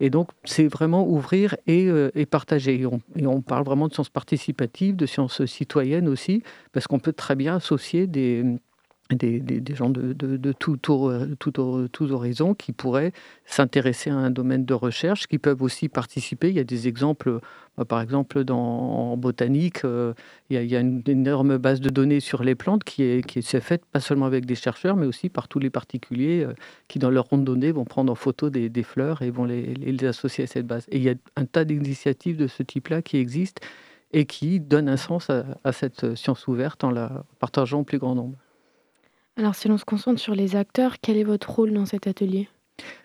Et 0.00 0.08
donc, 0.08 0.30
c'est 0.44 0.66
vraiment 0.66 1.06
ouvrir 1.06 1.56
et, 1.66 1.86
euh, 1.88 2.10
et 2.14 2.24
partager. 2.24 2.80
Et 2.80 2.86
on, 2.86 3.00
et 3.16 3.26
on 3.26 3.42
parle 3.42 3.64
vraiment 3.64 3.86
de 3.86 3.92
sciences 3.92 4.08
participatives, 4.08 4.96
de 4.96 5.06
sciences 5.06 5.44
citoyennes 5.44 6.08
aussi, 6.08 6.42
parce 6.72 6.86
qu'on 6.86 6.98
peut 6.98 7.12
très 7.12 7.36
bien 7.36 7.56
associer 7.56 8.06
des, 8.06 8.44
des, 9.16 9.74
gens 9.74 9.90
de, 9.90 10.12
de, 10.12 10.36
de 10.36 12.12
horizons 12.12 12.54
qui 12.54 12.72
pourraient 12.72 13.12
s'intéresser 13.44 14.10
à 14.10 14.16
un 14.16 14.30
domaine 14.30 14.64
de 14.64 14.74
recherche, 14.74 15.26
qui 15.26 15.38
peuvent 15.38 15.62
aussi 15.62 15.88
participer. 15.88 16.48
Il 16.48 16.56
y 16.56 16.60
a 16.60 16.64
des 16.64 16.88
exemples, 16.88 17.40
euh, 17.78 17.84
par 17.84 18.00
exemple, 18.00 18.44
en 18.50 19.16
botanique, 19.16 19.84
euh, 19.84 20.14
il, 20.48 20.62
y 20.62 20.76
a, 20.76 20.80
une 20.80 21.02
énorme 21.06 21.58
base 21.58 21.80
de 21.80 21.90
données 21.90 22.20
sur 22.20 22.42
les 22.42 22.54
plantes 22.54 22.84
qui 22.84 23.02
est, 23.02 23.60
faite 23.60 23.84
pas 23.86 24.00
seulement 24.00 24.26
avec 24.26 24.46
des 24.46 24.54
chercheurs, 24.54 24.96
mais 24.96 25.06
aussi 25.06 25.28
par 25.28 25.48
tous 25.48 25.58
les 25.58 25.70
particuliers 25.70 26.44
euh, 26.44 26.54
qui, 26.88 26.98
dans 26.98 27.10
leur 27.10 27.24
ronde 27.26 27.40
de 27.40 27.46
données, 27.46 27.72
vont 27.72 27.84
prendre 27.84 28.12
en 28.12 28.16
photo 28.16 28.50
des, 28.50 28.82
fleurs 28.82 29.22
et 29.22 29.30
vont 29.30 29.44
les, 29.44 30.04
associer 30.04 30.44
à 30.44 30.46
cette 30.46 30.66
base. 30.66 30.86
Et 30.90 30.96
il 30.96 31.02
y 31.02 31.10
a 31.10 31.14
un 31.36 31.44
tas 31.44 31.64
d'initiatives 31.64 32.36
de 32.36 32.46
ce 32.46 32.62
type-là 32.62 33.02
qui 33.02 33.18
existent 33.18 33.62
et 34.12 34.24
qui 34.24 34.58
donnent 34.60 34.88
un 34.88 34.96
sens 34.96 35.28
à 35.30 35.72
cette 35.72 36.16
science 36.16 36.48
ouverte 36.48 36.82
en 36.82 36.90
la 36.90 37.24
partageant 37.38 37.80
au 37.80 37.84
plus 37.84 37.98
grand 37.98 38.14
nombre. 38.14 38.36
Alors, 39.36 39.54
si 39.54 39.68
l'on 39.68 39.78
se 39.78 39.84
concentre 39.84 40.20
sur 40.20 40.34
les 40.34 40.56
acteurs, 40.56 40.96
quel 41.00 41.16
est 41.16 41.24
votre 41.24 41.50
rôle 41.50 41.72
dans 41.72 41.86
cet 41.86 42.06
atelier? 42.06 42.48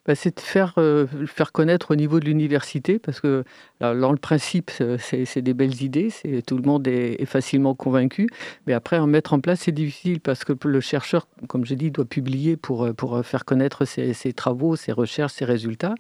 Bah, 0.06 0.16
c'est 0.16 0.38
de 0.38 0.42
faire, 0.42 0.74
euh, 0.78 1.06
faire 1.28 1.52
connaître 1.52 1.92
au 1.92 1.96
niveau 1.96 2.20
de 2.20 2.26
l'université, 2.26 3.00
parce 3.00 3.20
que 3.20 3.44
dans 3.82 4.12
le 4.12 4.18
principe, 4.18 4.72
c'est 5.00 5.42
des 5.42 5.54
belles 5.54 5.82
idées, 5.82 6.10
tout 6.48 6.58
le 6.58 6.64
monde 6.64 6.88
est, 6.88 7.26
facilement 7.26 7.76
convaincu, 7.76 8.28
mais 8.68 8.74
après, 8.74 8.98
en 9.00 9.08
mettre 9.08 9.34
en 9.34 9.40
place, 9.40 9.62
c'est 9.62 9.72
difficile, 9.72 10.22
parce 10.22 10.46
que 10.46 10.54
le 10.66 10.80
chercheur, 10.80 11.28
comme 11.48 11.66
j'ai 11.66 11.76
dit, 11.76 11.92
doit 11.92 12.06
publier 12.06 12.56
pour, 12.56 12.94
pour 12.96 13.26
faire 13.26 13.46
connaître 13.46 13.86
ses 13.86 14.34
travaux, 14.34 14.76
ses 14.76 14.92
recherches, 14.92 15.34
ses 15.34 15.46
résultats. 15.46 15.96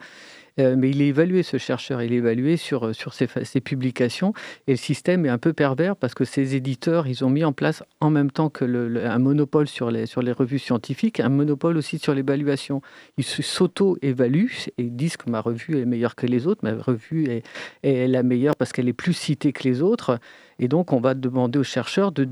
Euh, 0.59 0.75
mais 0.77 0.89
il 0.89 1.01
est 1.01 1.07
évalué, 1.07 1.43
ce 1.43 1.57
chercheur, 1.57 2.01
il 2.01 2.13
est 2.13 2.17
évalué 2.17 2.57
sur, 2.57 2.87
euh, 2.87 2.93
sur 2.93 3.13
ses, 3.13 3.27
publications. 3.61 4.33
Et 4.67 4.71
le 4.71 4.77
système 4.77 5.25
est 5.25 5.29
un 5.29 5.37
peu 5.37 5.53
pervers 5.53 5.95
parce 5.95 6.13
que 6.13 6.25
ces 6.25 6.55
éditeurs, 6.55 7.07
ils 7.07 7.23
ont 7.25 7.29
mis 7.29 7.43
en 7.43 7.53
place 7.53 7.83
en 7.99 8.09
même 8.09 8.31
temps 8.31 8.49
que 8.49 8.65
un 9.05 9.19
monopole 9.19 9.67
sur 9.67 9.91
les, 9.91 10.05
sur 10.05 10.21
les 10.21 10.31
revues 10.31 10.59
scientifiques, 10.59 11.19
un 11.19 11.29
monopole 11.29 11.77
aussi 11.77 11.99
sur 11.99 12.13
l'évaluation. 12.13 12.81
Ils 13.17 13.23
s'auto-évaluent 13.23 14.67
et 14.77 14.83
disent 14.83 15.17
que 15.17 15.29
ma 15.29 15.41
revue 15.41 15.79
est 15.79 15.85
meilleure 15.85 16.15
que 16.15 16.27
les 16.27 16.47
autres, 16.47 16.61
ma 16.63 16.73
revue 16.73 17.41
est 17.83 18.07
la 18.07 18.23
meilleure 18.23 18.55
parce 18.55 18.71
qu'elle 18.71 18.87
est 18.87 18.93
plus 18.93 19.13
citée 19.13 19.51
que 19.53 19.63
les 19.63 19.81
autres. 19.81 20.19
Et 20.57 20.67
donc, 20.69 20.93
on 20.93 21.01
va 21.01 21.13
demander 21.15 21.59
aux 21.59 21.63
chercheurs 21.63 22.11
de, 22.13 22.25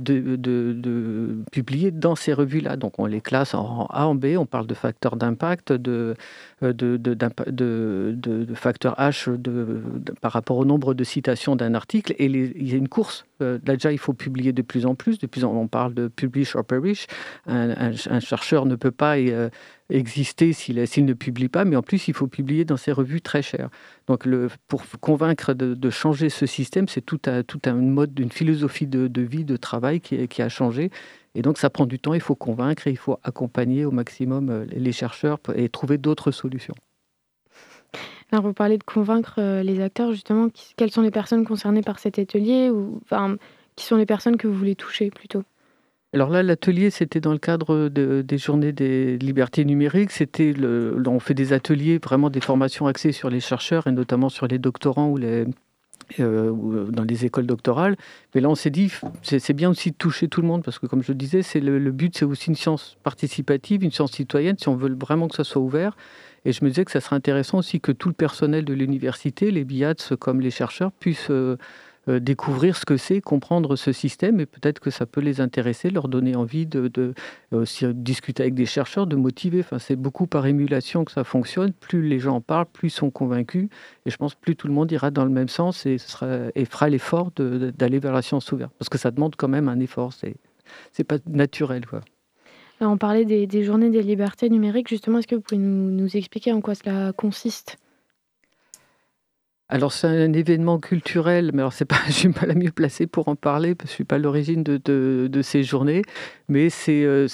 publier 1.52 1.92
dans 1.92 2.16
ces 2.16 2.32
revues-là. 2.32 2.78
Donc, 2.78 2.98
on 2.98 3.06
les 3.06 3.20
classe 3.20 3.54
en 3.54 3.86
A, 3.90 4.06
en 4.06 4.16
B, 4.16 4.36
on 4.38 4.46
parle 4.46 4.66
de 4.66 4.74
facteurs 4.74 5.18
d'impact, 5.18 5.74
de, 5.74 6.16
de, 6.62 8.54
facteurs 8.56 8.96
H 8.96 9.30
par 10.22 10.32
rapport 10.32 10.58
au 10.58 10.66
nombre 10.66 10.94
de 10.94 11.04
citations 11.04 11.58
d'un 11.58 11.74
article. 11.74 12.14
Et 12.18 12.26
il 12.26 12.70
y 12.70 12.74
a 12.74 12.78
une 12.78 12.90
course. 12.90 13.26
Euh, 13.42 13.60
là, 13.66 13.74
déjà, 13.74 13.92
il 13.92 13.98
faut 13.98 14.14
publier 14.14 14.54
de 14.54 14.62
plus 14.62 14.86
en 14.86 14.96
plus. 14.96 15.18
De 15.18 15.28
plus 15.28 15.44
en, 15.44 15.52
on 15.52 15.68
parle 15.68 15.94
de 15.94 16.08
publish 16.08 16.56
or 16.56 16.64
perish. 16.64 17.08
Un, 17.48 17.92
chercheur 18.20 18.66
ne 18.66 18.76
peut 18.76 18.92
pas 18.92 19.18
euh, 19.18 19.50
exister 19.90 20.54
s'il 20.54 21.06
ne 21.06 21.14
publie 21.14 21.50
pas, 21.50 21.66
mais 21.66 21.76
en 21.76 21.82
plus, 21.82 22.08
il 22.08 22.14
faut 22.14 22.28
publier 22.28 22.66
dans 22.66 22.78
ces 22.78 22.92
revues 22.92 23.22
très 23.22 23.42
chères. 23.42 23.70
Donc, 24.08 24.26
le, 24.26 24.50
pour 24.68 24.84
convaincre 25.02 25.54
de, 25.54 25.90
changer 25.90 26.30
ce 26.30 26.46
système, 26.46 26.88
c'est 26.88 27.02
tout 27.02 27.20
tout 27.48 27.62
un 27.66 27.74
mode, 27.74 28.18
une 28.20 28.32
philosophie 28.32 28.88
de, 28.88 29.22
vie, 29.22 29.46
de 29.46 29.58
travail 29.58 30.02
qui, 30.02 30.28
qui, 30.28 30.42
a 30.42 30.50
changé. 30.50 30.90
Et 31.36 31.42
donc, 31.42 31.58
ça 31.58 31.70
prend 31.70 31.86
du 31.86 32.00
temps, 32.00 32.14
il 32.14 32.22
faut 32.22 32.36
convaincre 32.36 32.88
et 32.88 32.92
il 32.92 32.98
faut 32.98 33.18
accompagner 33.24 33.86
au 33.86 33.92
maximum 33.92 34.50
euh, 34.50 34.66
les 34.70 34.92
chercheurs 34.92 35.40
et 35.56 35.70
trouver 35.70 35.98
d'autres 35.98 36.32
solutions. 36.32 36.76
Alors, 38.32 38.46
vous 38.46 38.54
parlez 38.54 38.78
de 38.78 38.84
convaincre 38.84 39.36
euh, 39.38 39.64
les 39.64 39.80
acteurs, 39.80 40.12
justement. 40.12 40.48
Quelles 40.76 40.92
sont 40.92 41.02
les 41.02 41.12
personnes 41.12 41.46
concernées 41.46 41.82
par 41.82 42.00
cet 42.00 42.18
atelier 42.20 42.70
ou 42.70 43.00
enfin, 43.04 43.38
qui 43.76 43.86
sont 43.86 43.96
les 43.96 44.06
personnes 44.06 44.38
que 44.38 44.48
vous 44.48 44.56
voulez 44.56 44.76
toucher 44.76 45.12
plutôt? 45.12 45.44
Alors 46.14 46.30
là, 46.30 46.44
l'atelier, 46.44 46.92
c'était 46.92 47.20
dans 47.20 47.32
le 47.32 47.40
cadre 47.40 47.90
des 47.90 48.38
journées 48.38 48.72
des 48.72 49.18
libertés 49.18 49.66
numériques. 49.66 50.12
C'était 50.12 50.54
le, 50.54 51.02
on 51.08 51.20
fait 51.20 51.34
des 51.34 51.54
ateliers, 51.54 52.00
vraiment 52.04 52.30
des 52.30 52.42
formations 52.42 52.86
axées 52.86 53.12
sur 53.12 53.30
les 53.30 53.40
chercheurs 53.40 53.88
et 53.88 53.92
notamment 53.92 54.30
sur 54.30 54.48
les 54.48 54.60
doctorants 54.60 55.10
ou 55.10 55.18
les, 55.18 55.46
euh, 56.20 56.52
euh, 56.52 56.92
dans 56.92 57.04
les 57.04 57.26
écoles 57.26 57.48
doctorales. 57.48 57.96
Mais 58.36 58.42
là, 58.42 58.50
on 58.50 58.56
s'est 58.56 58.70
dit, 58.70 58.92
c'est 59.24 59.54
bien 59.54 59.70
aussi 59.70 59.92
de 59.92 59.96
toucher 59.96 60.28
tout 60.28 60.42
le 60.42 60.48
monde, 60.48 60.64
parce 60.64 60.78
que 60.78 60.86
comme 60.86 61.02
je 61.02 61.12
le 61.12 61.18
disais, 61.18 61.42
c'est 61.42 61.60
le, 61.60 61.92
but, 61.92 62.16
c'est 62.16 62.26
aussi 62.26 62.50
une 62.50 62.56
science 62.56 62.98
participative, 63.04 63.84
une 63.84 63.92
science 63.92 64.12
citoyenne, 64.12 64.58
si 64.60 64.68
on 64.68 64.76
veut 64.76 64.94
vraiment 64.94 65.28
que 65.28 65.36
ça 65.36 65.44
soit 65.44 65.62
ouvert. 65.62 65.96
Et 66.46 66.52
je 66.52 66.64
me 66.64 66.70
disais 66.70 66.86
que 66.86 66.92
ça 66.92 67.00
serait 67.00 67.16
intéressant 67.16 67.60
aussi 67.60 67.80
que 67.80 67.92
tout 67.92 68.10
le 68.10 68.14
personnel 68.14 68.66
de 68.66 68.74
l'université, 68.74 69.50
les 69.50 69.64
BIATS 69.64 70.16
comme 70.20 70.42
les 70.42 70.52
chercheurs, 70.52 70.92
puissent 70.92 71.32
euh, 71.32 71.58
découvrir 72.08 72.76
ce 72.76 72.86
que 72.86 72.98
c'est, 72.98 73.22
comprendre 73.22 73.76
ce 73.76 73.92
système, 73.92 74.40
et 74.40 74.46
peut-être 74.46 74.80
que 74.80 74.90
ça 74.90 75.06
peut 75.06 75.22
les 75.22 75.40
intéresser, 75.40 75.90
leur 75.90 76.08
donner 76.08 76.36
envie 76.36 76.66
de, 76.66 77.14
aussi 77.52 77.86
discuter 77.94 78.44
avec 78.44 78.54
des 78.56 78.66
chercheurs, 78.66 79.08
de 79.08 79.16
motiver. 79.16 79.62
Enfin, 79.62 79.80
c'est 79.80 79.96
beaucoup 79.96 80.28
par 80.28 80.46
émulation 80.46 81.06
que 81.06 81.12
ça 81.12 81.24
fonctionne. 81.24 81.72
Plus 81.72 82.08
les 82.08 82.20
gens 82.20 82.36
en 82.36 82.42
parlent, 82.42 82.66
plus 82.66 82.90
ils 82.90 82.92
sont 82.92 83.10
convaincus. 83.10 83.70
Et 84.06 84.10
je 84.10 84.18
pense 84.18 84.36
plus 84.36 84.56
tout 84.56 84.68
le 84.68 84.74
monde 84.74 84.92
ira 84.92 85.12
dans 85.12 85.24
le 85.24 85.32
même 85.32 85.48
sens 85.48 85.86
et, 85.86 85.98
fera 85.98 86.90
l'effort 86.90 87.32
d'aller 87.38 88.00
vers 88.00 88.14
la 88.14 88.22
science 88.22 88.52
ouverte. 88.52 88.74
Parce 88.78 88.90
que 88.90 88.98
ça 88.98 89.12
demande 89.12 89.36
quand 89.36 89.48
même 89.48 89.70
un 89.70 89.80
effort. 89.80 90.14
C'est, 90.14 90.36
c'est 90.92 91.04
pas 91.04 91.18
naturel. 91.28 91.86
Quoi. 91.86 92.02
on 92.82 92.98
parlait 92.98 93.26
des, 93.26 93.64
journées 93.64 93.90
des 93.90 94.04
libertés 94.04 94.50
numériques. 94.50 94.90
Justement, 94.90 95.20
est-ce 95.20 95.28
que 95.28 95.36
vous 95.36 95.42
pouvez 95.42 95.62
nous, 95.62 95.92
nous 95.92 96.18
expliquer 96.18 96.52
en 96.52 96.62
quoi 96.62 96.76
cela 96.76 97.14
consiste? 97.14 97.78
Alors 99.70 99.94
c'est 99.94 100.08
un 100.08 100.34
événement 100.34 100.78
culturel, 100.78 101.52
mais 101.54 101.62
alors 101.62 101.74
c'est 101.74 101.86
pas, 101.86 101.96
je 102.08 102.12
suis 102.12 102.30
pas 102.30 102.46
la 102.46 102.54
mieux 102.54 102.72
placée 102.72 103.08
pour 103.08 103.28
en 103.28 103.36
parler 103.36 103.76
parce 103.76 103.90
que 103.90 103.92
je 103.92 103.96
suis 103.96 104.04
pas 104.04 104.18
l'origine 104.18 104.64
de, 104.64 105.42
ces 105.42 105.64
journées, 105.64 106.04
mais 106.50 106.70
c'est 106.70 107.04
euh, 107.06 107.28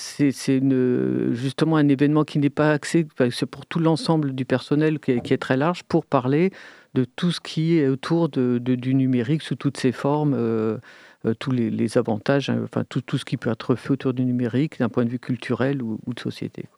justement 1.33 1.77
un 1.77 1.87
événement 1.87 2.23
qui 2.23 2.39
n'est 2.39 2.49
pas 2.49 2.71
axé, 2.71 3.07
c'est 3.31 3.45
pour 3.45 3.65
tout 3.65 3.79
l'ensemble 3.79 4.33
du 4.33 4.45
personnel 4.45 4.99
qui 4.99 5.11
est, 5.11 5.37
très 5.37 5.57
large 5.57 5.83
pour 5.83 6.05
parler 6.05 6.51
de 6.93 7.03
tout 7.03 7.31
ce 7.31 7.41
qui 7.41 7.77
est 7.77 7.87
autour 7.87 8.29
du 8.29 8.95
numérique 8.95 9.41
sous 9.41 9.55
toutes 9.55 9.77
ses 9.77 9.91
formes. 9.91 10.33
Euh, 10.35 10.77
euh, 11.25 11.33
tous 11.37 11.51
les, 11.51 11.97
avantages, 11.97 12.49
hein, 12.49 12.61
enfin 12.63 12.85
tout, 12.87 13.17
ce 13.17 13.25
qui 13.25 13.35
peut 13.35 13.51
être 13.51 13.75
fait 13.75 13.91
autour 13.91 14.13
du 14.13 14.23
numérique 14.23 14.79
d'un 14.79 14.87
point 14.87 15.03
de 15.03 15.09
vue 15.09 15.19
culturel 15.19 15.81
ou 15.83 15.99
de 16.07 16.17
société. 16.17 16.69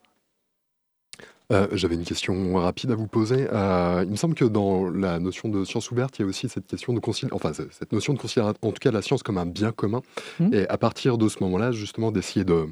Euh, 1.51 1.67
j'avais 1.73 1.95
une 1.95 2.03
question 2.03 2.55
rapide 2.55 2.91
à 2.91 2.95
vous 2.95 3.07
poser. 3.07 3.47
Euh, 3.51 4.03
il 4.05 4.11
me 4.11 4.15
semble 4.15 4.35
que 4.35 4.45
dans 4.45 4.89
la 4.89 5.19
notion 5.19 5.49
de 5.49 5.65
science 5.65 5.91
ouverte, 5.91 6.17
il 6.17 6.21
y 6.21 6.25
a 6.25 6.27
aussi 6.27 6.47
cette 6.47 6.67
question 6.67 6.93
de 6.93 6.99
considérer, 6.99 7.35
enfin 7.35 7.51
cette 7.53 7.91
notion 7.91 8.13
de 8.13 8.19
considérer 8.19 8.53
en 8.61 8.71
tout 8.71 8.79
cas 8.79 8.91
la 8.91 9.01
science 9.01 9.23
comme 9.23 9.37
un 9.37 9.45
bien 9.45 9.71
commun. 9.71 10.01
Mmh. 10.39 10.53
Et 10.53 10.67
à 10.69 10.77
partir 10.77 11.17
de 11.17 11.27
ce 11.27 11.43
moment-là, 11.43 11.71
justement, 11.71 12.11
d'essayer 12.11 12.45
de 12.45 12.67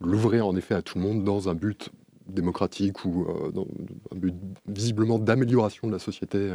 l'ouvrir 0.00 0.46
en 0.46 0.56
effet 0.56 0.74
à 0.74 0.82
tout 0.82 0.98
le 0.98 1.04
monde 1.04 1.24
dans 1.24 1.48
un 1.48 1.54
but 1.54 1.90
démocratique 2.26 3.04
ou 3.04 3.26
euh, 3.28 3.50
dans 3.52 3.66
un 4.12 4.16
but 4.16 4.34
visiblement 4.66 5.18
d'amélioration 5.18 5.86
de 5.86 5.92
la 5.92 5.98
société 5.98 6.54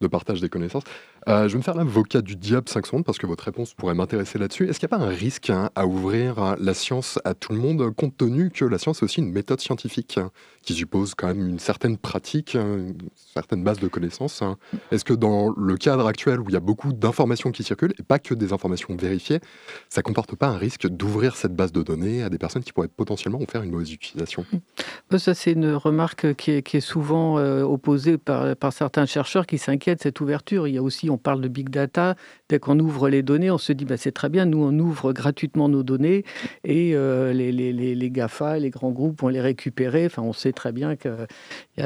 de 0.00 0.06
partage 0.08 0.40
des 0.40 0.48
connaissances. 0.48 0.84
Euh, 1.28 1.46
je 1.46 1.52
vais 1.52 1.58
me 1.58 1.62
faire 1.62 1.74
l'avocat 1.74 2.20
du 2.20 2.34
diable 2.34 2.68
5 2.68 2.86
secondes 2.86 3.04
parce 3.04 3.18
que 3.18 3.26
votre 3.26 3.44
réponse 3.44 3.74
pourrait 3.74 3.94
m'intéresser 3.94 4.38
là-dessus. 4.38 4.68
Est-ce 4.68 4.80
qu'il 4.80 4.88
n'y 4.88 4.94
a 4.94 4.98
pas 4.98 5.04
un 5.04 5.08
risque 5.08 5.50
hein, 5.50 5.70
à 5.76 5.86
ouvrir 5.86 6.56
la 6.58 6.74
science 6.74 7.18
à 7.24 7.34
tout 7.34 7.52
le 7.52 7.58
monde, 7.58 7.94
compte 7.94 8.16
tenu 8.16 8.50
que 8.50 8.64
la 8.64 8.78
science 8.78 9.02
est 9.02 9.04
aussi 9.04 9.20
une 9.20 9.30
méthode 9.30 9.60
scientifique 9.60 10.18
hein, 10.18 10.30
qui 10.62 10.74
suppose 10.74 11.14
quand 11.14 11.28
même 11.28 11.48
une 11.48 11.58
certaine 11.60 11.96
pratique, 11.96 12.56
hein, 12.56 12.76
une 12.76 13.08
certaine 13.14 13.62
base 13.62 13.78
de 13.78 13.86
connaissances 13.88 14.42
Est-ce 14.90 15.04
que 15.04 15.14
dans 15.14 15.50
le 15.56 15.76
cadre 15.76 16.06
actuel 16.06 16.40
où 16.40 16.46
il 16.48 16.52
y 16.52 16.56
a 16.56 16.60
beaucoup 16.60 16.92
d'informations 16.92 17.52
qui 17.52 17.62
circulent, 17.62 17.94
et 17.98 18.02
pas 18.02 18.18
que 18.18 18.34
des 18.34 18.52
informations 18.52 18.96
vérifiées, 18.96 19.38
ça 19.88 20.02
comporte 20.02 20.34
pas 20.34 20.48
un 20.48 20.56
risque 20.56 20.88
d'ouvrir 20.88 21.36
cette 21.36 21.54
base 21.54 21.72
de 21.72 21.82
données 21.82 22.22
à 22.22 22.30
des 22.30 22.38
personnes 22.38 22.64
qui 22.64 22.72
pourraient 22.72 22.88
potentiellement 22.88 23.40
en 23.40 23.46
faire 23.46 23.62
une 23.62 23.70
mauvaise 23.70 23.92
utilisation? 23.92 24.44
Bah, 25.10 25.18
Ça, 25.18 25.34
c'est 25.34 25.52
une 25.52 25.74
remarque 25.74 26.34
qui 26.34 26.50
est, 26.50 26.80
souvent 26.80 27.38
euh, 27.38 27.62
opposée 27.62 28.18
par, 28.18 28.56
par 28.56 28.72
certains 28.72 29.06
chercheurs 29.06 29.46
qui 29.46 29.58
s'inquiètent 29.58 29.98
de 29.98 30.02
cette 30.02 30.20
ouverture. 30.20 30.66
Il 30.66 30.74
y 30.74 30.78
a 30.78 30.82
aussi 30.82 31.10
on 31.12 31.18
parle 31.18 31.40
de 31.40 31.48
big 31.48 31.68
data. 31.68 32.16
Dès 32.48 32.58
qu'on 32.58 32.78
ouvre 32.78 33.08
les 33.08 33.22
données, 33.22 33.50
on 33.50 33.58
se 33.58 33.72
dit 33.72 33.84
bah, 33.84 33.96
c'est 33.96 34.12
très 34.12 34.28
bien, 34.28 34.44
nous 34.46 34.62
on 34.62 34.78
ouvre 34.78 35.12
gratuitement 35.12 35.68
nos 35.68 35.82
données 35.82 36.24
et 36.64 36.92
euh, 36.94 37.32
les, 37.32 38.10
GAFA, 38.10 38.58
les 38.58 38.70
grands 38.70 38.90
groupes 38.90 39.20
vont 39.20 39.28
les 39.28 39.40
récupérer. 39.40 40.06
Enfin, 40.06 40.22
on 40.22 40.32
sait 40.32 40.52
très 40.52 40.72
bien 40.72 40.96
que 40.96 41.26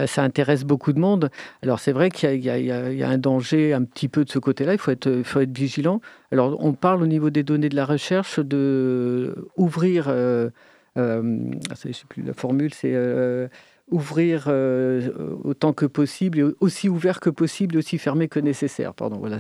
ça 0.07 0.23
intéresse 0.23 0.65
beaucoup 0.65 0.93
de 0.93 0.99
monde. 0.99 1.31
Alors 1.63 1.81
c'est 1.81 1.93
vrai 1.93 2.11
qu'il 2.11 2.45
y, 2.45 2.51
a 2.51 3.09
un 3.09 3.19
danger 3.19 3.73
un 3.75 3.85
petit 3.85 4.09
peu 4.09 4.25
de 4.25 4.31
ce 4.31 4.39
côté-là, 4.39 4.73
il 4.73 4.79
faut 4.79 4.91
être, 4.91 5.23
faut 5.25 5.41
être 5.41 5.57
vigilant. 5.57 6.01
Alors 6.33 6.57
on 6.65 6.73
parle 6.73 7.03
au 7.03 7.07
niveau 7.07 7.31
des 7.31 7.43
données 7.43 7.69
de 7.69 7.77
la 7.77 7.85
recherche 7.85 8.41
de 8.41 9.49
ouvrir, 9.57 10.07
euh, 10.09 10.51
euh, 10.97 11.23
je 11.81 11.89
ne 11.89 11.93
sais 11.93 12.05
plus 12.09 12.23
la 12.23 12.35
formule, 12.35 12.73
c'est 12.75 12.95
ouvrir 13.91 14.47
euh, 14.49 15.37
autant 15.45 15.73
que 15.73 15.87
possible, 15.87 16.55
aussi 16.61 16.89
ouvert 16.89 17.21
que 17.21 17.31
possible, 17.31 17.77
aussi 17.77 17.99
fermé 17.99 18.29
que 18.29 18.41
nécessaire. 18.41 18.95
Pardon, 18.95 19.19
voilà. 19.19 19.39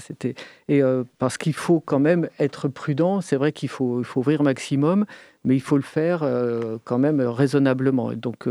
Et 0.68 0.82
euh, 0.82 1.04
parce 1.18 1.36
qu'il 1.36 1.54
faut 1.54 1.80
quand 1.80 1.98
même 1.98 2.28
être 2.38 2.68
prudent. 2.68 3.20
C'est 3.20 3.36
vrai 3.36 3.52
qu'il 3.52 3.68
faut, 3.68 4.02
ouvrir 4.14 4.42
maximum, 4.42 5.04
mais 5.44 5.56
il 5.56 5.60
faut 5.60 5.76
le 5.76 5.82
faire 5.82 6.22
euh, 6.22 6.78
quand 6.84 6.98
même 6.98 7.20
raisonnablement. 7.20 8.12
donc 8.12 8.48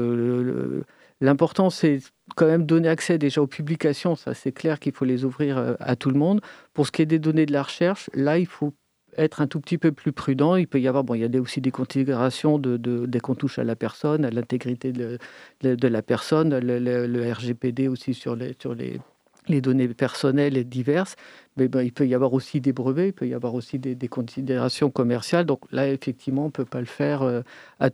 l'important, 1.21 1.69
c'est 1.69 1.99
quand 2.35 2.47
même 2.47 2.65
donner 2.65 2.89
accès 2.89 3.17
déjà 3.17 3.41
aux 3.41 3.47
publications. 3.47 4.15
Ça, 4.15 4.33
c'est 4.33 4.51
clair 4.51 4.79
qu'il 4.79 4.91
faut 4.91 5.05
les 5.05 5.23
ouvrir 5.23 5.77
à 5.79 5.95
tout 5.95 6.09
le 6.09 6.19
monde. 6.19 6.41
Pour 6.73 6.85
ce 6.85 6.91
qui 6.91 7.01
est 7.01 7.05
des 7.05 7.19
données 7.19 7.45
de 7.45 7.53
la 7.53 7.63
recherche, 7.63 8.09
là, 8.13 8.37
il 8.37 8.47
faut 8.47 8.73
être 9.18 9.41
un 9.41 9.47
tout 9.47 9.59
petit 9.59 9.78
peu 9.78 9.91
plus 9.91 10.11
prudent. 10.11 10.55
Il 10.55 10.68
peut 10.68 10.80
y 10.80 10.88
avoir, 10.88 11.03
bon, 11.03 11.13
il 11.13 11.22
y 11.22 11.38
a 11.38 11.41
aussi 11.41 11.61
des 11.61 11.72
considérations 11.72 12.59
dès 12.59 13.20
qu'on 13.20 13.36
touche 13.36 13.59
à 13.59 13.63
la 13.63 13.76
personne, 13.76 14.26
à 14.26 14.30
l'intégrité 14.30 14.91
de, 14.91 15.18
la 15.61 16.01
personne, 16.01 16.57
le, 16.57 17.32
RGPD 17.32 17.88
aussi 17.88 18.13
sur 18.13 18.36
les, 18.36 18.55
sur 18.59 18.76
les, 18.76 18.99
les 19.47 19.61
données 19.61 19.88
personnelles 19.88 20.57
et 20.57 20.63
diverses. 20.63 21.16
Mais 21.57 21.68
ben, 21.68 21.82
il 21.82 21.93
peut 21.93 22.07
y 22.07 22.13
avoir 22.13 22.34
aussi 22.34 22.59
des 22.59 22.74
brevets, 22.74 23.07
il 23.07 23.13
peut 23.13 23.28
y 23.28 23.34
avoir 23.34 23.53
aussi 23.53 23.80
des, 23.80 24.07
considérations 24.07 24.89
commerciales. 24.89 25.45
Donc 25.45 25.61
là, 25.72 25.89
effectivement, 25.89 26.43
on 26.43 26.47
ne 26.47 26.51
peut 26.51 26.66
pas 26.66 26.80
le 26.80 26.86
faire 26.86 27.22
euh, 27.22 27.41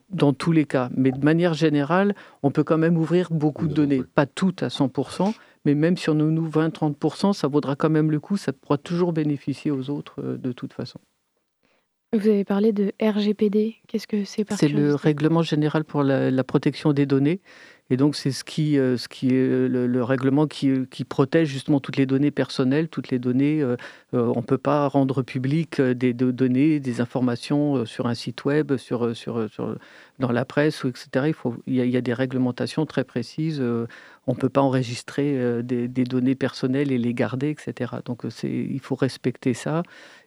dans 0.09 0.33
tous 0.33 0.51
les 0.51 0.65
cas. 0.65 0.89
Mais 0.95 1.11
de 1.11 1.23
manière 1.23 1.53
générale, 1.53 2.15
on 2.43 2.51
peut 2.51 2.63
quand 2.63 2.77
même 2.77 2.97
ouvrir 2.97 3.29
beaucoup 3.31 3.67
de 3.67 3.73
données. 3.73 4.01
Pas 4.15 4.25
toutes 4.25 4.63
à 4.63 4.67
100%, 4.67 5.33
mais 5.65 5.75
même 5.75 5.97
si 5.97 6.09
on 6.09 6.15
nous 6.15 6.49
20-30%, 6.49 7.33
ça 7.33 7.47
vaudra 7.47 7.75
quand 7.75 7.89
même 7.89 8.11
le 8.11 8.19
coup. 8.19 8.37
Ça 8.37 8.51
pourra 8.51 8.77
toujours 8.77 9.13
bénéficier 9.13 9.71
aux 9.71 9.89
autres 9.89 10.21
euh, 10.23 10.37
de 10.37 10.51
toute 10.51 10.73
façon. 10.73 10.99
Vous 12.13 12.27
avez 12.27 12.43
parlé 12.43 12.73
de 12.73 12.91
RGPD. 13.01 13.77
Qu'est-ce 13.87 14.05
que 14.05 14.25
c'est 14.25 14.43
par 14.43 14.57
C'est 14.57 14.67
le 14.67 14.95
règlement 14.95 15.43
général 15.43 15.85
pour 15.85 16.03
la, 16.03 16.29
la 16.29 16.43
protection 16.43 16.91
des 16.91 17.05
données. 17.05 17.39
Et 17.89 17.97
donc, 17.97 18.15
c'est 18.15 18.31
ce 18.31 18.43
qui, 18.45 18.77
euh, 18.77 18.97
ce 18.97 19.07
qui 19.09 19.29
est 19.29 19.47
le, 19.67 19.85
le 19.87 20.03
règlement 20.03 20.45
qui, 20.47 20.69
euh, 20.69 20.85
qui 20.89 21.03
protège 21.03 21.47
justement 21.49 21.79
toutes 21.81 21.97
les 21.97 22.05
données 22.05 22.31
personnelles, 22.31 22.87
toutes 22.89 23.09
les 23.11 23.19
données. 23.19 23.61
euh, 23.61 23.75
euh, 24.13 24.31
on 24.35 24.39
ne 24.41 24.45
peut 24.45 24.57
pas 24.57 24.87
rendre 24.87 25.21
public 25.23 25.79
euh, 25.79 25.93
des, 25.93 26.13
de- 26.13 26.31
données, 26.31 26.79
des 26.81 26.99
informations 27.01 27.77
euh, 27.77 27.85
sur 27.85 28.07
un 28.07 28.13
site 28.13 28.43
web, 28.45 28.75
sur, 28.77 29.05
euh, 29.07 29.13
sur, 29.13 29.37
euh, 29.37 29.47
sur- 29.49 29.77
dans 30.19 30.31
la 30.31 30.45
presse, 30.45 30.83
etc. 30.85 31.27
Il, 31.27 31.33
faut, 31.33 31.55
il, 31.67 31.75
y 31.75 31.81
a, 31.81 31.85
il 31.85 31.91
y 31.91 31.97
a 31.97 32.01
des 32.01 32.13
réglementations 32.13 32.85
très 32.85 33.03
précises. 33.05 33.59
euh, 33.61 33.87
on 34.27 34.33
ne 34.35 34.37
peut 34.37 34.49
pas 34.49 34.61
enregistrer 34.61 35.37
euh, 35.37 35.61
des, 35.61 35.87
des 35.89 36.03
données 36.05 36.35
personnelles 36.35 36.91
et 36.93 36.97
les 36.97 37.13
garder, 37.13 37.49
etc. 37.49 37.95
Donc, 38.05 38.23
euh, 38.25 38.29
il 38.43 38.79
faut 38.79 38.95
respecter 38.95 39.53
ça. 39.53 39.83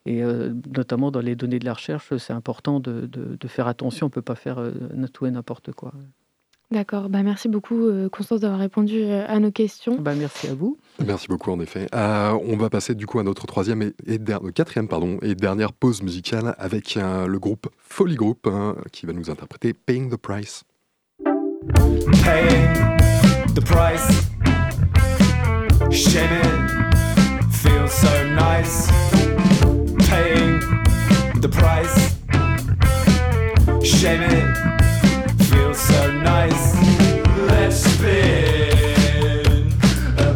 Et 0.07 0.23
euh, 0.23 0.53
notamment 0.77 1.11
dans 1.11 1.21
les 1.21 1.35
données 1.37 1.59
de 1.59 1.65
la 1.65 1.73
recherche, 1.75 2.15
c'est 2.19 2.33
important 2.35 2.79
de, 2.81 3.07
de- 3.07 3.37
de 3.41 3.49
faire 3.49 3.67
attention. 3.69 4.07
On 4.07 4.09
ne 4.09 4.13
peut 4.13 4.23
pas 4.23 4.35
faire 4.35 4.59
euh, 4.59 4.71
tout 5.13 5.25
et 5.27 5.31
n'importe 5.31 5.73
quoi. 5.73 5.93
D'accord, 6.71 7.09
bah 7.09 7.23
merci 7.23 7.49
beaucoup 7.49 7.87
euh, 7.87 8.09
Constance 8.09 8.41
d'avoir 8.41 8.59
répondu 8.59 9.05
à 9.05 9.39
nos 9.39 9.53
questions. 9.53 9.97
Bah, 10.01 10.15
merci 10.19 10.49
à 10.49 10.55
vous. 10.55 10.77
Merci 11.07 11.29
beaucoup, 11.29 11.51
en 11.53 11.61
effet. 11.61 11.87
Euh, 11.95 12.37
on 12.47 12.57
va 12.57 12.69
passer 12.71 12.95
du 12.95 13.07
coup 13.07 13.19
à 13.19 13.23
notre 13.23 13.47
troisième 13.47 13.83
et, 13.83 13.93
et 14.07 14.19
der- 14.19 14.41
quatrième 14.55 14.89
pardon, 14.89 15.19
et 15.23 15.35
dernière 15.35 15.73
pause 15.73 16.03
musicale 16.03 16.55
avec 16.59 16.97
euh, 16.97 17.27
le 17.27 17.39
groupe 17.39 17.69
Folly 17.79 18.17
Group 18.17 18.47
hein, 18.51 18.77
qui 18.93 19.07
va 19.07 19.13
nous 19.13 19.31
interpréter 19.31 19.73
Paying 19.75 20.11
the 20.11 20.17
Price. 20.17 20.65
paying 22.25 22.69
the 23.55 23.61
price. 23.65 24.09
Feels 27.51 27.91
so 27.91 28.09
nice. 28.35 28.89
Shaming 33.85 34.55
feels 35.51 35.79
so 35.79 36.11
nice. 36.11 36.75
Let's 37.37 37.77
spin 37.77 39.71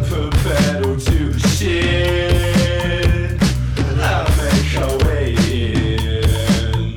put 0.07 0.31
pedal 0.43 0.95
to 0.99 1.39
shit. 1.39 3.41
And 3.77 4.01
make 4.37 4.77
our 4.77 4.97
way 5.05 5.33
in 5.33 6.93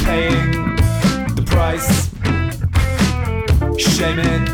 paying 0.03 0.51
the 1.36 1.43
price. 1.45 2.09
Shaming 3.78 4.18
feels 4.18 4.47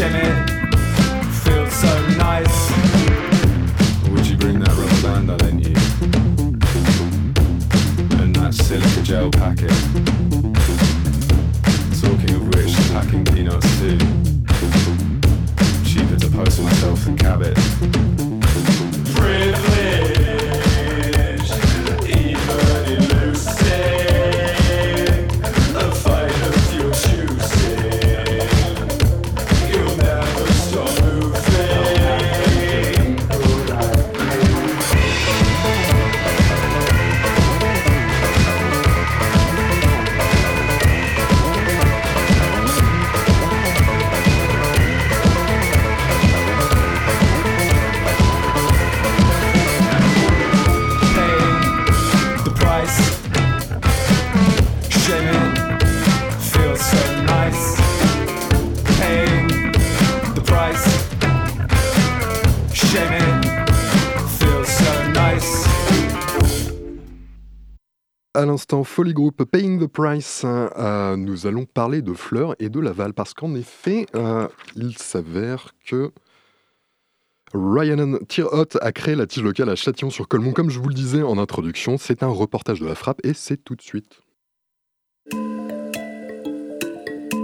Shaming 0.00 0.46
feels 1.44 1.74
so 1.74 2.06
nice. 2.16 2.70
Would 4.08 4.26
you 4.26 4.38
bring 4.38 4.58
that 4.60 4.72
rubber 4.74 5.02
band 5.02 5.30
I 5.30 5.36
lent 5.44 5.62
you? 5.62 5.74
And 8.18 8.34
that 8.36 8.54
silica 8.54 9.02
gel 9.02 9.30
packet? 9.30 9.68
Talking 12.00 12.34
of 12.34 12.48
which, 12.48 12.74
packing 12.94 13.26
peanuts 13.26 13.78
too. 13.78 13.98
Cheaper 15.84 16.16
to 16.18 16.30
post 16.30 16.62
myself 16.62 17.04
than 17.04 17.18
Cabot. 17.18 17.69
L'instant, 68.70 68.84
Folly 68.84 69.12
Group 69.12 69.42
Paying 69.50 69.80
the 69.80 69.88
Price, 69.88 70.42
euh, 70.46 71.16
nous 71.16 71.48
allons 71.48 71.64
parler 71.64 72.02
de 72.02 72.12
fleurs 72.12 72.54
et 72.60 72.68
de 72.68 72.78
Laval 72.78 73.14
parce 73.14 73.34
qu'en 73.34 73.56
effet, 73.56 74.06
euh, 74.14 74.46
il 74.76 74.96
s'avère 74.96 75.74
que 75.84 76.12
Ryan 77.52 78.18
Tirhot 78.28 78.66
a 78.80 78.92
créé 78.92 79.16
la 79.16 79.26
tige 79.26 79.42
locale 79.42 79.70
à 79.70 79.74
Châtillon-sur-Colmont. 79.74 80.52
Comme 80.52 80.70
je 80.70 80.78
vous 80.78 80.88
le 80.88 80.94
disais 80.94 81.24
en 81.24 81.36
introduction, 81.38 81.98
c'est 81.98 82.22
un 82.22 82.28
reportage 82.28 82.78
de 82.78 82.86
la 82.86 82.94
frappe 82.94 83.18
et 83.24 83.34
c'est 83.34 83.56
tout 83.56 83.74
de 83.74 83.82
suite. 83.82 84.20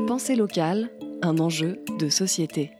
Pensée 0.06 0.36
locale, 0.36 0.92
un 1.22 1.38
enjeu 1.38 1.80
de 1.98 2.08
société. 2.08 2.70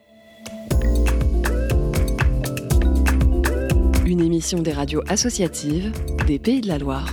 Une 4.06 4.20
émission 4.20 4.60
des 4.60 4.72
radios 4.72 5.02
associatives 5.08 5.90
des 6.28 6.38
Pays 6.38 6.60
de 6.60 6.68
la 6.68 6.78
Loire. 6.78 7.12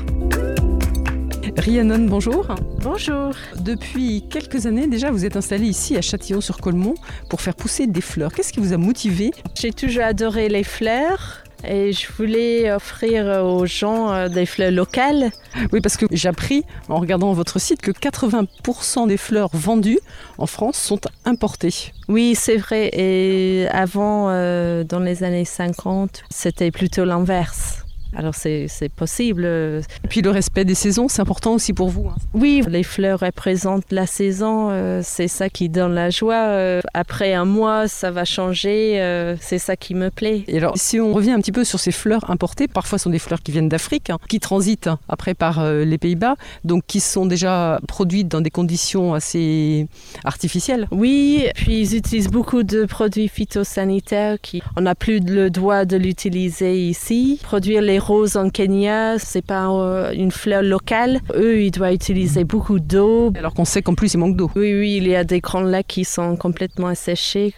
Rhiannon, 1.57 2.05
bonjour. 2.07 2.47
Bonjour. 2.81 3.31
Depuis 3.59 4.23
quelques 4.29 4.65
années 4.65 4.87
déjà, 4.87 5.11
vous 5.11 5.23
êtes 5.23 5.37
installée 5.37 5.67
ici 5.67 5.95
à 5.95 6.01
Châtillon-sur-Colmont 6.01 6.95
pour 7.29 7.41
faire 7.41 7.55
pousser 7.55 7.85
des 7.85 8.01
fleurs. 8.01 8.33
Qu'est-ce 8.33 8.51
qui 8.51 8.59
vous 8.59 8.73
a 8.73 8.77
motivé 8.77 9.31
J'ai 9.59 9.71
toujours 9.71 10.03
adoré 10.03 10.49
les 10.49 10.63
fleurs 10.63 11.43
et 11.63 11.93
je 11.93 12.11
voulais 12.11 12.71
offrir 12.71 13.43
aux 13.45 13.65
gens 13.65 14.11
euh, 14.11 14.29
des 14.29 14.45
fleurs 14.45 14.71
locales. 14.71 15.31
Oui, 15.71 15.79
parce 15.79 15.95
que 15.95 16.05
j'ai 16.11 16.27
appris 16.27 16.65
en 16.89 16.99
regardant 16.99 17.31
votre 17.33 17.59
site 17.59 17.81
que 17.81 17.91
80% 17.91 19.07
des 19.07 19.17
fleurs 19.17 19.49
vendues 19.53 19.99
en 20.37 20.47
France 20.47 20.77
sont 20.77 20.99
importées. 21.23 21.93
Oui, 22.09 22.35
c'est 22.35 22.57
vrai. 22.57 22.89
Et 22.93 23.67
avant, 23.71 24.29
euh, 24.29 24.83
dans 24.83 24.99
les 24.99 25.23
années 25.23 25.45
50, 25.45 26.23
c'était 26.29 26.71
plutôt 26.71 27.05
l'inverse. 27.05 27.82
Alors 28.15 28.35
c'est 28.35 28.67
possible. 28.95 29.45
Et 29.45 30.07
puis 30.09 30.21
le 30.21 30.29
respect 30.29 30.65
des 30.65 30.75
saisons, 30.75 31.07
c'est 31.07 31.21
important 31.21 31.53
aussi 31.53 31.73
pour 31.73 31.89
vous. 31.89 32.07
hein. 32.07 32.15
Oui, 32.33 32.63
les 32.67 32.83
fleurs 32.83 33.19
représentent 33.19 33.91
la 33.91 34.05
saison, 34.05 34.69
euh, 34.71 35.01
c'est 35.03 35.27
ça 35.27 35.49
qui 35.49 35.69
donne 35.69 35.93
la 35.93 36.09
joie. 36.09 36.47
Euh, 36.47 36.81
après 36.93 37.33
un 37.33 37.45
mois, 37.45 37.87
ça 37.87 38.11
va 38.11 38.25
changer, 38.25 39.01
euh, 39.01 39.35
c'est 39.39 39.57
ça 39.57 39.75
qui 39.75 39.95
me 39.95 40.09
plaît. 40.09 40.43
Et 40.47 40.57
alors, 40.57 40.77
si 40.77 40.99
on 40.99 41.13
revient 41.13 41.31
un 41.31 41.39
petit 41.39 41.51
peu 41.51 41.63
sur 41.63 41.79
ces 41.79 41.91
fleurs 41.91 42.29
importées, 42.29 42.67
parfois 42.67 42.97
ce 42.97 43.03
sont 43.03 43.09
des 43.09 43.19
fleurs 43.19 43.41
qui 43.41 43.51
viennent 43.51 43.69
d'Afrique, 43.69 44.09
hein, 44.09 44.17
qui 44.29 44.39
transitent 44.39 44.87
hein, 44.87 44.99
après 45.09 45.33
par 45.33 45.59
euh, 45.59 45.83
les 45.85 45.97
Pays-Bas, 45.97 46.35
donc 46.63 46.83
qui 46.87 46.99
sont 46.99 47.25
déjà 47.25 47.79
produites 47.87 48.27
dans 48.27 48.41
des 48.41 48.49
conditions 48.51 49.13
assez 49.13 49.87
artificielles. 50.23 50.87
Oui, 50.91 51.47
puis 51.55 51.79
ils 51.81 51.95
utilisent 51.95 52.29
beaucoup 52.29 52.63
de 52.63 52.85
produits 52.85 53.27
phytosanitaires 53.27 54.37
qui 54.41 54.61
on 54.75 54.81
n'a 54.81 54.95
plus 54.95 55.19
le 55.19 55.49
droit 55.49 55.85
de 55.85 55.97
l'utiliser 55.97 56.87
ici. 56.87 57.39
Produire 57.43 57.81
les 57.81 57.99
roses 58.03 58.37
en 58.37 58.49
Kenya, 58.49 59.17
c'est 59.17 59.41
pas 59.45 59.69
euh, 59.69 60.11
une 60.11 60.31
fleur 60.31 60.61
locale. 60.61 61.21
Eux, 61.35 61.61
ils 61.61 61.71
doivent 61.71 61.93
utiliser 61.93 62.43
beaucoup 62.43 62.79
d'eau. 62.79 63.31
Alors 63.35 63.53
qu'on 63.53 63.65
sait 63.65 63.81
qu'en 63.81 63.95
plus, 63.95 64.13
il 64.13 64.17
manque 64.17 64.35
d'eau. 64.35 64.51
Oui, 64.55 64.73
oui, 64.77 64.97
il 64.97 65.07
y 65.07 65.15
a 65.15 65.23
des 65.23 65.39
grands 65.39 65.61
lacs 65.61 65.87
qui 65.87 66.05
sont 66.05 66.35
complètement 66.35 66.87
asséchés. 66.87 67.53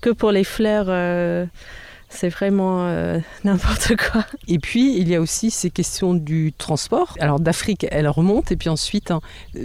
Que 0.00 0.10
pour 0.10 0.30
les 0.30 0.44
fleurs, 0.44 0.86
euh, 0.88 1.44
c'est 2.08 2.28
vraiment 2.28 2.86
euh, 2.86 3.18
n'importe 3.44 3.94
quoi. 3.96 4.24
Et 4.46 4.58
puis, 4.58 4.96
il 4.98 5.08
y 5.08 5.14
a 5.14 5.20
aussi 5.20 5.50
ces 5.50 5.70
questions 5.70 6.14
du 6.14 6.52
transport. 6.56 7.14
Alors, 7.20 7.40
d'Afrique, 7.40 7.86
elle 7.90 8.08
remonte, 8.08 8.52
et 8.52 8.56
puis 8.56 8.68
ensuite, 8.68 9.10
hein, 9.10 9.20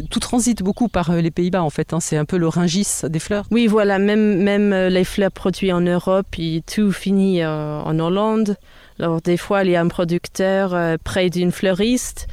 tout 0.09 0.19
transite 0.19 0.63
beaucoup 0.63 0.88
par 0.89 1.11
euh, 1.11 1.21
les 1.21 1.31
Pays-Bas, 1.31 1.63
en 1.63 1.69
fait. 1.69 1.93
hein. 1.93 1.99
C'est 1.99 2.17
un 2.17 2.25
peu 2.25 2.38
le 2.38 2.47
ringis 2.47 2.88
des 3.07 3.19
fleurs. 3.19 3.45
Oui, 3.51 3.67
voilà, 3.67 3.99
même, 3.99 4.41
même 4.41 4.73
les 4.88 5.03
fleurs 5.03 5.31
produites 5.31 5.71
en 5.71 5.81
Europe, 5.81 6.27
et 6.38 6.63
tout 6.65 6.91
finit 6.91 7.45
en 7.45 7.99
Hollande. 7.99 8.57
Alors, 8.99 9.21
des 9.21 9.37
fois, 9.37 9.63
il 9.63 9.71
y 9.71 9.75
a 9.75 9.81
un 9.81 9.87
producteur 9.87 10.73
euh, 10.73 10.97
près 11.03 11.29
d'une 11.29 11.51
fleuriste, 11.51 12.27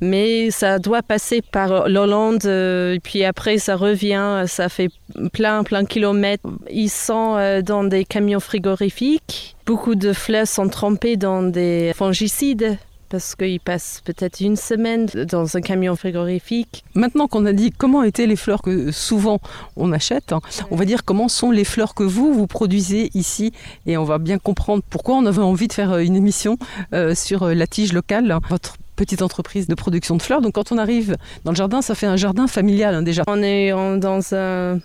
mais 0.00 0.50
ça 0.50 0.78
doit 0.78 1.02
passer 1.02 1.42
par 1.42 1.88
l'Hollande, 1.88 2.44
euh, 2.44 2.98
puis 3.02 3.24
après, 3.24 3.58
ça 3.58 3.76
revient, 3.76 4.44
ça 4.46 4.68
fait 4.68 4.90
plein, 5.32 5.62
plein 5.62 5.82
de 5.82 5.88
kilomètres. 5.88 6.44
Ils 6.70 6.90
sont 6.90 7.36
euh, 7.36 7.62
dans 7.62 7.84
des 7.84 8.04
camions 8.04 8.40
frigorifiques. 8.40 9.56
Beaucoup 9.66 9.94
de 9.94 10.12
fleurs 10.12 10.46
sont 10.46 10.68
trempées 10.68 11.16
dans 11.16 11.42
des 11.42 11.92
fongicides. 11.94 12.78
Parce 13.08 13.34
qu'ils 13.34 13.60
passent 13.60 14.02
peut-être 14.04 14.40
une 14.40 14.56
semaine 14.56 15.06
dans 15.06 15.56
un 15.56 15.60
camion 15.60 15.94
frigorifique. 15.96 16.84
Maintenant 16.94 17.28
qu'on 17.28 17.46
a 17.46 17.52
dit 17.52 17.70
comment 17.70 18.02
étaient 18.02 18.26
les 18.26 18.36
fleurs 18.36 18.62
que 18.62 18.90
souvent 18.90 19.40
on 19.76 19.92
achète, 19.92 20.32
hein, 20.32 20.40
on 20.70 20.76
va 20.76 20.84
dire 20.84 21.04
comment 21.04 21.28
sont 21.28 21.50
les 21.50 21.64
fleurs 21.64 21.94
que 21.94 22.02
vous, 22.02 22.34
vous 22.34 22.46
produisez 22.46 23.10
ici. 23.14 23.52
Et 23.86 23.96
on 23.96 24.04
va 24.04 24.18
bien 24.18 24.38
comprendre 24.38 24.82
pourquoi 24.88 25.16
on 25.16 25.26
avait 25.26 25.42
envie 25.42 25.68
de 25.68 25.72
faire 25.72 25.92
euh, 25.92 25.98
une 26.00 26.16
émission 26.16 26.58
euh, 26.92 27.14
sur 27.14 27.44
euh, 27.44 27.54
la 27.54 27.66
tige 27.66 27.92
locale, 27.92 28.30
hein, 28.30 28.40
votre 28.48 28.76
petite 28.96 29.22
entreprise 29.22 29.66
de 29.66 29.74
production 29.74 30.16
de 30.16 30.22
fleurs. 30.22 30.40
Donc 30.40 30.54
quand 30.54 30.72
on 30.72 30.78
arrive 30.78 31.16
dans 31.44 31.52
le 31.52 31.56
jardin, 31.56 31.82
ça 31.82 31.94
fait 31.94 32.06
un 32.06 32.16
jardin 32.16 32.46
familial 32.46 32.94
hein, 32.94 33.02
déjà. 33.02 33.22
On 33.26 33.42
est 33.42 33.70
dans 33.70 34.34
un 34.34 34.78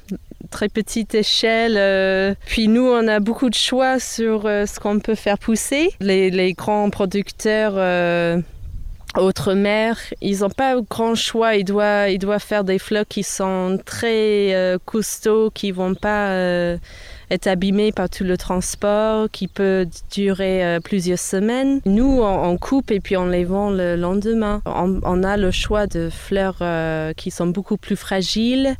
très 0.49 0.69
petite 0.69 1.15
échelle. 1.15 1.75
euh, 1.77 2.33
puis 2.45 2.67
nous, 2.67 2.85
on 2.85 3.07
a 3.07 3.19
beaucoup 3.19 3.49
de 3.49 3.55
choix 3.55 3.99
sur 3.99 4.45
euh, 4.45 4.65
ce 4.65 4.79
qu'on 4.79 4.99
peut 4.99 5.15
faire 5.15 5.37
pousser. 5.37 5.91
Les, 5.99 6.53
grands 6.53 6.89
producteurs 6.89 7.73
euh, 7.75 8.37
outre-mer, 9.17 9.97
ils 10.21 10.39
n'ont 10.39 10.49
pas 10.49 10.75
grand 10.81 11.15
choix. 11.15 11.55
Ils 11.55 11.63
doivent, 11.63 12.09
ils 12.09 12.19
doivent 12.19 12.43
faire 12.43 12.63
des 12.63 12.79
fleurs 12.79 13.05
qui 13.07 13.23
sont 13.23 13.79
très 13.83 14.53
euh, 14.53 14.77
costauds, 14.83 15.51
qui 15.51 15.71
vont 15.71 15.95
pas 15.95 16.29
euh, 16.29 16.77
être 17.29 17.47
abîmés 17.47 17.91
par 17.91 18.09
tout 18.09 18.23
le 18.23 18.37
transport, 18.37 19.29
qui 19.31 19.47
peut 19.47 19.87
durer 20.11 20.79
plusieurs 20.83 21.19
semaines. 21.19 21.79
Nous, 21.85 22.21
on, 22.21 22.57
coupe 22.57 22.91
et 22.91 22.99
puis 22.99 23.15
on 23.15 23.27
les 23.27 23.45
vend 23.45 23.69
le 23.69 23.95
lendemain. 23.95 24.61
On, 24.65 25.23
a 25.23 25.37
le 25.37 25.51
choix 25.51 25.87
de 25.87 26.09
fleurs 26.09 26.61
qui 27.15 27.31
sont 27.31 27.47
beaucoup 27.47 27.77
plus 27.77 27.95
fragiles 27.95 28.75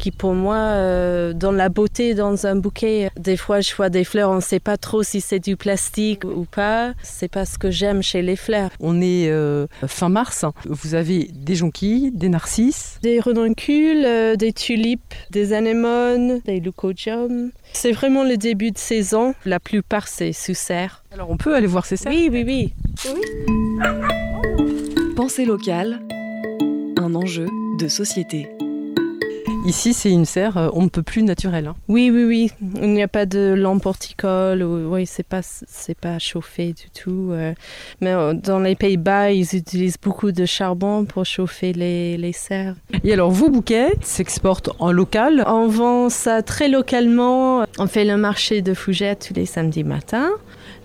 qui 0.00 0.10
pour 0.10 0.34
moi 0.34 0.56
euh, 0.56 1.32
donnent 1.34 1.58
la 1.58 1.68
beauté 1.68 2.14
dans 2.14 2.46
un 2.46 2.56
bouquet. 2.56 3.10
Des 3.18 3.36
fois, 3.36 3.60
je 3.60 3.72
vois 3.74 3.90
des 3.90 4.02
fleurs, 4.02 4.30
on 4.30 4.36
ne 4.36 4.40
sait 4.40 4.58
pas 4.58 4.78
trop 4.78 5.02
si 5.02 5.20
c'est 5.20 5.38
du 5.38 5.56
plastique 5.56 6.24
ou 6.24 6.46
pas. 6.50 6.94
C'est 7.02 7.30
pas 7.30 7.44
ce 7.44 7.58
que 7.58 7.70
j'aime 7.70 8.02
chez 8.02 8.22
les 8.22 8.36
fleurs. 8.36 8.70
On 8.80 9.00
est 9.00 9.28
euh, 9.28 9.66
fin 9.86 10.08
mars, 10.08 10.44
vous 10.64 10.94
avez 10.94 11.30
des 11.32 11.54
jonquilles, 11.54 12.10
des 12.12 12.30
narcisses. 12.30 12.98
Des 13.02 13.20
redoncules, 13.20 14.04
euh, 14.06 14.36
des 14.36 14.52
tulipes, 14.54 15.14
des 15.30 15.52
anémones, 15.52 16.40
des 16.46 16.60
leucodiums. 16.60 17.50
C'est 17.74 17.92
vraiment 17.92 18.24
le 18.24 18.38
début 18.38 18.70
de 18.70 18.78
saison. 18.78 19.34
La 19.44 19.60
plupart, 19.60 20.08
c'est 20.08 20.32
sous 20.32 20.54
serre. 20.54 21.04
Alors 21.12 21.30
on 21.30 21.36
peut 21.36 21.54
aller 21.54 21.66
voir 21.66 21.84
ces 21.84 21.96
serres 21.96 22.12
Oui, 22.12 22.30
oui, 22.32 22.44
oui. 22.46 22.72
Pensée 25.14 25.44
locale, 25.44 26.00
un 26.98 27.14
enjeu 27.14 27.46
de 27.78 27.88
société. 27.88 28.48
Ici, 29.66 29.92
c'est 29.92 30.10
une 30.10 30.24
serre, 30.24 30.56
euh, 30.56 30.68
on 30.72 30.82
ne 30.84 30.88
peut 30.88 31.02
plus 31.02 31.22
naturelle. 31.22 31.66
hein. 31.66 31.76
Oui, 31.86 32.10
oui, 32.12 32.24
oui. 32.24 32.50
Il 32.80 32.92
n'y 32.92 33.02
a 33.02 33.08
pas 33.08 33.26
de 33.26 33.52
lampe 33.56 33.84
horticole. 33.84 34.62
Ou, 34.62 34.92
oui, 34.94 35.06
c'est 35.06 35.22
pas, 35.22 35.42
c'est 35.42 35.96
pas 35.96 36.18
chauffé 36.18 36.72
du 36.72 36.88
tout. 36.90 37.28
euh. 37.32 37.52
Mais 38.00 38.12
euh, 38.12 38.32
dans 38.32 38.58
les 38.58 38.74
Pays-Bas, 38.74 39.30
ils 39.32 39.54
utilisent 39.54 39.98
beaucoup 40.02 40.32
de 40.32 40.46
charbon 40.46 41.04
pour 41.04 41.26
chauffer 41.26 41.72
les, 41.74 42.16
les 42.16 42.32
serres. 42.32 42.74
Et 43.04 43.12
alors, 43.12 43.30
vos 43.30 43.50
bouquets 43.50 43.92
s'exportent 44.00 44.70
en 44.78 44.92
local? 44.92 45.44
On 45.46 45.68
vend 45.68 46.08
ça 46.08 46.42
très 46.42 46.68
localement. 46.68 47.64
On 47.78 47.86
fait 47.86 48.06
le 48.06 48.16
marché 48.16 48.62
de 48.62 48.72
Fougères 48.72 49.18
tous 49.18 49.34
les 49.34 49.46
samedis 49.46 49.84
matins. 49.84 50.30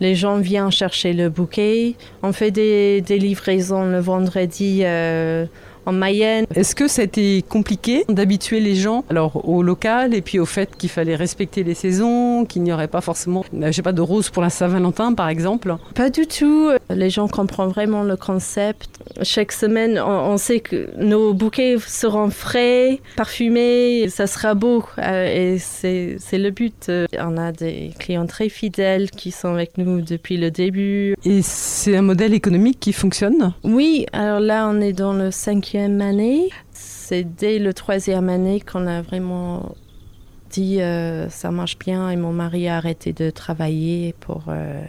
Les 0.01 0.15
gens 0.15 0.37
viennent 0.37 0.71
chercher 0.71 1.13
le 1.13 1.29
bouquet. 1.29 1.95
On 2.23 2.33
fait 2.33 2.51
des, 2.51 2.99
des 3.01 3.17
livraisons 3.19 3.85
le 3.85 3.99
vendredi 3.99 4.81
euh, 4.83 5.45
en 5.85 5.91
Mayenne. 5.91 6.45
Est-ce 6.55 6.75
que 6.75 6.87
ça 6.87 7.01
a 7.01 7.05
été 7.05 7.43
compliqué 7.47 8.05
d'habituer 8.09 8.59
les 8.59 8.75
gens 8.75 9.03
alors 9.09 9.47
au 9.47 9.61
local 9.63 10.13
et 10.13 10.21
puis 10.21 10.39
au 10.39 10.45
fait 10.45 10.75
qu'il 10.77 10.89
fallait 10.89 11.15
respecter 11.15 11.63
les 11.63 11.73
saisons, 11.73 12.45
qu'il 12.45 12.63
n'y 12.63 12.73
aurait 12.73 12.87
pas 12.87 13.01
forcément, 13.01 13.45
euh, 13.53 13.67
je 13.67 13.71
sais 13.71 13.81
pas, 13.81 13.91
de 13.91 14.01
roses 14.01 14.29
pour 14.29 14.41
la 14.41 14.49
Saint-Valentin 14.49 15.13
par 15.13 15.29
exemple? 15.29 15.75
Pas 15.93 16.09
du 16.09 16.27
tout. 16.27 16.71
Les 16.89 17.09
gens 17.09 17.27
comprennent 17.27 17.69
vraiment 17.69 18.03
le 18.03 18.15
concept. 18.15 18.89
Chaque 19.21 19.51
semaine, 19.51 19.99
on, 19.99 20.33
on 20.33 20.37
sait 20.37 20.59
que 20.59 20.89
nos 20.97 21.33
bouquets 21.33 21.77
seront 21.85 22.29
frais, 22.29 22.99
parfumés, 23.15 24.07
ça 24.09 24.27
sera 24.27 24.53
beau. 24.53 24.83
Euh, 24.97 25.53
et 25.53 25.59
c'est 25.59 26.17
c'est 26.19 26.37
le 26.37 26.51
but. 26.51 26.87
Euh, 26.89 27.05
On 27.19 27.37
a 27.37 27.51
des 27.51 27.91
clients 27.99 28.25
très 28.25 28.49
fidèles 28.49 29.09
qui 29.11 29.31
sont 29.31 29.49
avec 29.49 29.77
nous 29.77 30.01
depuis 30.01 30.37
le 30.37 30.51
début. 30.51 31.15
Et 31.25 31.41
c'est 31.41 31.95
un 31.95 32.01
modèle 32.01 32.33
économique 32.33 32.79
qui 32.79 32.93
fonctionne? 32.93 33.53
Oui, 33.63 34.05
alors 34.13 34.39
là, 34.39 34.67
on 34.71 34.81
est 34.81 34.93
dans 34.93 35.13
le 35.13 35.31
cinquième 35.31 35.74
année. 35.75 36.49
C'est 36.71 37.23
dès 37.23 37.59
le 37.59 37.73
troisième 37.73 38.29
année 38.29 38.61
qu'on 38.61 38.87
a 38.87 39.01
vraiment 39.01 39.75
dit 40.49 40.81
euh, 40.81 41.29
ça 41.29 41.51
marche 41.51 41.77
bien 41.77 42.09
et 42.09 42.15
mon 42.15 42.31
mari 42.31 42.67
a 42.67 42.77
arrêté 42.77 43.13
de 43.13 43.29
travailler 43.29 44.13
pour, 44.19 44.45
euh, 44.47 44.83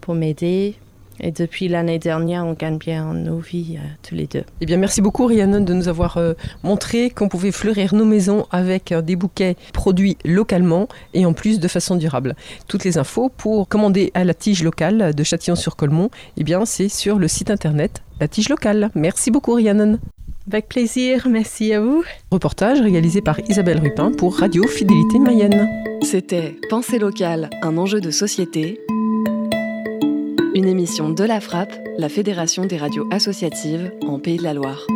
pour 0.00 0.14
m'aider. 0.14 0.76
Et 1.22 1.30
depuis 1.30 1.68
l'année 1.68 2.00
dernière, 2.00 2.44
on 2.44 2.52
gagne 2.52 2.78
bien 2.78 3.14
nos 3.14 3.38
vies 3.38 3.78
euh, 3.78 3.86
tous 4.02 4.16
les 4.16 4.26
deux. 4.26 4.42
Eh 4.60 4.66
bien, 4.66 4.76
merci 4.76 5.00
beaucoup 5.00 5.26
Rhiannon 5.26 5.60
de 5.60 5.72
nous 5.72 5.86
avoir 5.86 6.16
euh, 6.16 6.34
montré 6.64 7.10
qu'on 7.10 7.28
pouvait 7.28 7.52
fleurir 7.52 7.94
nos 7.94 8.04
maisons 8.04 8.46
avec 8.50 8.90
euh, 8.90 9.02
des 9.02 9.14
bouquets 9.14 9.56
produits 9.72 10.18
localement 10.24 10.88
et 11.14 11.24
en 11.24 11.32
plus 11.32 11.60
de 11.60 11.68
façon 11.68 11.94
durable. 11.94 12.34
Toutes 12.66 12.82
les 12.82 12.98
infos 12.98 13.28
pour 13.28 13.68
commander 13.68 14.10
à 14.14 14.24
la 14.24 14.34
tige 14.34 14.64
locale 14.64 15.14
de 15.14 15.22
Châtillon-sur-Colmont, 15.22 16.10
eh 16.36 16.42
bien, 16.42 16.64
c'est 16.64 16.88
sur 16.88 17.20
le 17.20 17.28
site 17.28 17.50
internet 17.52 18.02
La 18.18 18.26
Tige 18.26 18.48
Locale. 18.48 18.90
Merci 18.96 19.30
beaucoup 19.30 19.54
Rhiannon. 19.54 20.00
Avec 20.48 20.68
plaisir, 20.68 21.28
merci 21.30 21.72
à 21.72 21.80
vous. 21.80 22.02
Reportage 22.32 22.80
réalisé 22.80 23.20
par 23.20 23.38
Isabelle 23.48 23.78
Rupin 23.78 24.10
pour 24.10 24.38
Radio 24.38 24.66
Fidélité 24.66 25.20
Mayenne. 25.20 25.68
C'était 26.02 26.56
Pensée 26.68 26.98
locale, 26.98 27.48
un 27.62 27.78
enjeu 27.78 28.00
de 28.00 28.10
société. 28.10 28.80
Une 30.54 30.66
émission 30.66 31.08
de 31.08 31.24
la 31.24 31.40
Frappe, 31.40 31.72
la 31.96 32.10
Fédération 32.10 32.66
des 32.66 32.76
radios 32.76 33.08
associatives 33.10 33.90
en 34.02 34.18
Pays 34.18 34.36
de 34.36 34.42
la 34.42 34.52
Loire. 34.52 34.86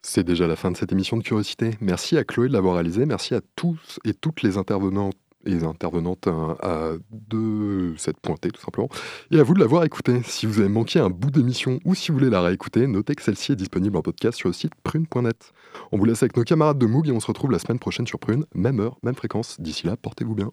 C'est 0.00 0.22
déjà 0.22 0.46
la 0.46 0.54
fin 0.54 0.70
de 0.70 0.76
cette 0.76 0.92
émission 0.92 1.16
de 1.16 1.24
Curiosité. 1.24 1.72
Merci 1.80 2.16
à 2.16 2.22
Chloé 2.22 2.46
de 2.46 2.52
l'avoir 2.52 2.74
réalisée. 2.74 3.04
Merci 3.04 3.34
à 3.34 3.40
tous 3.56 3.98
et 4.04 4.14
toutes 4.14 4.42
les 4.42 4.58
intervenants 4.58 5.10
et 5.44 5.64
intervenantes 5.64 6.28
hein, 6.28 6.56
de 7.10 7.94
cette 7.96 8.20
pointée, 8.20 8.50
tout 8.50 8.60
simplement. 8.60 8.88
Et 9.32 9.40
à 9.40 9.42
vous 9.42 9.54
de 9.54 9.60
l'avoir 9.60 9.82
écoutée. 9.82 10.22
Si 10.24 10.46
vous 10.46 10.60
avez 10.60 10.68
manqué 10.68 11.00
un 11.00 11.10
bout 11.10 11.32
d'émission 11.32 11.80
ou 11.84 11.96
si 11.96 12.12
vous 12.12 12.18
voulez 12.18 12.30
la 12.30 12.42
réécouter, 12.42 12.86
notez 12.86 13.16
que 13.16 13.22
celle-ci 13.22 13.50
est 13.52 13.56
disponible 13.56 13.96
en 13.96 14.02
podcast 14.02 14.38
sur 14.38 14.48
le 14.48 14.52
site 14.52 14.72
prune.net. 14.84 15.52
On 15.90 15.98
vous 15.98 16.04
laisse 16.04 16.22
avec 16.22 16.36
nos 16.36 16.44
camarades 16.44 16.78
de 16.78 16.86
Moog 16.86 17.08
et 17.08 17.12
on 17.12 17.18
se 17.18 17.26
retrouve 17.26 17.50
la 17.50 17.58
semaine 17.58 17.80
prochaine 17.80 18.06
sur 18.06 18.20
Prune, 18.20 18.46
même 18.54 18.78
heure, 18.78 18.98
même 19.02 19.16
fréquence. 19.16 19.60
D'ici 19.60 19.84
là, 19.88 19.96
portez-vous 19.96 20.36
bien. 20.36 20.52